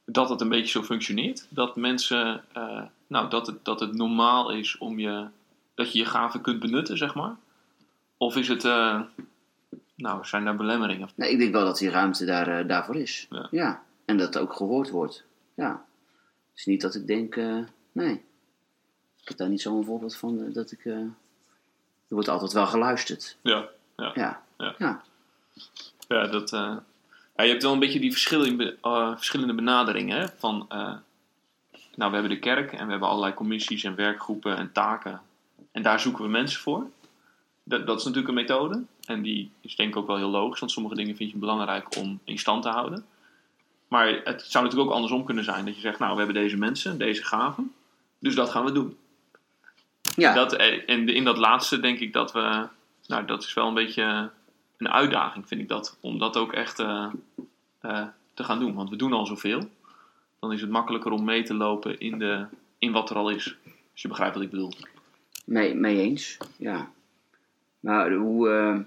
dat 0.05 0.29
het 0.29 0.41
een 0.41 0.49
beetje 0.49 0.79
zo 0.79 0.83
functioneert? 0.83 1.47
Dat 1.49 1.77
mensen, 1.77 2.45
eh, 2.53 2.83
nou, 3.07 3.31
dat 3.31 3.47
het, 3.47 3.65
dat 3.65 3.81
het 3.81 3.95
normaal 3.95 4.51
is 4.51 4.79
om 4.79 4.99
je, 4.99 5.27
dat 5.81 5.93
je 5.93 5.99
je 5.99 6.05
gaven 6.05 6.41
kunt 6.41 6.61
benutten, 6.61 6.97
zeg 6.97 7.15
maar? 7.15 7.37
Of 8.17 8.37
is 8.37 8.49
het, 8.49 8.65
eh, 8.65 9.01
nou, 9.95 10.25
zijn 10.25 10.45
daar 10.45 10.57
belemmeringen? 10.57 11.09
Nee, 11.15 11.31
ik 11.31 11.39
denk 11.39 11.53
wel 11.53 11.65
dat 11.65 11.79
die 11.79 11.91
ruimte 11.91 12.25
daar, 12.25 12.59
eh, 12.59 12.69
daarvoor 12.69 12.97
is. 12.97 13.29
Ja. 13.51 13.83
En 14.05 14.17
dat 14.17 14.35
het 14.35 14.43
ook 14.43 14.53
gehoord 14.53 14.91
wordt. 14.91 15.25
Ja. 15.55 15.85
Het 16.51 16.59
is 16.59 16.67
niet 16.67 16.81
dat 16.81 16.95
ik 16.95 17.07
denk, 17.07 17.37
eh, 17.37 17.59
nee. 17.93 18.13
Ik 19.23 19.29
heb 19.29 19.37
daar 19.37 19.49
niet 19.49 19.61
zo'n 19.61 19.85
voorbeeld 19.85 20.17
van 20.17 20.53
dat 20.53 20.73
ik. 20.73 20.85
er 20.85 22.17
wordt 22.17 22.29
altijd 22.29 22.53
wel 22.53 22.67
geluisterd. 22.67 23.37
Ja, 23.41 23.69
ja. 23.97 24.13
Ja. 24.15 24.43
Ja. 24.59 24.75
ja. 24.79 25.03
Ja, 26.09 26.27
dat, 26.27 26.51
ja, 26.51 27.43
je 27.43 27.49
hebt 27.49 27.63
wel 27.63 27.73
een 27.73 27.79
beetje 27.79 28.01
die 28.01 28.13
verschillende, 28.13 28.77
verschillende 29.17 29.55
benaderingen. 29.55 30.21
Hè? 30.21 30.29
Van, 30.39 30.67
nou, 30.69 32.11
we 32.11 32.19
hebben 32.19 32.29
de 32.29 32.39
kerk 32.39 32.73
en 32.73 32.85
we 32.85 32.91
hebben 32.91 33.09
allerlei 33.09 33.35
commissies 33.35 33.85
en 33.85 33.95
werkgroepen 33.95 34.57
en 34.57 34.73
taken. 34.73 35.21
En 35.73 35.83
daar 35.83 36.01
zoeken 36.01 36.25
we 36.25 36.31
mensen 36.31 36.61
voor. 36.61 36.91
Dat, 37.63 37.87
dat 37.87 37.99
is 37.99 38.05
natuurlijk 38.05 38.29
een 38.29 38.41
methode. 38.41 38.83
En 39.05 39.23
die 39.23 39.51
is 39.61 39.77
denk 39.77 39.89
ik 39.91 39.97
ook 39.97 40.07
wel 40.07 40.17
heel 40.17 40.31
logisch, 40.31 40.61
want 40.61 40.73
sommige 40.73 40.95
dingen 40.95 41.17
vind 41.17 41.31
je 41.31 41.37
belangrijk 41.37 41.97
om 41.97 42.21
in 42.25 42.39
stand 42.39 42.63
te 42.63 42.69
houden. 42.69 43.05
Maar 43.89 44.21
het 44.25 44.43
zou 44.43 44.65
natuurlijk 44.65 44.91
ook 44.91 44.97
andersom 44.97 45.25
kunnen 45.25 45.45
zijn. 45.45 45.65
Dat 45.65 45.75
je 45.75 45.81
zegt, 45.81 45.99
nou, 45.99 46.13
we 46.13 46.19
hebben 46.19 46.43
deze 46.43 46.57
mensen, 46.57 46.99
deze 46.99 47.25
gaven. 47.25 47.73
Dus 48.19 48.35
dat 48.35 48.51
gaan 48.51 48.65
we 48.65 48.73
doen. 48.73 48.97
ja. 50.17 50.35
Dat, 50.35 50.53
eh, 50.53 50.89
en 50.89 51.09
in 51.09 51.25
dat 51.25 51.39
laatste 51.39 51.81
denk 51.81 51.99
ik 51.99 52.13
dat 52.13 52.33
we, 52.33 52.69
nou 53.07 53.25
dat 53.25 53.43
is 53.43 53.55
wel 53.55 53.69
een 53.69 53.75
beetje 53.75 54.31
een 54.77 54.89
uitdaging 54.89 55.49
vind 55.49 55.61
ik 55.61 55.69
dat. 55.69 55.97
Om 56.01 56.19
dat 56.19 56.37
ook 56.37 56.53
echt 56.53 56.79
eh, 56.79 57.07
eh, 57.81 58.07
te 58.35 58.45
gaan 58.45 58.59
doen. 58.59 58.75
Want 58.75 58.91
we 58.91 58.97
doen 58.97 59.13
al 59.13 59.27
zoveel. 59.27 59.71
Dan 60.39 60.53
is 60.53 60.61
het 60.61 60.71
makkelijker 60.71 61.13
om 61.13 61.25
mee 61.25 61.43
te 61.43 61.55
lopen 61.55 62.01
in, 62.01 62.19
de, 62.19 62.47
in 62.79 62.93
wat 62.93 63.11
er 63.11 63.17
al 63.17 63.31
is. 63.31 63.57
Als 63.93 64.03
je 64.03 64.09
begrijpt 64.09 64.35
wat 64.35 64.45
ik 64.45 64.51
bedoel. 64.51 64.73
Mee, 65.51 65.75
mee 65.75 66.01
eens, 66.01 66.37
ja. 66.57 66.93
Maar 67.81 68.13
hoe, 68.13 68.49
eh, 68.49 68.79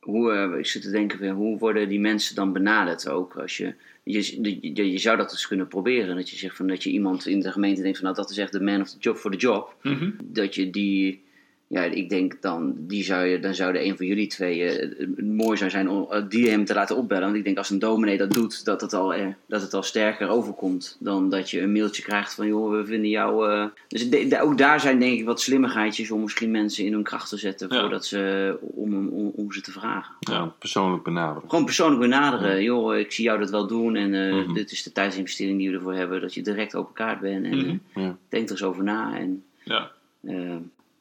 hoe 0.00 0.32
eh, 0.32 0.58
ik 0.58 0.66
zit 0.66 0.82
te 0.82 0.90
denken, 0.90 1.18
van, 1.18 1.28
hoe 1.28 1.58
worden 1.58 1.88
die 1.88 2.00
mensen 2.00 2.34
dan 2.34 2.52
benaderd 2.52 3.08
ook? 3.08 3.36
Als 3.36 3.56
je, 3.56 3.74
je, 4.02 4.38
je, 4.74 4.92
je 4.92 4.98
zou 4.98 5.16
dat 5.16 5.30
eens 5.30 5.46
kunnen 5.46 5.68
proberen. 5.68 6.16
Dat 6.16 6.30
je 6.30 6.36
zegt 6.36 6.56
van 6.56 6.66
dat 6.66 6.82
je 6.82 6.90
iemand 6.90 7.26
in 7.26 7.40
de 7.40 7.52
gemeente 7.52 7.82
denkt 7.82 7.98
van 7.98 8.06
nou 8.06 8.18
dat 8.20 8.30
is 8.30 8.38
echt 8.38 8.52
de 8.52 8.60
man 8.60 8.80
of 8.80 8.90
the 8.90 8.98
job 8.98 9.16
voor 9.16 9.30
de 9.30 9.36
job. 9.36 9.76
Dat 10.24 10.54
je 10.54 10.70
die, 10.70 11.24
ja 11.72 11.82
ik 11.82 12.08
denk 12.08 12.36
dan, 12.42 12.74
die 12.76 13.04
zou 13.04 13.26
je, 13.26 13.38
dan 13.40 13.54
zouden 13.54 13.84
een 13.86 13.96
van 13.96 14.06
jullie 14.06 14.26
twee, 14.26 14.62
eh, 14.64 15.06
mooi 15.24 15.56
zou 15.56 15.70
zijn 15.70 15.88
om 15.88 16.06
eh, 16.10 16.22
die 16.28 16.50
hem 16.50 16.64
te 16.64 16.74
laten 16.74 16.96
opbellen. 16.96 17.24
Want 17.24 17.36
ik 17.36 17.44
denk 17.44 17.56
als 17.58 17.70
een 17.70 17.78
dominee 17.78 18.16
dat 18.18 18.30
doet, 18.30 18.64
dat 18.64 18.80
het 18.80 18.92
al, 18.94 19.14
eh, 19.14 19.26
dat 19.46 19.62
het 19.62 19.74
al 19.74 19.82
sterker 19.82 20.28
overkomt 20.28 20.96
dan 21.00 21.30
dat 21.30 21.50
je 21.50 21.60
een 21.60 21.72
mailtje 21.72 22.02
krijgt 22.02 22.34
van 22.34 22.46
joh 22.46 22.70
we 22.70 22.84
vinden 22.84 23.10
jou... 23.10 23.68
Dus 23.88 24.10
de- 24.10 24.26
de- 24.28 24.40
ook 24.40 24.58
daar 24.58 24.80
zijn 24.80 24.98
denk 24.98 25.18
ik 25.18 25.24
wat 25.24 25.40
slimmigheidjes 25.40 26.10
om 26.10 26.20
misschien 26.20 26.50
mensen 26.50 26.84
in 26.84 26.92
hun 26.92 27.02
kracht 27.02 27.28
te 27.28 27.36
zetten 27.36 27.68
Ja. 27.74 27.80
voordat 27.80 28.06
ze, 28.06 28.56
om, 28.60 29.08
om, 29.08 29.32
om 29.34 29.52
ze 29.52 29.60
te 29.60 29.72
vragen. 29.72 30.14
Ja, 30.20 30.44
persoonlijk 30.58 31.02
benaderen. 31.02 31.48
Gewoon 31.50 31.64
persoonlijk 31.64 32.00
benaderen. 32.00 32.62
Joh, 32.62 32.96
ik 32.96 33.12
zie 33.12 33.24
jou 33.24 33.38
dat 33.38 33.50
wel 33.50 33.66
doen 33.66 33.96
en 33.96 34.10
Mhm. 34.10 34.54
dit 34.54 34.70
is 34.72 34.82
de 34.82 34.92
tijdsinvestering 34.92 35.58
die 35.58 35.68
we 35.70 35.76
ervoor 35.76 35.94
hebben. 35.94 36.20
Dat 36.20 36.34
je 36.34 36.42
direct 36.42 36.74
open 36.74 36.94
kaart 36.94 37.20
bent 37.20 37.44
en 37.44 37.80
Ja. 37.94 38.16
denk 38.28 38.44
er 38.44 38.50
eens 38.50 38.62
over 38.62 38.82
na. 38.82 39.18
En, 39.18 39.42
Ja. 39.64 39.90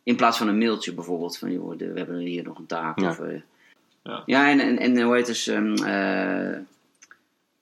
In 0.09 0.15
plaats 0.15 0.37
van 0.37 0.47
een 0.47 0.57
mailtje 0.57 0.93
bijvoorbeeld 0.93 1.37
van 1.37 1.51
joh, 1.51 1.77
de- 1.77 1.91
we 1.93 1.97
hebben 1.99 2.17
hier 2.17 2.43
nog 2.43 2.57
een 2.57 2.65
taak. 2.65 2.99
Ja. 2.99 3.09
Of, 3.09 3.19
eh, 3.19 3.41
Ja. 4.03 4.23
ja, 4.25 4.49
en, 4.49 4.59
en, 4.59 4.77
en 4.77 5.01
hoe 5.01 5.15
heet 5.15 5.27
het? 5.27 5.45
Um, 5.47 5.73
uh, 5.77 6.57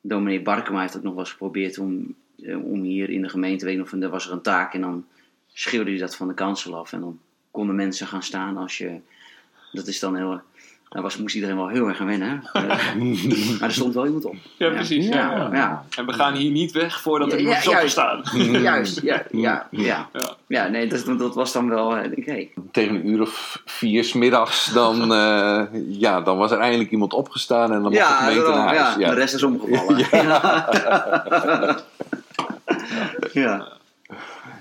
Dominee 0.02 0.42
Barkema 0.42 0.82
heeft 0.82 0.98
ook 0.98 1.04
nog 1.04 1.12
wel 1.14 1.22
eens 1.22 1.32
geprobeerd 1.32 1.78
om, 1.78 2.16
eh, 2.44 2.64
om 2.66 2.82
hier 2.82 3.10
in 3.10 3.22
de 3.22 3.30
gemeente, 3.30 3.66
weet 3.66 3.78
nog, 3.78 3.90
van, 3.90 4.02
er 4.02 4.10
was 4.10 4.26
er 4.28 4.32
een 4.32 4.42
taak 4.42 4.74
en 4.74 4.82
dan 4.82 5.06
schreeuwde 5.54 5.90
hij 5.90 6.00
dat 6.00 6.16
van 6.16 6.28
de 6.28 6.34
kansel 6.34 6.76
af. 6.76 6.94
En 6.94 7.00
dan 7.00 7.20
konden 7.52 7.76
mensen 7.76 8.08
gaan 8.08 8.24
staan 8.24 8.58
als 8.58 8.78
je. 8.78 9.00
Dat 9.72 9.88
is 9.88 10.00
dan 10.00 10.16
heel. 10.16 10.42
Daar 10.89 11.02
was, 11.02 11.17
moest 11.17 11.36
iedereen 11.36 11.56
wel 11.56 11.67
heel 11.67 11.88
erg 11.88 12.00
aan 12.00 12.08
wennen. 12.08 12.30
hè. 12.54 12.60
Eh, 12.67 13.60
maar 13.60 13.69
er 13.69 13.73
stond 13.73 13.93
wel 13.93 14.06
iemand 14.06 14.26
op. 14.26 14.36
Ja, 14.58 14.69
precies. 14.69 15.08
Ja. 15.08 15.13
Ja, 15.36 15.50
ja. 15.54 15.86
En 15.97 16.06
we 16.06 16.13
gaan 16.13 16.34
hier 16.34 16.52
niet 16.52 16.71
weg 16.71 17.02
voordat 17.02 17.28
er 17.32 17.34
Ja, 17.34 17.39
iemand 17.39 17.58
is 17.58 17.63
ja, 17.65 17.71
juist. 17.71 17.97
opgestaan. 17.97 18.41
Juist, 18.62 19.02
ja, 19.02 19.23
ja, 19.32 19.67
ja. 19.71 20.10
Ja. 20.13 20.36
Ja, 20.47 20.67
nee, 20.67 20.88
dat, 20.88 21.06
dat 21.19 21.36
was 21.36 21.52
dan 21.52 21.69
wel. 21.69 21.97
eh, 21.97 22.12
ik 22.12 22.26
hey, 22.26 22.52
Tegen 22.71 22.95
een 22.95 23.08
uur 23.08 23.21
of 23.21 23.62
vier 23.65 24.04
's 24.04 24.13
middags, 24.13 24.65
dan, 24.73 25.02
eh, 25.13 25.62
ja, 25.88 26.21
dan 26.21 26.38
was 26.38 26.52
er 26.52 26.60
eindelijk 26.60 26.91
iemand 26.91 27.13
opgestaan 27.13 27.71
en 27.73 27.82
dan 27.82 27.91
mocht 27.91 27.93
de 27.93 28.00
ja, 28.00 28.15
gemeente 28.15 28.41
wel, 28.41 28.56
naar 28.56 28.76
huis. 28.76 28.95
ja, 28.97 29.10
de 29.10 29.15
rest 29.15 29.34
is 29.34 29.43
omgevallen. 29.43 30.06
Ja. 30.12 30.69
ja. 33.34 33.67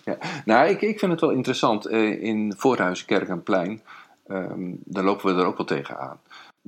Ja. 0.05 0.17
Nou, 0.45 0.69
ik, 0.69 0.83
ik 0.83 0.99
vind 0.99 1.13
het 1.13 1.21
wel 1.21 1.31
interessant. 1.31 1.87
Eh, 1.87 2.23
in 2.23 2.55
Voorhuis, 2.57 3.05
Kerk 3.05 3.29
en 3.29 3.43
Plein, 3.43 3.81
ehm, 4.29 4.75
daar 4.85 5.05
lopen 5.05 5.35
we 5.35 5.41
er 5.41 5.47
ook 5.47 5.57
wel 5.57 5.67
tegenaan. 5.67 6.21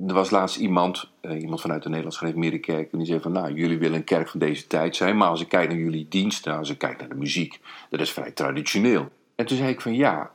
Er 0.07 0.13
was 0.13 0.29
laatst 0.29 0.57
iemand, 0.57 1.09
eh, 1.21 1.41
iemand 1.41 1.61
vanuit 1.61 1.83
de 1.83 1.87
Nederlands 1.87 2.17
Gereformeerde 2.17 2.59
Kerk, 2.59 2.91
en 2.91 2.97
die 2.97 3.07
zei 3.07 3.19
van, 3.19 3.31
nou, 3.31 3.53
jullie 3.53 3.77
willen 3.77 3.97
een 3.97 4.03
kerk 4.03 4.29
van 4.29 4.39
deze 4.39 4.67
tijd 4.67 4.95
zijn, 4.95 5.17
maar 5.17 5.27
als 5.27 5.41
ik 5.41 5.49
kijk 5.49 5.69
naar 5.69 5.77
jullie 5.77 6.07
diensten, 6.09 6.57
als 6.57 6.69
ik 6.69 6.77
kijk 6.77 6.99
naar 6.99 7.09
de 7.09 7.15
muziek, 7.15 7.59
dat 7.89 7.99
is 7.99 8.11
vrij 8.11 8.31
traditioneel. 8.31 9.09
En 9.35 9.45
toen 9.45 9.57
zei 9.57 9.69
ik 9.69 9.81
van, 9.81 9.95
ja, 9.95 10.31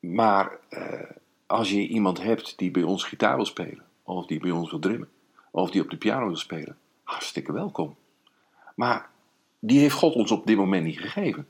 maar 0.00 0.58
eh, 0.68 1.10
als 1.46 1.70
je 1.70 1.86
iemand 1.86 2.22
hebt 2.22 2.58
die 2.58 2.70
bij 2.70 2.82
ons 2.82 3.04
gitaar 3.04 3.36
wil 3.36 3.44
spelen, 3.44 3.84
of 4.02 4.26
die 4.26 4.40
bij 4.40 4.50
ons 4.50 4.70
wil 4.70 4.78
drummen, 4.78 5.08
of 5.50 5.70
die 5.70 5.82
op 5.82 5.90
de 5.90 5.96
piano 5.96 6.26
wil 6.26 6.36
spelen, 6.36 6.76
hartstikke 7.02 7.52
welkom. 7.52 7.96
Maar 8.74 9.10
die 9.58 9.80
heeft 9.80 9.94
God 9.94 10.14
ons 10.14 10.30
op 10.30 10.46
dit 10.46 10.56
moment 10.56 10.84
niet 10.84 11.00
gegeven. 11.00 11.46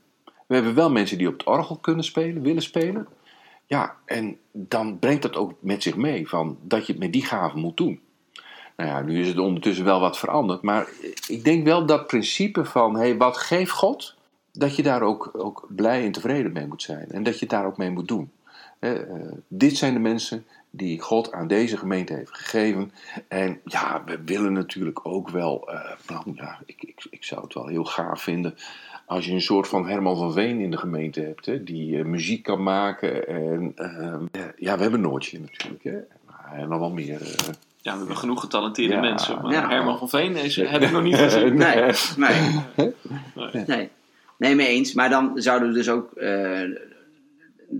We 0.47 0.55
hebben 0.55 0.75
wel 0.75 0.91
mensen 0.91 1.17
die 1.17 1.27
op 1.27 1.33
het 1.33 1.47
orgel 1.47 1.77
kunnen 1.77 2.03
spelen, 2.03 2.41
willen 2.41 2.61
spelen. 2.61 3.07
Ja, 3.65 3.95
en 4.05 4.37
dan 4.51 4.99
brengt 4.99 5.21
dat 5.21 5.35
ook 5.35 5.53
met 5.59 5.83
zich 5.83 5.95
mee 5.95 6.29
van 6.29 6.57
dat 6.61 6.85
je 6.85 6.91
het 6.91 7.01
met 7.01 7.13
die 7.13 7.25
gaven 7.25 7.59
moet 7.59 7.77
doen. 7.77 8.01
Nou 8.75 8.89
ja, 8.89 9.01
nu 9.01 9.21
is 9.21 9.27
het 9.27 9.37
ondertussen 9.37 9.85
wel 9.85 9.99
wat 9.99 10.17
veranderd. 10.17 10.61
Maar 10.61 10.87
ik 11.27 11.43
denk 11.43 11.63
wel 11.65 11.85
dat 11.85 12.07
principe 12.07 12.65
van, 12.65 12.95
hey, 12.95 13.17
wat 13.17 13.37
geeft 13.37 13.71
God? 13.71 14.15
Dat 14.51 14.75
je 14.75 14.83
daar 14.83 15.01
ook, 15.01 15.29
ook 15.33 15.67
blij 15.69 16.05
en 16.05 16.11
tevreden 16.11 16.51
mee 16.51 16.67
moet 16.67 16.81
zijn. 16.81 17.11
En 17.11 17.23
dat 17.23 17.33
je 17.33 17.39
het 17.39 17.49
daar 17.49 17.65
ook 17.65 17.77
mee 17.77 17.89
moet 17.89 18.07
doen. 18.07 18.31
Eh, 18.79 18.91
dit 19.47 19.77
zijn 19.77 19.93
de 19.93 19.99
mensen 19.99 20.45
die 20.69 20.99
God 20.99 21.31
aan 21.31 21.47
deze 21.47 21.77
gemeente 21.77 22.13
heeft 22.13 22.37
gegeven. 22.37 22.91
En 23.27 23.59
ja, 23.65 24.03
we 24.05 24.19
willen 24.25 24.53
natuurlijk 24.53 24.99
ook 25.03 25.29
wel. 25.29 25.69
Uh, 25.71 25.91
nou, 26.07 26.31
ja, 26.35 26.59
ik, 26.65 26.83
ik, 26.83 27.05
ik 27.09 27.23
zou 27.23 27.41
het 27.43 27.53
wel 27.53 27.67
heel 27.67 27.85
gaaf 27.85 28.21
vinden. 28.21 28.55
Als 29.05 29.25
je 29.25 29.31
een 29.31 29.41
soort 29.41 29.67
van 29.67 29.87
Herman 29.87 30.17
van 30.17 30.33
Veen 30.33 30.59
in 30.59 30.71
de 30.71 30.77
gemeente 30.77 31.21
hebt, 31.21 31.45
hè, 31.45 31.63
die 31.63 31.97
uh, 31.97 32.05
muziek 32.05 32.43
kan 32.43 32.63
maken. 32.63 33.27
En 33.27 33.73
uh, 33.77 34.15
ja, 34.57 34.75
we 34.75 34.81
hebben 34.81 35.01
Noortje 35.01 35.39
natuurlijk. 35.39 35.83
Hè, 35.83 35.97
en 36.59 36.69
nog 36.69 36.79
wel 36.79 36.91
meer. 36.91 37.21
ja, 37.81 37.91
we 37.91 37.97
hebben 37.97 38.17
genoeg 38.17 38.39
getalenteerde 38.39 38.93
ja, 38.93 38.99
mensen. 38.99 39.41
Maar 39.41 39.51
ja. 39.51 39.69
Herman 39.69 39.97
van 39.97 40.09
Veen 40.09 40.35
is, 40.35 40.55
heb 40.55 40.81
ik 40.81 40.91
nog 40.91 41.03
niet 41.03 41.15
gezien. 41.15 41.57
nee, 41.57 41.75
nee. 42.17 42.93
nee. 43.35 43.65
nee. 43.67 43.89
Nee, 44.37 44.55
mee 44.55 44.67
eens. 44.67 44.93
Maar 44.93 45.09
dan 45.09 45.31
zouden 45.35 45.67
we 45.67 45.73
dus 45.73 45.89
ook 45.89 46.11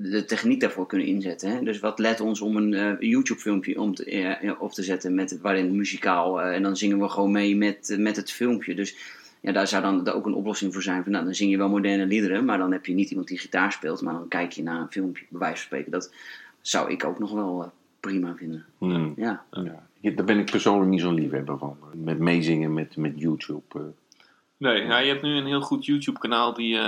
de 0.01 0.25
techniek 0.25 0.59
daarvoor 0.59 0.87
kunnen 0.87 1.07
inzetten. 1.07 1.49
Hè? 1.49 1.63
Dus 1.63 1.79
wat 1.79 1.99
let 1.99 2.21
ons 2.21 2.41
om 2.41 2.57
een 2.57 2.71
uh, 2.71 2.91
YouTube-filmpje 2.99 3.79
om 3.79 3.95
te, 3.95 4.11
uh, 4.41 4.61
op 4.61 4.71
te 4.71 4.83
zetten 4.83 5.15
met, 5.15 5.39
waarin 5.41 5.75
muzikaal 5.75 6.39
uh, 6.39 6.55
en 6.55 6.63
dan 6.63 6.77
zingen 6.77 6.99
we 6.99 7.09
gewoon 7.09 7.31
mee 7.31 7.55
met, 7.55 7.95
met 7.97 8.15
het 8.15 8.31
filmpje. 8.31 8.75
Dus 8.75 8.95
ja, 9.43 9.51
daar 9.51 9.67
zou 9.67 9.81
dan 9.81 10.07
ook 10.07 10.25
een 10.25 10.33
oplossing 10.33 10.73
voor 10.73 10.83
zijn. 10.83 11.03
Van, 11.03 11.11
nou, 11.11 11.25
dan 11.25 11.33
zing 11.33 11.51
je 11.51 11.57
wel 11.57 11.69
moderne 11.69 12.05
liederen, 12.05 12.45
maar 12.45 12.57
dan 12.57 12.71
heb 12.71 12.85
je 12.85 12.93
niet 12.93 13.09
iemand 13.09 13.27
die 13.27 13.37
gitaar 13.37 13.71
speelt, 13.71 14.01
maar 14.01 14.13
dan 14.13 14.27
kijk 14.27 14.51
je 14.51 14.63
naar 14.63 14.81
een 14.81 14.91
filmpje, 14.91 15.25
bij 15.29 15.39
wijze 15.39 15.55
van 15.55 15.65
spreken. 15.65 15.91
Dat 15.91 16.13
zou 16.61 16.91
ik 16.91 17.03
ook 17.03 17.19
nog 17.19 17.31
wel 17.31 17.71
prima 17.99 18.35
vinden. 18.35 18.65
Hmm. 18.77 19.13
Ja. 19.15 19.43
ja. 19.51 20.11
Daar 20.11 20.25
ben 20.25 20.39
ik 20.39 20.51
persoonlijk 20.51 20.89
niet 20.89 21.01
zo'n 21.01 21.13
liefhebber 21.13 21.57
van. 21.57 21.77
Met 21.93 22.19
meezingen 22.19 22.73
met, 22.73 22.97
met 22.97 23.13
YouTube. 23.15 23.93
Nee, 24.57 24.85
nou, 24.85 25.03
je 25.03 25.09
hebt 25.09 25.21
nu 25.21 25.35
een 25.35 25.45
heel 25.45 25.61
goed 25.61 25.85
YouTube-kanaal 25.85 26.53
die 26.53 26.79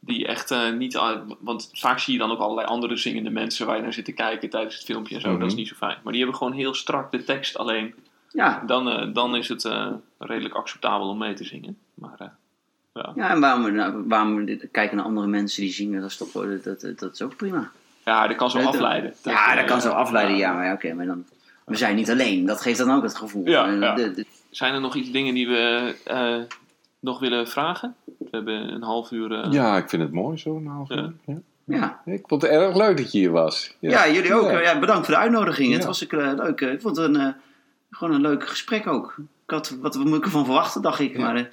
die 0.00 0.26
echt 0.26 0.50
uh, 0.50 0.72
niet. 0.72 1.00
want 1.40 1.70
vaak 1.72 1.98
zie 1.98 2.12
je 2.12 2.18
dan 2.18 2.30
ook 2.30 2.38
allerlei 2.38 2.66
andere 2.66 2.96
zingende 2.96 3.30
mensen 3.30 3.66
waar 3.66 3.76
je 3.76 3.82
naar 3.82 3.92
zit 3.92 4.04
te 4.04 4.12
kijken 4.12 4.50
tijdens 4.50 4.74
het 4.74 4.84
filmpje 4.84 5.14
en 5.14 5.20
zo. 5.20 5.32
Dat 5.32 5.40
is 5.40 5.46
mhm. 5.46 5.56
niet 5.56 5.68
zo 5.68 5.74
fijn. 5.74 5.98
Maar 6.02 6.12
die 6.12 6.22
hebben 6.22 6.38
gewoon 6.38 6.52
heel 6.52 6.74
strak 6.74 7.10
de 7.10 7.24
tekst 7.24 7.56
alleen. 7.56 7.94
Ja. 8.32 8.62
Dan, 8.66 8.88
uh, 8.88 9.14
dan 9.14 9.36
is 9.36 9.48
het 9.48 9.64
uh, 9.64 9.92
redelijk 10.18 10.54
acceptabel 10.54 11.08
om 11.08 11.18
mee 11.18 11.34
te 11.34 11.44
zingen. 11.44 11.78
Maar, 11.94 12.32
ja. 12.92 13.12
ja, 13.14 13.30
en 13.30 13.40
waarom, 13.40 13.74
nou, 13.74 14.04
waarom 14.06 14.44
kijken 14.70 14.96
naar 14.96 15.06
andere 15.06 15.26
mensen 15.26 15.62
die 15.62 15.72
zingen, 15.72 16.00
dat 16.00 16.10
is 16.10 16.16
toch 16.16 16.32
dat, 16.32 16.64
dat, 16.64 16.98
dat 16.98 17.12
is 17.12 17.22
ook 17.22 17.36
prima. 17.36 17.70
Ja, 18.04 18.26
dat 18.26 18.36
kan 18.36 18.50
zo 18.50 18.58
afleiden. 18.58 19.14
Dat, 19.22 19.32
ja, 19.32 19.54
dat 19.54 19.64
kan 19.64 19.80
zo 19.80 19.90
afleiden, 19.90 20.36
ja. 20.36 20.52
Maar 20.52 20.72
oké, 20.72 20.94
maar 20.94 21.06
dan. 21.06 21.24
We 21.64 21.76
zijn 21.76 21.96
niet 21.96 22.10
alleen. 22.10 22.46
Dat 22.46 22.60
geeft 22.60 22.78
dan 22.78 22.90
ook 22.90 23.02
het 23.02 23.16
gevoel. 23.16 23.46
Ja, 23.46 23.66
ja. 23.66 23.94
De, 23.94 24.10
de, 24.12 24.26
zijn 24.50 24.74
er 24.74 24.80
nog 24.80 24.94
iets 24.94 25.10
dingen 25.10 25.34
die 25.34 25.48
we 25.48 26.46
nog 27.00 27.20
willen 27.20 27.48
vragen? 27.48 27.94
We 28.04 28.28
hebben 28.30 28.72
een 28.72 28.82
half 28.82 29.10
uur. 29.10 29.30
Uh... 29.30 29.52
Ja, 29.52 29.76
ik 29.76 29.88
vind 29.88 30.02
het 30.02 30.12
mooi 30.12 30.38
zo, 30.38 30.56
een 30.56 30.66
half 30.66 30.90
uur. 30.90 31.12
Ja. 31.26 31.38
ja. 31.64 32.00
Ik 32.04 32.24
vond 32.26 32.42
het 32.42 32.50
erg 32.50 32.76
leuk 32.76 32.96
dat 32.96 33.12
je 33.12 33.18
hier 33.18 33.30
was. 33.30 33.74
Ja, 33.78 33.90
ja 33.90 34.12
jullie 34.12 34.34
ook. 34.34 34.50
Ja. 34.50 34.78
bedankt 34.78 35.06
voor 35.06 35.14
de 35.14 35.20
uitnodiging. 35.20 35.72
Het 35.72 35.84
was 35.84 36.06
uh, 36.06 36.32
leuk. 36.36 36.60
Ik 36.60 36.80
vond 36.80 36.96
het 36.96 37.06
een, 37.06 37.20
uh, 37.20 37.28
gewoon 37.90 38.14
een 38.14 38.20
leuk 38.20 38.48
gesprek 38.48 38.86
ook. 38.86 39.14
Ik 39.18 39.50
had 39.50 39.70
wat 39.80 39.94
we 39.94 40.04
moeten 40.04 40.30
van 40.30 40.44
verwachten, 40.44 40.82
dacht 40.82 41.00
ik. 41.00 41.18
Maar, 41.18 41.48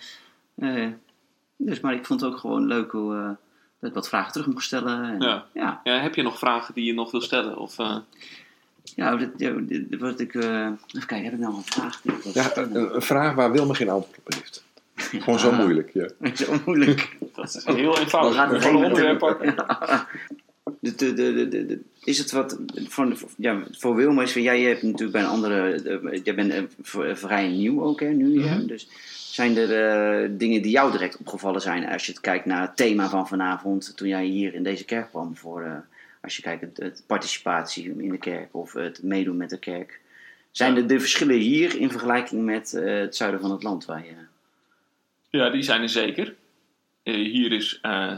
dus, 1.57 1.79
maar 1.79 1.93
ik 1.93 2.05
vond 2.05 2.21
het 2.21 2.31
ook 2.31 2.37
gewoon 2.37 2.67
leuk 2.67 2.91
hoe, 2.91 3.37
dat 3.79 3.89
ik 3.89 3.95
wat 3.95 4.09
vragen 4.09 4.31
terug 4.31 4.47
mocht 4.47 4.63
stellen. 4.63 5.03
En, 5.03 5.21
ja. 5.53 5.81
Ja. 5.83 5.99
heb 6.01 6.15
je 6.15 6.21
nog 6.21 6.37
vragen 6.39 6.73
die 6.73 6.85
je 6.85 6.93
nog 6.93 7.11
wil 7.11 7.21
stellen? 7.21 7.57
Of, 7.57 7.75
ja, 8.95 9.15
dit, 9.15 9.37
dit, 9.37 9.99
wat 9.99 10.19
ik. 10.19 10.35
even 10.35 10.77
kijken, 10.87 11.23
heb 11.23 11.33
ik 11.33 11.39
nou 11.39 11.55
een 11.55 11.63
vraag? 11.63 12.01
Ja, 12.33 12.57
een, 12.57 13.01
vraag 13.01 13.33
waar 13.33 13.51
Wilma 13.51 13.73
geen 13.73 13.89
antwoord 13.89 14.17
op 14.17 14.33
heeft. 14.33 14.65
Gewoon 14.97 15.39
zo 15.39 15.51
moeilijk, 15.51 15.91
ja. 15.93 16.09
Zo 16.45 16.53
moeilijk. 16.65 17.17
Dat 17.33 17.55
is 17.55 17.65
heel 17.65 17.99
eenvoudig. 17.99 18.31
We 18.31 18.37
gaan 18.37 18.53
het 18.53 18.63
gewoon 18.63 18.83
een 18.83 18.87
onderwerp 18.87 19.19
pakken. 19.19 19.55
De, 20.79 20.95
de, 20.95 21.13
de, 21.13 21.47
de, 21.47 21.79
is 22.03 22.17
het 22.17 22.31
wat 22.31 22.59
voor, 22.87 23.17
ja, 23.37 23.63
voor 23.71 23.95
Wilma 23.95 24.21
is 24.21 24.31
van 24.31 24.41
jij 24.41 24.61
hebt 24.61 24.81
natuurlijk 24.81 25.11
bij 25.11 25.21
een 25.21 25.27
andere 25.27 26.21
jij 26.23 26.35
bent 26.35 26.53
vrij 27.13 27.47
nieuw 27.47 27.83
ook 27.83 27.99
hè, 27.99 28.07
nu? 28.07 28.39
Mhm. 28.39 28.65
dus 28.65 28.87
zijn 29.31 29.57
er 29.57 30.23
uh, 30.23 30.29
dingen 30.37 30.61
die 30.61 30.71
jou 30.71 30.91
direct 30.91 31.17
opgevallen 31.17 31.61
zijn 31.61 31.87
als 31.87 32.05
je 32.05 32.11
het 32.11 32.21
kijkt 32.21 32.45
naar 32.45 32.61
het 32.61 32.75
thema 32.75 33.09
van 33.09 33.27
vanavond 33.27 33.97
toen 33.97 34.07
jij 34.07 34.25
hier 34.25 34.53
in 34.53 34.63
deze 34.63 34.85
kerk 34.85 35.09
kwam 35.09 35.37
voor 35.37 35.61
uh, 35.61 35.73
als 36.21 36.35
je 36.35 36.41
kijkt 36.41 36.61
het, 36.61 36.77
het, 36.77 37.03
participatie 37.07 37.93
in 37.97 38.09
de 38.09 38.17
kerk 38.17 38.55
of 38.55 38.73
het 38.73 39.03
meedoen 39.03 39.37
met 39.37 39.49
de 39.49 39.59
kerk 39.59 39.99
zijn 40.51 40.75
er 40.75 40.87
de 40.87 40.99
verschillen 40.99 41.37
hier 41.37 41.79
in 41.79 41.89
vergelijking 41.89 42.45
met 42.45 42.73
uh, 42.75 42.99
het 42.99 43.15
zuiden 43.15 43.41
van 43.41 43.51
het 43.51 43.63
land 43.63 43.85
waar 43.85 44.05
je 44.05 44.13
ja, 45.29 45.49
die 45.49 45.63
zijn 45.63 45.81
er 45.81 45.89
zeker. 45.89 46.35
Uh, 47.03 47.15
hier 47.15 47.51
is, 47.51 47.79
uh, 47.85 48.17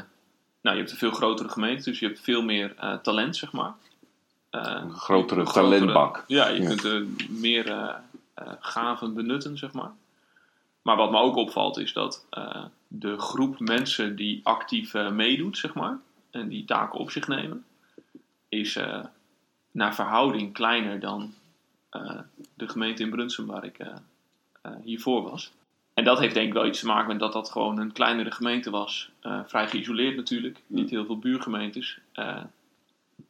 nou, 0.61 0.75
je 0.75 0.81
hebt 0.81 0.91
een 0.91 0.97
veel 0.97 1.11
grotere 1.11 1.49
gemeente, 1.49 1.89
dus 1.89 1.99
je 1.99 2.05
hebt 2.05 2.19
veel 2.19 2.41
meer 2.41 2.75
uh, 2.83 2.97
talent, 2.97 3.35
zeg 3.35 3.51
maar. 3.51 3.73
een 4.49 4.93
grotere, 4.93 5.43
talentbak. 5.43 6.23
Ja, 6.27 6.47
je 6.47 6.75
kunt 6.75 7.29
meer 7.29 7.95
gaven 8.59 9.13
benutten, 9.13 9.57
zeg 9.57 9.71
maar. 9.71 9.91
Maar 10.81 10.95
wat 10.95 11.11
me 11.11 11.17
ook 11.17 11.35
opvalt 11.35 11.77
is 11.77 11.93
dat 11.93 12.25
de 12.87 13.17
groep 13.17 13.59
mensen 13.59 14.15
die 14.15 14.39
actief 14.43 14.93
meedoet, 14.93 15.57
zeg 15.57 15.73
maar, 15.73 15.97
en 16.31 16.47
die 16.47 16.65
taken 16.65 16.99
op 16.99 17.11
zich 17.11 17.27
nemen, 17.27 17.65
is 18.49 18.79
naar 19.71 19.95
verhouding 19.95 20.53
kleiner 20.53 20.99
dan 20.99 21.33
de 22.53 22.67
gemeente 22.67 23.03
in 23.03 23.09
Brunsum 23.09 23.45
waar 23.45 23.63
ik 23.63 23.77
hiervoor 24.83 25.23
was. 25.23 25.51
En 25.99 26.05
dat 26.05 26.19
heeft 26.19 26.33
denk 26.33 26.47
ik 26.47 26.53
wel 26.53 26.65
iets 26.65 26.79
te 26.79 26.85
maken 26.85 27.07
met 27.07 27.19
dat 27.19 27.33
dat 27.33 27.51
gewoon 27.51 27.79
een 27.79 27.91
kleinere 27.91 28.31
gemeente 28.31 28.69
was. 28.69 29.09
Uh, 29.23 29.39
vrij 29.45 29.67
geïsoleerd 29.67 30.15
natuurlijk. 30.15 30.61
Niet 30.67 30.89
heel 30.89 31.05
veel 31.05 31.19
buurgemeentes. 31.19 31.99
Uh, 32.15 32.43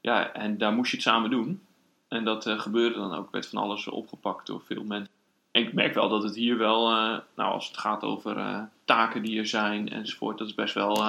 ja, 0.02 0.32
en 0.32 0.58
daar 0.58 0.74
moest 0.74 0.92
je 0.92 0.98
het 0.98 1.06
samen 1.06 1.30
doen. 1.30 1.62
En 2.08 2.24
dat 2.24 2.48
uh, 2.48 2.60
gebeurde 2.60 3.00
dan 3.00 3.14
ook. 3.14 3.32
Werd 3.32 3.48
van 3.48 3.62
alles 3.62 3.88
opgepakt 3.88 4.48
door 4.48 4.62
veel 4.62 4.84
mensen. 4.84 5.14
En 5.52 5.62
ik 5.62 5.74
merk 5.74 5.94
wel 5.94 6.10
dat 6.10 6.24
het 6.24 6.36
hier 6.36 6.58
wel, 6.58 6.90
nou 7.36 7.54
als 7.54 7.68
het 7.68 7.78
gaat 7.78 8.04
over 8.04 8.68
taken 8.86 9.22
die 9.22 9.40
er 9.40 9.48
zijn 9.48 9.90
enzovoort. 9.90 10.38
Dat 10.38 10.48
is 10.48 10.56
best 10.56 10.74
wel 10.74 11.04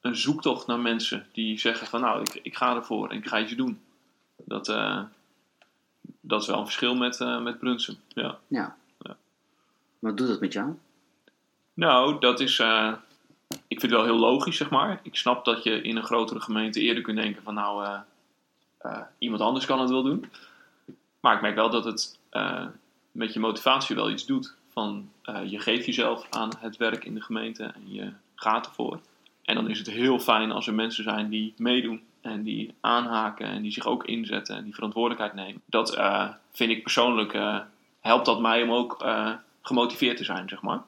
een 0.00 0.16
zoektocht 0.16 0.66
naar 0.66 0.80
mensen 0.80 1.26
die 1.32 1.58
zeggen 1.58 1.86
van 1.86 2.00
nou 2.00 2.20
ik, 2.20 2.40
ik 2.42 2.56
ga 2.56 2.74
ervoor 2.76 3.10
en 3.10 3.16
ik 3.16 3.28
ga 3.28 3.40
iets 3.40 3.54
doen. 3.54 3.80
Dat, 4.36 4.66
dat 6.20 6.40
is 6.40 6.46
wel 6.46 6.58
een 6.58 6.64
verschil 6.64 6.94
met, 6.94 7.18
met 7.42 7.58
Brunsum. 7.58 7.96
Ja. 8.08 8.38
ja. 8.48 8.76
Wat 10.02 10.16
doet 10.16 10.28
dat 10.28 10.40
met 10.40 10.52
jou? 10.52 10.74
Nou, 11.74 12.20
dat 12.20 12.40
is. 12.40 12.58
Uh, 12.58 12.92
ik 13.48 13.80
vind 13.80 13.82
het 13.82 13.90
wel 13.90 14.04
heel 14.04 14.18
logisch, 14.18 14.56
zeg 14.56 14.70
maar. 14.70 15.00
Ik 15.02 15.16
snap 15.16 15.44
dat 15.44 15.62
je 15.62 15.82
in 15.82 15.96
een 15.96 16.04
grotere 16.04 16.40
gemeente 16.40 16.80
eerder 16.80 17.02
kunt 17.02 17.16
denken 17.16 17.42
van 17.42 17.54
nou, 17.54 17.84
uh, 17.84 17.98
uh, 18.82 19.00
iemand 19.18 19.42
anders 19.42 19.66
kan 19.66 19.80
het 19.80 19.90
wel 19.90 20.02
doen. 20.02 20.30
Maar 21.20 21.34
ik 21.34 21.40
merk 21.40 21.54
wel 21.54 21.70
dat 21.70 21.84
het 21.84 22.18
met 23.12 23.32
je 23.32 23.40
motivatie 23.40 23.96
wel 23.96 24.10
iets 24.10 24.26
doet. 24.26 24.54
Van 24.68 25.10
je 25.46 25.58
geeft 25.58 25.86
jezelf 25.86 26.26
aan 26.30 26.50
het 26.58 26.76
werk 26.76 27.04
in 27.04 27.14
de 27.14 27.22
gemeente 27.22 27.64
en 27.64 27.92
je 27.92 28.12
gaat 28.34 28.66
ervoor. 28.66 29.00
En 29.42 29.54
dan 29.54 29.70
is 29.70 29.78
het 29.78 29.90
heel 29.90 30.18
fijn 30.18 30.52
als 30.52 30.66
er 30.66 30.74
mensen 30.74 31.04
zijn 31.04 31.28
die 31.28 31.54
meedoen 31.56 32.02
en 32.20 32.42
die 32.42 32.74
aanhaken 32.80 33.46
en 33.46 33.62
die 33.62 33.72
zich 33.72 33.86
ook 33.86 34.04
inzetten 34.04 34.56
en 34.56 34.64
die 34.64 34.74
verantwoordelijkheid 34.74 35.34
nemen. 35.34 35.62
Dat 35.66 35.98
vind 36.52 36.70
ik 36.70 36.82
persoonlijk, 36.82 37.62
helpt 38.00 38.26
dat 38.26 38.40
mij 38.40 38.62
om 38.62 38.72
ook 38.72 39.04
gemotiveerd 39.62 40.16
te 40.16 40.24
zijn, 40.24 40.48
zeg 40.48 40.62
maar. 40.62 40.80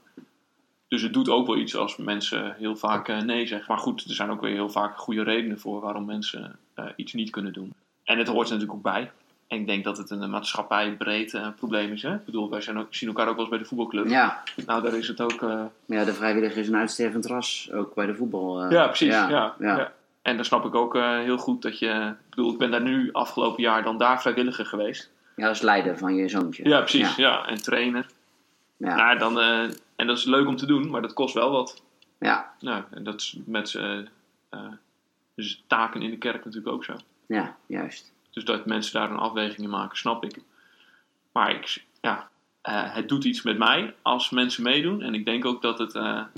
Dus 0.88 1.02
het 1.02 1.12
doet 1.12 1.28
ook 1.28 1.46
wel 1.46 1.56
iets 1.56 1.76
als 1.76 1.96
mensen 1.96 2.54
heel 2.58 2.76
vaak 2.76 3.08
uh, 3.08 3.20
nee 3.20 3.46
zeggen. 3.46 3.66
Maar 3.68 3.82
goed, 3.82 4.04
er 4.04 4.14
zijn 4.14 4.30
ook 4.30 4.40
weer 4.40 4.52
heel 4.52 4.70
vaak 4.70 4.96
goede 4.96 5.22
redenen 5.22 5.58
voor 5.58 5.80
waarom 5.80 6.04
mensen 6.04 6.58
uh, 6.78 6.84
iets 6.96 7.12
niet 7.12 7.30
kunnen 7.30 7.52
doen. 7.52 7.74
En 8.04 8.18
het 8.18 8.28
hoort 8.28 8.48
er 8.48 8.52
natuurlijk 8.52 8.78
ook 8.78 8.92
bij. 8.92 9.10
En 9.48 9.58
ik 9.58 9.66
denk 9.66 9.84
dat 9.84 9.98
het 9.98 10.10
een 10.10 10.30
maatschappijbreed 10.30 11.32
uh, 11.32 11.48
probleem 11.56 11.92
is. 11.92 12.02
Hè? 12.02 12.14
Ik 12.14 12.24
bedoel, 12.24 12.50
wij 12.50 12.60
zijn 12.60 12.78
ook, 12.78 12.86
zien 12.90 13.08
elkaar 13.08 13.28
ook 13.28 13.34
wel 13.34 13.40
eens 13.40 13.48
bij 13.48 13.58
de 13.58 13.64
voetbalclub. 13.64 14.08
Ja. 14.08 14.42
Nou, 14.66 14.82
daar 14.82 14.94
is 14.94 15.08
het 15.08 15.20
ook... 15.20 15.40
Ja, 15.86 16.04
de 16.04 16.14
vrijwilliger 16.14 16.58
is 16.58 16.68
een 16.68 16.76
uitstervend 16.76 17.26
ras, 17.26 17.70
ook 17.72 17.94
bij 17.94 18.06
de 18.06 18.14
voetbal. 18.14 18.70
ja, 18.70 18.86
precies. 18.86 19.08
Ja, 19.08 19.28
ja, 19.28 19.54
ja. 19.58 19.92
En 20.22 20.36
dan 20.36 20.44
snap 20.44 20.64
ik 20.64 20.74
ook 20.74 20.94
heel 20.98 21.38
goed 21.38 21.62
dat 21.62 21.78
je... 21.78 22.14
Ik 22.24 22.30
bedoel, 22.30 22.52
ik 22.52 22.58
ben 22.58 22.70
daar 22.70 22.82
nu 22.82 23.12
afgelopen 23.12 23.62
jaar 23.62 23.82
dan 23.82 23.98
daar 23.98 24.20
vrijwilliger 24.20 24.66
geweest. 24.66 25.10
Ja, 25.36 25.48
als 25.48 25.60
leider 25.60 25.98
van 25.98 26.14
je 26.14 26.28
zoontje. 26.28 26.68
Ja, 26.68 26.80
precies. 26.80 27.16
Ja. 27.16 27.46
En 27.46 27.62
trainer. 27.62 28.06
Ja. 28.76 28.94
Nou, 28.94 29.18
dan, 29.18 29.38
uh, 29.38 29.62
en 29.96 30.06
dat 30.06 30.18
is 30.18 30.24
leuk 30.24 30.46
om 30.46 30.56
te 30.56 30.66
doen, 30.66 30.90
maar 30.90 31.02
dat 31.02 31.12
kost 31.12 31.34
wel 31.34 31.50
wat. 31.50 31.82
Ja. 32.18 32.54
Nou, 32.60 32.84
en 32.90 33.04
dat 33.04 33.20
is 33.20 33.38
met 33.44 33.72
uh, 33.72 33.98
uh, 35.36 35.46
taken 35.66 36.02
in 36.02 36.10
de 36.10 36.18
kerk 36.18 36.44
natuurlijk 36.44 36.74
ook 36.74 36.84
zo. 36.84 36.96
Ja, 37.26 37.56
juist. 37.66 38.12
Dus 38.30 38.44
dat 38.44 38.66
mensen 38.66 38.92
daar 38.92 39.10
een 39.10 39.16
afweging 39.16 39.58
in 39.58 39.70
maken, 39.70 39.96
snap 39.96 40.24
ik. 40.24 40.38
Maar 41.32 41.50
ik, 41.50 41.84
ja, 42.00 42.28
het 42.62 43.08
doet 43.08 43.24
iets 43.24 43.42
met 43.42 43.58
mij 43.58 43.94
als 44.02 44.30
mensen 44.30 44.62
meedoen. 44.62 45.02
En 45.02 45.14
ik 45.14 45.24
denk 45.24 45.44
ook 45.44 45.62
dat 45.62 45.78
het 45.78 45.92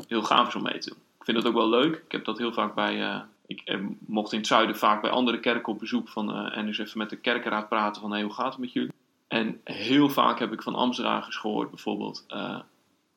heel 0.09 0.23
gaaf 0.23 0.49
is 0.49 0.55
om 0.55 0.63
mee 0.63 0.79
te 0.79 0.89
doen. 0.89 0.99
Ik 1.19 1.25
vind 1.25 1.37
dat 1.37 1.47
ook 1.47 1.59
wel 1.59 1.69
leuk. 1.69 1.95
Ik 1.95 2.13
heb 2.13 2.25
dat 2.25 2.39
heel 2.39 2.53
vaak 2.53 2.75
bij. 2.75 3.25
ik 3.47 3.79
mocht 3.99 4.33
in 4.33 4.39
het 4.39 4.47
zuiden 4.47 4.77
vaak 4.77 5.01
bij 5.01 5.11
andere 5.11 5.41
kerken 5.41 5.73
op 5.73 5.79
bezoek 5.79 6.09
van. 6.09 6.51
en 6.51 6.67
dus 6.67 6.79
even 6.79 6.99
met 6.99 7.11
de 7.11 7.17
kerkenraad 7.17 7.69
praten 7.69 8.03
van 8.03 8.13
hey, 8.13 8.23
hoe 8.23 8.33
gaat 8.33 8.53
het 8.53 8.59
met 8.59 8.73
jullie? 8.73 8.93
En 9.29 9.61
heel 9.65 10.09
vaak 10.09 10.39
heb 10.39 10.53
ik 10.53 10.63
van 10.63 10.75
Amsterdamers 10.75 11.37
gehoord 11.37 11.71
bijvoorbeeld, 11.71 12.25
eh, 12.29 12.59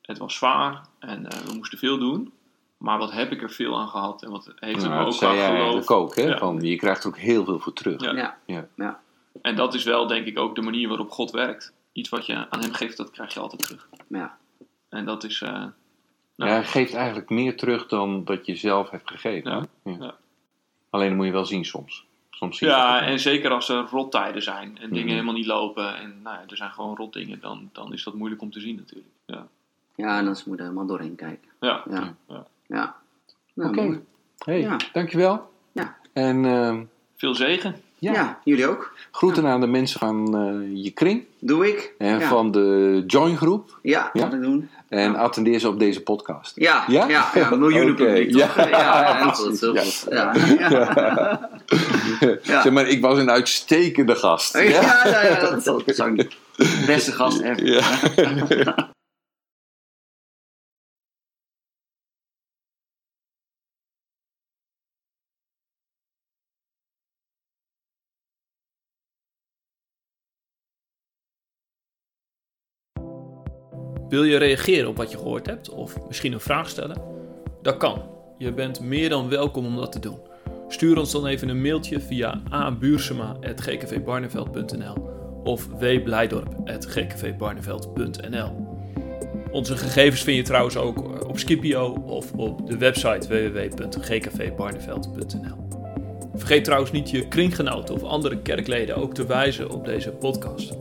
het 0.01 0.17
was 0.17 0.35
zwaar 0.35 0.81
en 0.99 1.25
eh, 1.27 1.39
we 1.39 1.53
moesten 1.53 1.77
veel 1.77 1.97
doen. 1.97 2.33
Maar 2.77 2.97
wat 2.97 3.11
heb 3.11 3.31
ik 3.31 3.41
er 3.41 3.51
veel 3.51 3.77
aan 3.79 3.87
gehad 3.87 4.23
en 4.23 4.31
wat 4.31 4.45
heeft 4.55 4.81
het 4.81 4.91
Nou, 4.91 5.01
me 5.01 5.07
ook 5.07 5.13
zei 5.13 5.31
aan 5.31 5.37
jij 5.37 5.67
geloof. 5.67 5.89
ook, 5.89 6.15
hè? 6.15 6.23
Ja. 6.23 6.37
Van, 6.37 6.61
je 6.61 6.75
krijgt 6.75 7.03
er 7.03 7.09
ook 7.09 7.17
heel 7.17 7.45
veel 7.45 7.59
voor 7.59 7.73
terug. 7.73 8.01
Ja. 8.01 8.11
Ja. 8.15 8.37
Ja. 8.45 8.67
Ja. 8.75 8.99
En 9.41 9.55
dat 9.55 9.73
is 9.73 9.83
wel 9.83 10.07
denk 10.07 10.25
ik 10.25 10.39
ook 10.39 10.55
de 10.55 10.61
manier 10.61 10.87
waarop 10.87 11.11
God 11.11 11.31
werkt. 11.31 11.73
Iets 11.91 12.09
wat 12.09 12.25
je 12.25 12.49
aan 12.49 12.59
hem 12.61 12.73
geeft, 12.73 12.97
dat 12.97 13.11
krijg 13.11 13.33
je 13.33 13.39
altijd 13.39 13.61
terug. 13.63 13.89
Ja. 14.07 14.37
En 14.89 15.05
dat 15.05 15.23
is, 15.23 15.41
eh, 15.41 15.49
Ja, 15.49 16.45
Nou. 16.45 16.51
hij 16.51 16.63
geeft 16.65 16.93
eigenlijk 16.93 17.29
meer 17.29 17.57
terug 17.57 17.87
dan 17.87 18.23
dat 18.23 18.45
je 18.45 18.55
zelf 18.55 18.89
hebt 18.89 19.09
gegeven. 19.11 19.51
Ja, 19.83 19.91
ja. 19.99 20.15
Alleen 20.89 21.07
dat 21.07 21.17
moet 21.17 21.25
je 21.25 21.31
wel 21.31 21.45
zien 21.45 21.65
soms. 21.65 22.05
Soms 22.39 22.57
zie 22.57 22.67
je 22.67 22.73
ja, 22.73 23.01
en 23.01 23.19
zeker 23.19 23.51
als 23.51 23.69
er 23.69 23.85
rottijden 23.89 24.41
zijn 24.43 24.77
en 24.77 24.89
dingen 24.89 24.99
Mhm. 25.05 25.09
helemaal 25.09 25.33
niet 25.33 25.45
lopen 25.45 25.97
en 25.97 26.21
nou 26.21 26.35
ja, 26.37 26.43
er 26.47 26.57
zijn 26.57 26.71
gewoon 26.71 26.95
rotdingen, 26.95 27.39
dan, 27.39 27.69
dan 27.73 27.93
is 27.93 28.03
dat 28.03 28.13
moeilijk 28.13 28.41
om 28.41 28.51
te 28.51 28.59
zien 28.59 28.75
natuurlijk. 28.75 29.09
Ja, 29.25 29.47
Ja, 29.95 30.17
en 30.17 30.25
dan 30.25 30.33
moet 30.33 30.43
je 30.45 30.51
er 30.51 30.59
helemaal 30.59 30.85
doorheen 30.85 31.15
kijken. 31.15 31.49
ja. 31.59 31.83
Ja. 31.89 32.15
Ja. 32.27 32.45
Ja. 32.67 32.95
Nou, 33.53 33.69
Oké. 33.69 33.81
mooi. 33.81 33.99
Hey, 34.37 34.59
Ja. 34.61 34.77
dankjewel. 34.93 35.51
Ja. 35.71 35.97
En 36.13 36.45
ehm, 36.45 36.83
veel 37.17 37.35
zegen. 37.35 37.75
Ja, 37.99 38.11
Ja. 38.13 38.39
jullie 38.43 38.67
ook. 38.67 38.93
groeten 39.11 39.45
aan 39.45 39.59
de 39.61 39.67
mensen 39.67 39.99
van 39.99 40.35
eh, 40.37 40.83
je 40.83 40.91
kring 40.91 41.23
Doe 41.39 41.67
ik. 41.67 41.93
en 41.97 42.19
ja. 42.19 42.27
van 42.27 42.51
de 42.51 43.03
Join 43.07 43.37
groep. 43.37 43.79
Ja, 43.81 44.09
Ja? 44.13 44.21
wat 44.23 44.33
ik 44.33 44.41
doen. 44.41 44.69
En 44.89 45.11
Ja. 45.11 45.17
attendeer 45.17 45.59
ze 45.59 45.67
op 45.67 45.79
deze 45.79 46.01
podcast. 46.01 46.51
Ja, 46.55 46.83
Ja? 46.87 47.07
ja, 47.07 47.29
ja, 47.33 47.55
miljoenen 47.55 47.95
publiek. 47.95 48.35
ja. 48.35 48.47
toch? 48.47 48.69
ja. 52.43 52.61
Zeg 52.61 52.71
maar, 52.71 52.87
ik 52.87 53.01
was 53.01 53.17
een 53.17 53.29
uitstekende 53.31 54.15
gast. 54.15 54.53
Ja, 54.57 54.63
ja, 54.63 55.05
ja, 55.23 55.39
dat, 55.39 55.63
dat 55.63 55.95
zou 55.95 56.11
ik 56.11 56.15
niet. 56.17 56.35
Beste 56.85 57.11
gast 57.11 57.39
ever. 57.41 58.87
Wil 74.09 74.23
je 74.23 74.37
reageren 74.37 74.89
op 74.89 74.97
wat 74.97 75.11
je 75.11 75.17
gehoord 75.17 75.45
hebt 75.45 75.69
of 75.69 76.07
misschien 76.07 76.33
een 76.33 76.39
vraag 76.39 76.69
stellen? 76.69 77.01
Dat 77.61 77.77
kan. 77.77 78.01
Je 78.37 78.53
bent 78.53 78.81
meer 78.81 79.09
dan 79.09 79.29
welkom 79.29 79.65
om 79.65 79.75
dat 79.75 79.91
te 79.91 79.99
doen. 79.99 80.17
Stuur 80.67 80.97
ons 80.97 81.11
dan 81.11 81.25
even 81.25 81.49
een 81.49 81.61
mailtje 81.61 81.99
via 81.99 82.41
abuursema.gkvbarneveld.nl 82.49 85.09
of 85.43 85.67
wblijdorp.gkvbarneveld.nl 85.67 88.67
Onze 89.51 89.77
gegevens 89.77 90.21
vind 90.21 90.37
je 90.37 90.43
trouwens 90.43 90.77
ook 90.77 91.27
op 91.27 91.39
Skipio 91.39 92.03
of 92.05 92.33
op 92.33 92.67
de 92.67 92.77
website 92.77 93.27
www.gkvbarneveld.nl 93.27 95.67
Vergeet 96.35 96.63
trouwens 96.63 96.91
niet 96.91 97.09
je 97.09 97.27
kringgenoten 97.27 97.95
of 97.95 98.03
andere 98.03 98.41
kerkleden 98.41 98.95
ook 98.95 99.13
te 99.13 99.25
wijzen 99.25 99.69
op 99.69 99.85
deze 99.85 100.11
podcast. 100.11 100.77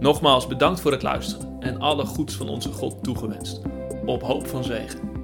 Nogmaals 0.00 0.46
bedankt 0.46 0.80
voor 0.80 0.92
het 0.92 1.02
luisteren 1.02 1.47
en 1.60 1.78
alle 1.78 2.06
goeds 2.06 2.34
van 2.34 2.48
onze 2.48 2.72
God 2.72 3.02
toegewenst. 3.02 3.60
Op 4.06 4.22
hoop 4.22 4.46
van 4.46 4.64
zegen. 4.64 5.17